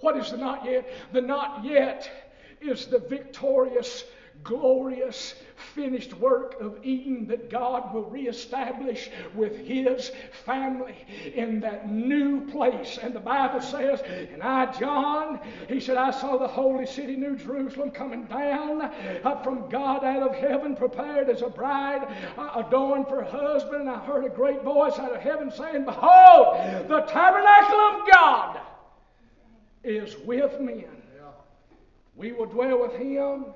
What 0.00 0.16
is 0.16 0.30
the 0.30 0.36
not 0.36 0.64
yet? 0.64 0.88
The 1.12 1.20
not 1.20 1.64
yet 1.64 2.10
is 2.60 2.86
the 2.86 2.98
victorious, 2.98 4.04
glorious, 4.44 5.34
finished 5.74 6.14
work 6.14 6.60
of 6.60 6.78
Eden 6.84 7.26
that 7.26 7.50
God 7.50 7.92
will 7.92 8.04
reestablish 8.04 9.10
with 9.34 9.56
His 9.58 10.12
family 10.44 10.94
in 11.34 11.60
that 11.60 11.90
new 11.90 12.46
place. 12.46 12.98
And 13.02 13.12
the 13.12 13.20
Bible 13.20 13.60
says, 13.60 14.00
and 14.32 14.42
I, 14.42 14.72
John, 14.78 15.40
he 15.68 15.80
said, 15.80 15.96
I 15.96 16.12
saw 16.12 16.36
the 16.36 16.46
holy 16.46 16.86
city, 16.86 17.16
New 17.16 17.36
Jerusalem, 17.36 17.90
coming 17.90 18.24
down 18.26 18.82
up 19.24 19.42
from 19.42 19.68
God 19.68 20.04
out 20.04 20.22
of 20.22 20.36
heaven, 20.36 20.76
prepared 20.76 21.28
as 21.28 21.42
a 21.42 21.48
bride, 21.48 22.06
uh, 22.36 22.62
adorned 22.64 23.08
for 23.08 23.24
her 23.24 23.30
husband. 23.30 23.82
And 23.82 23.90
I 23.90 23.98
heard 23.98 24.24
a 24.24 24.30
great 24.30 24.62
voice 24.62 24.98
out 24.98 25.12
of 25.12 25.20
heaven 25.20 25.50
saying, 25.50 25.84
Behold, 25.84 26.56
the 26.88 27.00
tabernacle 27.08 27.80
of 27.80 28.12
God 28.12 28.60
is 29.88 30.16
with 30.24 30.60
men. 30.60 30.84
Yeah. 31.16 31.30
We 32.14 32.32
will 32.32 32.46
dwell 32.46 32.80
with 32.80 32.94
him. 32.96 33.46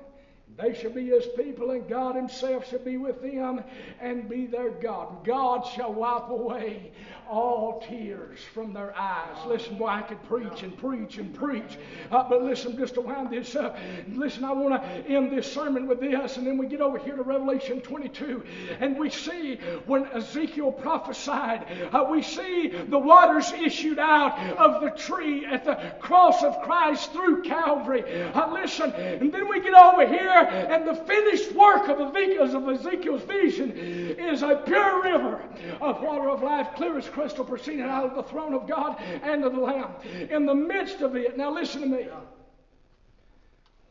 They 0.55 0.73
shall 0.75 0.91
be 0.91 1.07
his 1.07 1.25
people, 1.35 1.71
and 1.71 1.87
God 1.89 2.15
himself 2.15 2.69
shall 2.69 2.79
be 2.79 2.97
with 2.97 3.21
them 3.21 3.63
and 3.99 4.29
be 4.29 4.45
their 4.45 4.69
God. 4.69 5.25
God 5.25 5.65
shall 5.65 5.91
wipe 5.91 6.29
away 6.29 6.91
all 7.29 7.83
tears 7.87 8.39
from 8.53 8.73
their 8.73 8.93
eyes. 8.95 9.37
Listen, 9.47 9.77
boy, 9.77 9.87
I 9.87 10.01
could 10.01 10.21
preach 10.23 10.61
and 10.61 10.77
preach 10.77 11.17
and 11.17 11.33
preach. 11.33 11.77
Uh, 12.11 12.27
but 12.29 12.43
listen, 12.43 12.77
just 12.77 12.93
to 12.95 13.01
wind 13.01 13.31
this 13.31 13.55
up, 13.55 13.77
listen, 14.09 14.43
I 14.43 14.51
want 14.51 14.81
to 14.81 14.87
end 15.07 15.35
this 15.35 15.51
sermon 15.51 15.87
with 15.87 15.99
this, 15.99 16.37
and 16.37 16.45
then 16.45 16.57
we 16.57 16.67
get 16.67 16.81
over 16.81 16.99
here 16.99 17.15
to 17.15 17.23
Revelation 17.23 17.81
22, 17.81 18.43
and 18.79 18.99
we 18.99 19.09
see 19.09 19.55
when 19.85 20.05
Ezekiel 20.07 20.71
prophesied, 20.71 21.65
uh, 21.91 22.05
we 22.09 22.21
see 22.21 22.67
the 22.67 22.99
waters 22.99 23.51
issued 23.53 23.97
out 23.97 24.37
of 24.57 24.81
the 24.81 24.91
tree 24.91 25.45
at 25.45 25.65
the 25.65 25.75
cross 25.99 26.43
of 26.43 26.61
Christ 26.61 27.11
through 27.13 27.41
Calvary. 27.41 28.03
Uh, 28.33 28.51
listen, 28.51 28.91
and 28.91 29.31
then 29.31 29.49
we 29.49 29.59
get 29.61 29.73
over 29.73 30.05
here 30.05 30.42
and 30.43 30.87
the 30.87 30.95
finished 30.95 31.51
work 31.53 31.87
of 31.87 32.15
Ezekiel's, 32.15 33.23
vision 33.23 33.71
is 33.71 34.41
a 34.41 34.61
pure 34.65 35.03
river 35.03 35.41
of 35.81 36.01
water 36.01 36.29
of 36.29 36.43
life, 36.43 36.67
clear 36.75 36.97
as 36.97 37.07
crystal, 37.09 37.45
proceeding 37.45 37.81
out 37.81 38.05
of 38.05 38.15
the 38.15 38.23
throne 38.23 38.53
of 38.53 38.67
God 38.67 39.01
and 39.01 39.43
of 39.43 39.53
the 39.53 39.59
Lamb. 39.59 39.91
In 40.29 40.45
the 40.45 40.55
midst 40.55 41.01
of 41.01 41.15
it, 41.15 41.37
now 41.37 41.53
listen 41.53 41.81
to 41.81 41.87
me. 41.87 42.07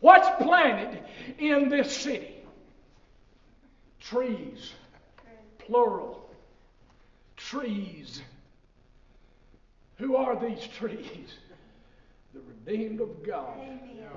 What's 0.01 0.29
planted 0.43 1.03
in 1.39 1.69
this 1.69 1.95
city? 1.95 2.43
Trees, 4.01 4.73
plural. 5.59 6.29
Trees. 7.37 8.21
Who 9.99 10.17
are 10.17 10.39
these 10.41 10.67
trees? 10.67 11.35
The 12.35 12.41
redeemed 12.41 13.01
of 13.01 13.25
God. 13.25 13.59
Amen. 13.61 14.09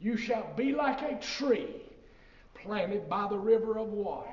Yeah. 0.00 0.10
That's 0.10 0.28
right. 0.28 0.36
You 0.40 0.44
shall 0.44 0.52
be 0.56 0.72
like 0.72 1.02
a 1.02 1.18
tree 1.20 1.82
planted 2.54 3.08
by 3.08 3.28
the 3.28 3.38
river 3.38 3.78
of 3.78 3.88
water, 3.88 4.28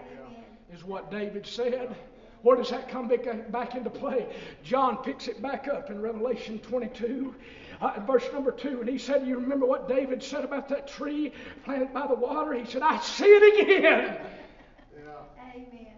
is 0.74 0.84
what 0.84 1.12
David 1.12 1.46
said. 1.46 1.96
Where 2.42 2.56
does 2.56 2.70
that 2.70 2.90
come 2.90 3.08
back, 3.08 3.74
into 3.74 3.90
play? 3.90 4.28
John 4.64 4.98
picks 4.98 5.28
it 5.28 5.42
back 5.42 5.68
up 5.68 5.90
in 5.90 6.00
Revelation 6.00 6.60
22, 6.60 7.34
uh, 7.82 8.00
verse 8.06 8.26
number 8.32 8.52
2. 8.52 8.82
And 8.82 8.90
he 8.90 9.00
said, 9.00 9.26
You 9.26 9.40
remember 9.40 9.66
what 9.66 9.88
David 9.88 10.22
said 10.22 10.44
about 10.44 10.70
that 10.70 10.88
tree 10.88 11.34
planted 11.64 11.92
by 11.92 12.06
the 12.06 12.14
water? 12.14 12.54
He 12.54 12.66
said, 12.66 12.84
I 12.84 13.00
see 13.00 13.26
it 13.26 13.64
again. 13.64 13.84
Yeah. 13.84 15.16
Amen. 15.56 15.94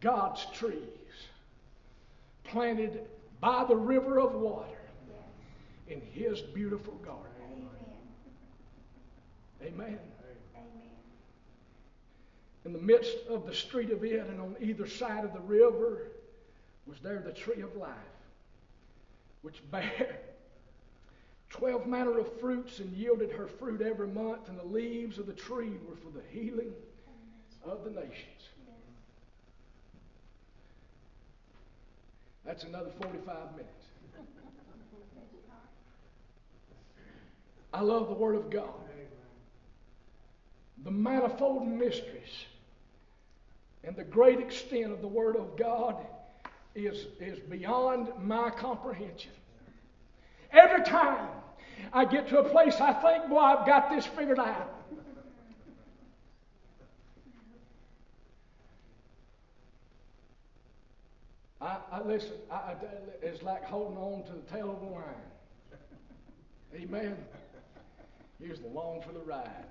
God's 0.00 0.46
trees 0.54 0.78
planted 2.44 3.00
by 3.40 3.64
the 3.64 3.74
river 3.74 4.20
of 4.20 4.34
water 4.34 4.78
in 5.88 6.00
his 6.00 6.40
beautiful 6.40 6.94
garden. 6.94 7.35
Amen. 9.62 9.98
Amen. 10.54 10.68
In 12.64 12.72
the 12.72 12.78
midst 12.78 13.16
of 13.28 13.46
the 13.46 13.54
street 13.54 13.90
of 13.90 14.04
it, 14.04 14.26
and 14.26 14.40
on 14.40 14.56
either 14.60 14.86
side 14.86 15.24
of 15.24 15.32
the 15.32 15.40
river, 15.40 16.08
was 16.86 16.98
there 17.00 17.18
the 17.18 17.32
tree 17.32 17.62
of 17.62 17.74
life, 17.76 17.90
which 19.42 19.62
bare 19.70 20.18
twelve 21.50 21.86
manner 21.86 22.18
of 22.18 22.40
fruits 22.40 22.80
and 22.80 22.92
yielded 22.92 23.32
her 23.32 23.46
fruit 23.46 23.80
every 23.80 24.08
month, 24.08 24.48
and 24.48 24.58
the 24.58 24.64
leaves 24.64 25.18
of 25.18 25.26
the 25.26 25.32
tree 25.32 25.72
were 25.88 25.96
for 25.96 26.10
the 26.10 26.24
healing 26.30 26.72
of 27.64 27.84
the 27.84 27.90
nations. 27.90 28.36
That's 32.44 32.62
another 32.62 32.90
45 33.02 33.56
minutes. 33.56 33.86
I 37.72 37.80
love 37.80 38.08
the 38.08 38.14
Word 38.14 38.36
of 38.36 38.50
God. 38.50 38.70
The 40.84 40.90
manifold 40.90 41.66
mysteries 41.66 42.44
and 43.84 43.96
the 43.96 44.04
great 44.04 44.40
extent 44.40 44.92
of 44.92 45.00
the 45.00 45.08
Word 45.08 45.36
of 45.36 45.56
God 45.56 45.96
is, 46.74 47.06
is 47.20 47.38
beyond 47.38 48.08
my 48.20 48.50
comprehension. 48.50 49.32
Every 50.52 50.84
time 50.84 51.28
I 51.92 52.04
get 52.04 52.28
to 52.28 52.38
a 52.38 52.48
place 52.48 52.80
I 52.80 52.92
think, 52.92 53.28
boy, 53.28 53.38
I've 53.38 53.66
got 53.66 53.90
this 53.90 54.06
figured 54.06 54.38
out. 54.38 54.72
I, 61.60 61.78
I 61.90 62.02
listen, 62.02 62.32
I, 62.50 62.54
I, 62.54 62.74
it's 63.22 63.42
like 63.42 63.64
holding 63.64 63.96
on 63.96 64.24
to 64.24 64.32
the 64.32 64.52
tail 64.52 64.70
of 64.70 64.82
a 64.82 64.92
lion. 64.92 65.14
Amen. 66.74 67.16
Here's 68.40 68.60
the 68.60 68.68
long 68.68 69.02
for 69.02 69.12
the 69.12 69.20
ride. 69.20 69.64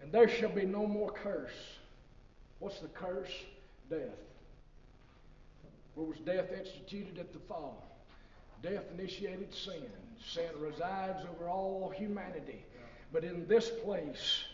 And 0.00 0.12
there 0.12 0.28
shall 0.28 0.50
be 0.50 0.64
no 0.64 0.86
more 0.86 1.10
curse. 1.10 1.78
What's 2.58 2.80
the 2.80 2.88
curse? 2.88 3.32
Death. 3.90 4.00
Where 5.94 6.06
was 6.06 6.18
death 6.18 6.52
instituted 6.56 7.18
at 7.18 7.32
the 7.32 7.40
fall? 7.40 7.84
Death 8.62 8.84
initiated 8.96 9.54
sin. 9.54 9.86
Sin 10.24 10.50
resides 10.60 11.24
over 11.30 11.48
all 11.48 11.92
humanity. 11.96 12.64
But 13.12 13.24
in 13.24 13.46
this 13.46 13.70
place, 13.84 14.44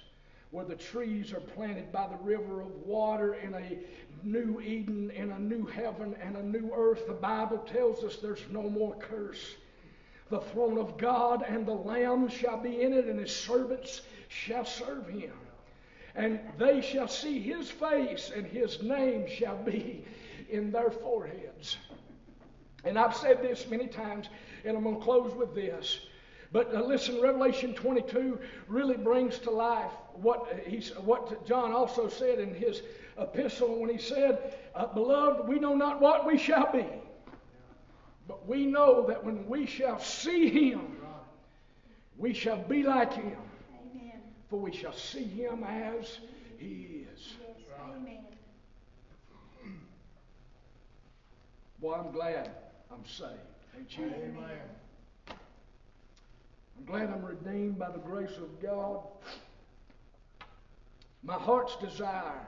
where 0.51 0.65
the 0.65 0.77
trees 0.77 1.33
are 1.33 1.41
planted 1.41 1.91
by 1.91 2.07
the 2.07 2.25
river 2.25 2.61
of 2.61 2.71
water 2.87 3.35
in 3.35 3.55
a 3.55 3.79
new 4.23 4.61
Eden, 4.61 5.11
in 5.11 5.33
a 5.33 5.39
new 5.39 5.67
heaven, 5.67 6.15
and 6.23 6.37
a 6.37 6.43
new 6.43 6.73
earth, 6.75 7.07
the 7.07 7.13
Bible 7.13 7.59
tells 7.59 8.05
us 8.05 8.17
there's 8.17 8.45
no 8.51 8.63
more 8.63 8.95
curse. 8.97 9.57
The 10.31 10.41
throne 10.41 10.79
of 10.79 10.97
God 10.97 11.45
and 11.47 11.67
the 11.67 11.73
Lamb 11.73 12.29
shall 12.29 12.57
be 12.57 12.83
in 12.83 12.93
it, 12.93 13.07
and 13.07 13.19
his 13.19 13.35
servants 13.35 14.03
shall 14.35 14.65
serve 14.65 15.09
him. 15.09 15.33
And 16.17 16.41
they 16.59 16.81
shall 16.81 17.09
see 17.09 17.41
his 17.41 17.71
face, 17.71 18.31
and 18.35 18.47
his 18.47 18.83
name 18.83 19.27
shall 19.29 19.57
be 19.57 20.05
in 20.49 20.71
their 20.71 20.91
foreheads. 20.91 21.77
And 22.85 22.99
I've 22.99 23.17
said 23.17 23.43
this 23.43 23.67
many 23.69 23.87
times, 23.87 24.29
and 24.65 24.77
I'm 24.77 24.85
going 24.85 24.97
to 24.97 25.03
close 25.03 25.35
with 25.35 25.55
this. 25.55 26.01
But 26.53 26.73
uh, 26.73 26.83
listen, 26.83 27.21
Revelation 27.21 27.75
22 27.75 28.39
really 28.69 28.97
brings 28.97 29.39
to 29.41 29.51
life 29.51 29.91
what, 30.13 30.61
he's, 30.67 30.91
what 30.99 31.47
John 31.47 31.73
also 31.73 32.09
said 32.09 32.39
in 32.39 32.55
his 32.55 32.83
epistle 33.19 33.81
when 33.81 33.91
he 33.91 33.99
said, 33.99 34.55
uh, 34.75 34.87
Beloved, 34.87 35.49
we 35.49 35.59
know 35.59 35.75
not 35.75 36.01
what 36.01 36.27
we 36.27 36.39
shall 36.39 36.71
be, 36.73 36.87
but 38.29 38.47
we 38.47 38.67
know 38.67 39.05
that 39.09 39.25
when 39.25 39.49
we 39.49 39.67
shall 39.67 39.99
see 39.99 40.49
him, 40.49 40.97
we 42.17 42.33
shall 42.33 42.59
be 42.59 42.85
like 42.85 43.13
him. 43.15 43.37
For 44.55 44.61
we 44.61 44.73
shall 44.73 44.93
see 44.93 45.25
him 45.25 45.65
as 45.65 46.19
he 46.59 47.07
is. 47.13 47.35
Yes. 47.41 47.67
Amen. 47.91 48.25
Boy, 51.81 51.95
I'm 51.95 52.13
glad 52.13 52.53
I'm 52.89 53.05
saved. 53.05 53.33
Ain't 53.77 53.99
you? 53.99 54.05
Amen. 54.05 54.61
I'm 55.29 56.85
glad 56.87 57.11
I'm 57.11 57.25
redeemed 57.25 57.81
by 57.81 57.91
the 57.91 57.99
grace 57.99 58.37
of 58.37 58.63
God. 58.63 59.01
My 61.25 61.35
heart's 61.35 61.75
desire 61.79 62.47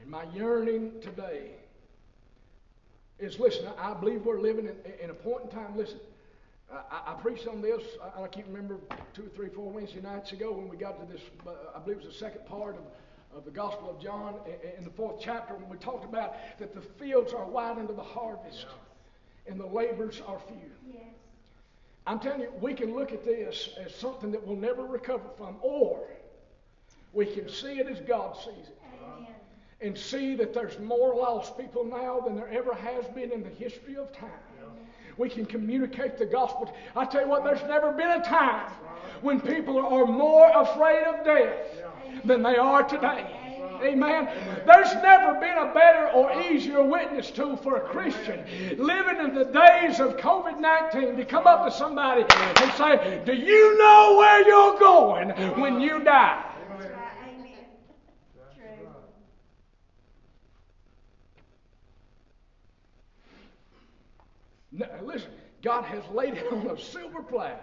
and 0.00 0.08
my 0.08 0.26
yearning 0.32 0.92
today 1.00 1.50
is 3.18 3.40
listen, 3.40 3.66
I 3.78 3.94
believe 3.94 4.24
we're 4.24 4.40
living 4.40 4.66
in, 4.66 4.76
in 5.02 5.10
a 5.10 5.14
point 5.14 5.42
in 5.42 5.50
time. 5.50 5.76
Listen, 5.76 5.98
I, 6.72 7.12
I 7.12 7.14
preached 7.14 7.46
on 7.46 7.60
this, 7.60 7.82
I, 8.16 8.22
I 8.22 8.28
can't 8.28 8.46
remember, 8.46 8.78
two 9.14 9.26
or 9.26 9.28
three, 9.28 9.48
four 9.48 9.70
Wednesday 9.70 10.00
nights 10.00 10.32
ago 10.32 10.52
when 10.52 10.68
we 10.68 10.76
got 10.76 10.98
to 11.00 11.12
this, 11.12 11.22
uh, 11.46 11.50
I 11.74 11.78
believe 11.80 11.98
it 11.98 12.06
was 12.06 12.14
the 12.14 12.18
second 12.18 12.46
part 12.46 12.76
of, 12.76 13.38
of 13.38 13.44
the 13.44 13.50
Gospel 13.50 13.90
of 13.90 14.00
John 14.00 14.36
in, 14.46 14.78
in 14.78 14.84
the 14.84 14.90
fourth 14.90 15.20
chapter 15.20 15.54
when 15.54 15.68
we 15.68 15.76
talked 15.76 16.04
about 16.04 16.34
that 16.58 16.74
the 16.74 16.80
fields 16.80 17.32
are 17.32 17.44
wide 17.44 17.78
unto 17.78 17.94
the 17.94 18.02
harvest 18.02 18.66
and 19.46 19.58
the 19.58 19.66
labors 19.66 20.22
are 20.26 20.38
few. 20.38 20.70
Yes. 20.94 21.02
I'm 22.06 22.18
telling 22.18 22.40
you, 22.40 22.52
we 22.60 22.74
can 22.74 22.94
look 22.94 23.12
at 23.12 23.24
this 23.24 23.70
as 23.84 23.94
something 23.94 24.32
that 24.32 24.44
we'll 24.44 24.56
never 24.56 24.84
recover 24.84 25.28
from, 25.36 25.56
or 25.60 26.00
we 27.12 27.26
can 27.26 27.48
see 27.48 27.78
it 27.78 27.86
as 27.86 28.00
God 28.00 28.36
sees 28.36 28.68
it 28.68 28.78
Amen. 29.04 29.28
and 29.80 29.96
see 29.96 30.34
that 30.36 30.54
there's 30.54 30.78
more 30.78 31.14
lost 31.14 31.58
people 31.58 31.84
now 31.84 32.20
than 32.20 32.34
there 32.34 32.48
ever 32.48 32.74
has 32.74 33.04
been 33.08 33.30
in 33.30 33.42
the 33.42 33.50
history 33.50 33.96
of 33.96 34.12
time. 34.12 34.30
We 35.16 35.28
can 35.28 35.44
communicate 35.46 36.18
the 36.18 36.26
gospel. 36.26 36.72
I 36.96 37.04
tell 37.04 37.22
you 37.22 37.28
what, 37.28 37.44
there's 37.44 37.64
never 37.66 37.92
been 37.92 38.10
a 38.10 38.20
time 38.22 38.70
when 39.20 39.40
people 39.40 39.78
are 39.78 40.06
more 40.06 40.50
afraid 40.54 41.04
of 41.04 41.24
death 41.24 41.58
than 42.24 42.42
they 42.42 42.56
are 42.56 42.82
today. 42.82 43.26
Amen. 43.82 44.28
There's 44.64 44.94
never 44.96 45.34
been 45.40 45.58
a 45.58 45.72
better 45.74 46.08
or 46.08 46.32
easier 46.32 46.82
witness 46.84 47.30
tool 47.30 47.56
for 47.56 47.76
a 47.76 47.80
Christian 47.80 48.44
living 48.78 49.20
in 49.20 49.34
the 49.34 49.44
days 49.44 49.98
of 49.98 50.16
COVID 50.16 50.58
19 50.60 51.16
to 51.16 51.24
come 51.24 51.46
up 51.46 51.64
to 51.64 51.70
somebody 51.70 52.24
and 52.30 52.72
say, 52.74 53.22
Do 53.24 53.32
you 53.32 53.78
know 53.78 54.16
where 54.18 54.46
you're 54.46 54.78
going 54.78 55.30
when 55.58 55.80
you 55.80 56.04
die? 56.04 56.44
That's 56.68 56.86
right. 56.86 57.16
Amen. 57.26 57.66
True. 58.54 58.86
No, 64.72 64.86
listen, 65.04 65.30
God 65.62 65.84
has 65.84 66.02
laid 66.12 66.34
it 66.34 66.52
on 66.52 66.66
a 66.66 66.78
silver 66.78 67.22
platter. 67.22 67.60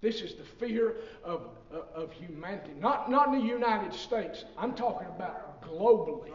This 0.00 0.20
is 0.20 0.34
the 0.34 0.44
fear 0.44 0.96
of, 1.24 1.48
of, 1.70 1.84
of 1.94 2.12
humanity. 2.12 2.72
Not, 2.78 3.10
not 3.10 3.28
in 3.28 3.40
the 3.40 3.46
United 3.46 3.92
States. 3.92 4.44
I'm 4.56 4.74
talking 4.74 5.08
about 5.08 5.62
globally. 5.62 6.30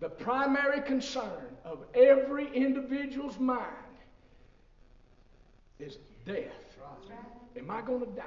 The 0.00 0.08
primary 0.08 0.82
concern 0.82 1.56
of 1.64 1.78
every 1.94 2.54
individual's 2.54 3.38
mind 3.38 3.64
is 5.78 5.98
death. 6.26 6.52
Am 7.56 7.70
I 7.70 7.80
going 7.80 8.00
to 8.00 8.06
die? 8.06 8.22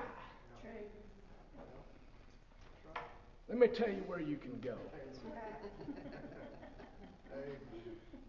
Let 3.50 3.60
me 3.60 3.68
tell 3.68 3.90
you 3.90 4.04
where 4.08 4.22
you 4.22 4.38
can 4.38 4.60
go. 4.60 4.76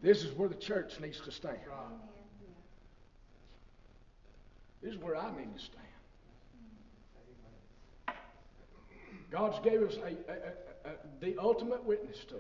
This 0.03 0.23
is 0.23 0.33
where 0.33 0.49
the 0.49 0.55
church 0.55 1.01
needs 1.01 1.21
to 1.21 1.33
stand. 1.33 1.59
This 4.83 4.95
is 4.95 4.99
where 5.01 5.17
I 5.17 5.31
need 5.37 5.53
to 5.55 5.61
stand. 5.61 5.85
God's 9.31 9.59
gave 9.61 9.83
us 9.83 9.97
a, 9.97 10.33
a, 10.33 10.91
a, 10.91 10.95
the 11.21 11.37
ultimate 11.39 11.85
witness 11.85 12.25
to. 12.29 12.37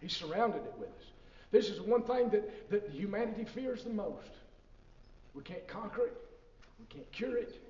He 0.00 0.08
surrounded 0.08 0.62
it 0.64 0.74
with 0.78 0.88
us. 0.88 1.04
This 1.50 1.68
is 1.68 1.80
one 1.80 2.02
thing 2.02 2.30
that, 2.30 2.70
that 2.70 2.90
humanity 2.90 3.44
fears 3.44 3.84
the 3.84 3.90
most. 3.90 4.30
We 5.34 5.42
can't 5.42 5.66
conquer 5.68 6.06
it. 6.06 6.16
We 6.80 6.86
can't 6.86 7.10
cure 7.12 7.36
it. 7.36 7.60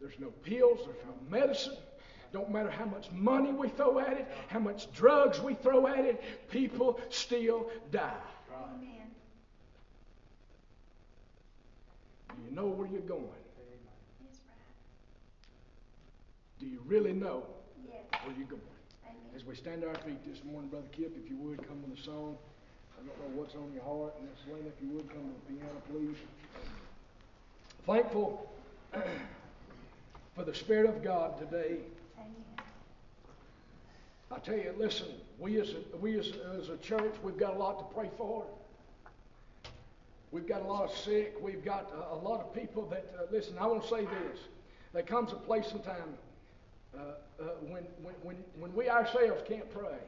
There's 0.00 0.18
no 0.18 0.28
pills. 0.28 0.80
There's 0.84 1.04
no 1.04 1.38
medicine. 1.38 1.76
Don't 2.34 2.50
matter 2.50 2.68
how 2.68 2.84
much 2.84 3.12
money 3.12 3.52
we 3.52 3.68
throw 3.68 4.00
at 4.00 4.14
it, 4.14 4.26
how 4.48 4.58
much 4.58 4.92
drugs 4.92 5.40
we 5.40 5.54
throw 5.54 5.86
at 5.86 6.00
it, 6.04 6.20
people 6.50 6.98
still 7.08 7.70
die. 7.92 8.10
Amen. 8.52 9.06
You 12.44 12.56
know 12.56 12.66
where 12.66 12.88
you're 12.88 13.02
going? 13.02 13.22
Do 16.58 16.66
you 16.66 16.82
really 16.86 17.12
know 17.12 17.44
Yes. 17.86 18.02
where 18.24 18.34
you're 18.36 18.48
going? 18.48 18.62
Amen. 19.04 19.16
As 19.36 19.44
we 19.44 19.54
stand 19.54 19.82
to 19.82 19.88
our 19.90 19.94
feet 19.94 20.24
this 20.26 20.42
morning, 20.42 20.70
Brother 20.70 20.88
Kip, 20.90 21.16
if 21.16 21.30
you 21.30 21.36
would 21.36 21.64
come 21.68 21.88
with 21.88 22.00
a 22.00 22.02
song. 22.02 22.36
I 22.98 23.06
don't 23.06 23.16
know 23.20 23.40
what's 23.40 23.54
on 23.54 23.72
your 23.72 23.84
heart, 23.84 24.14
and 24.18 24.28
Miss 24.28 24.40
Lena, 24.52 24.68
if 24.68 24.82
you 24.82 24.88
would 24.96 25.08
come 25.08 25.22
to 25.22 25.52
the 25.52 25.60
piano, 25.60 25.82
please. 25.88 26.16
Thankful 27.86 28.50
for 30.34 30.42
the 30.42 30.54
Spirit 30.54 30.88
of 30.88 31.04
God 31.04 31.38
today. 31.38 31.76
I 34.30 34.38
tell 34.40 34.56
you, 34.56 34.74
listen, 34.76 35.06
we 35.38 35.60
as 35.60 35.70
a, 35.70 35.96
we 35.96 36.18
as, 36.18 36.32
as 36.58 36.68
a 36.68 36.76
church, 36.78 37.14
we've 37.22 37.36
got 37.36 37.54
a 37.54 37.58
lot 37.58 37.78
to 37.78 37.94
pray 37.94 38.10
for. 38.16 38.44
We've 40.32 40.46
got 40.46 40.62
a 40.62 40.64
lot 40.64 40.90
of 40.90 40.96
sick. 40.96 41.36
We've 41.40 41.64
got 41.64 41.92
a, 41.94 42.14
a 42.14 42.18
lot 42.18 42.40
of 42.40 42.52
people 42.52 42.86
that, 42.86 43.14
uh, 43.16 43.22
listen, 43.30 43.56
I 43.58 43.66
want 43.66 43.84
to 43.84 43.88
say 43.88 44.04
this. 44.04 44.40
There 44.92 45.02
comes 45.04 45.32
a 45.32 45.36
place 45.36 45.70
and 45.70 45.84
time 45.84 46.14
uh, 46.96 47.00
uh, 47.40 47.44
when, 47.60 47.84
when, 48.02 48.14
when, 48.22 48.36
when 48.58 48.74
we 48.74 48.88
ourselves 48.88 49.42
can't 49.46 49.72
pray. 49.72 49.98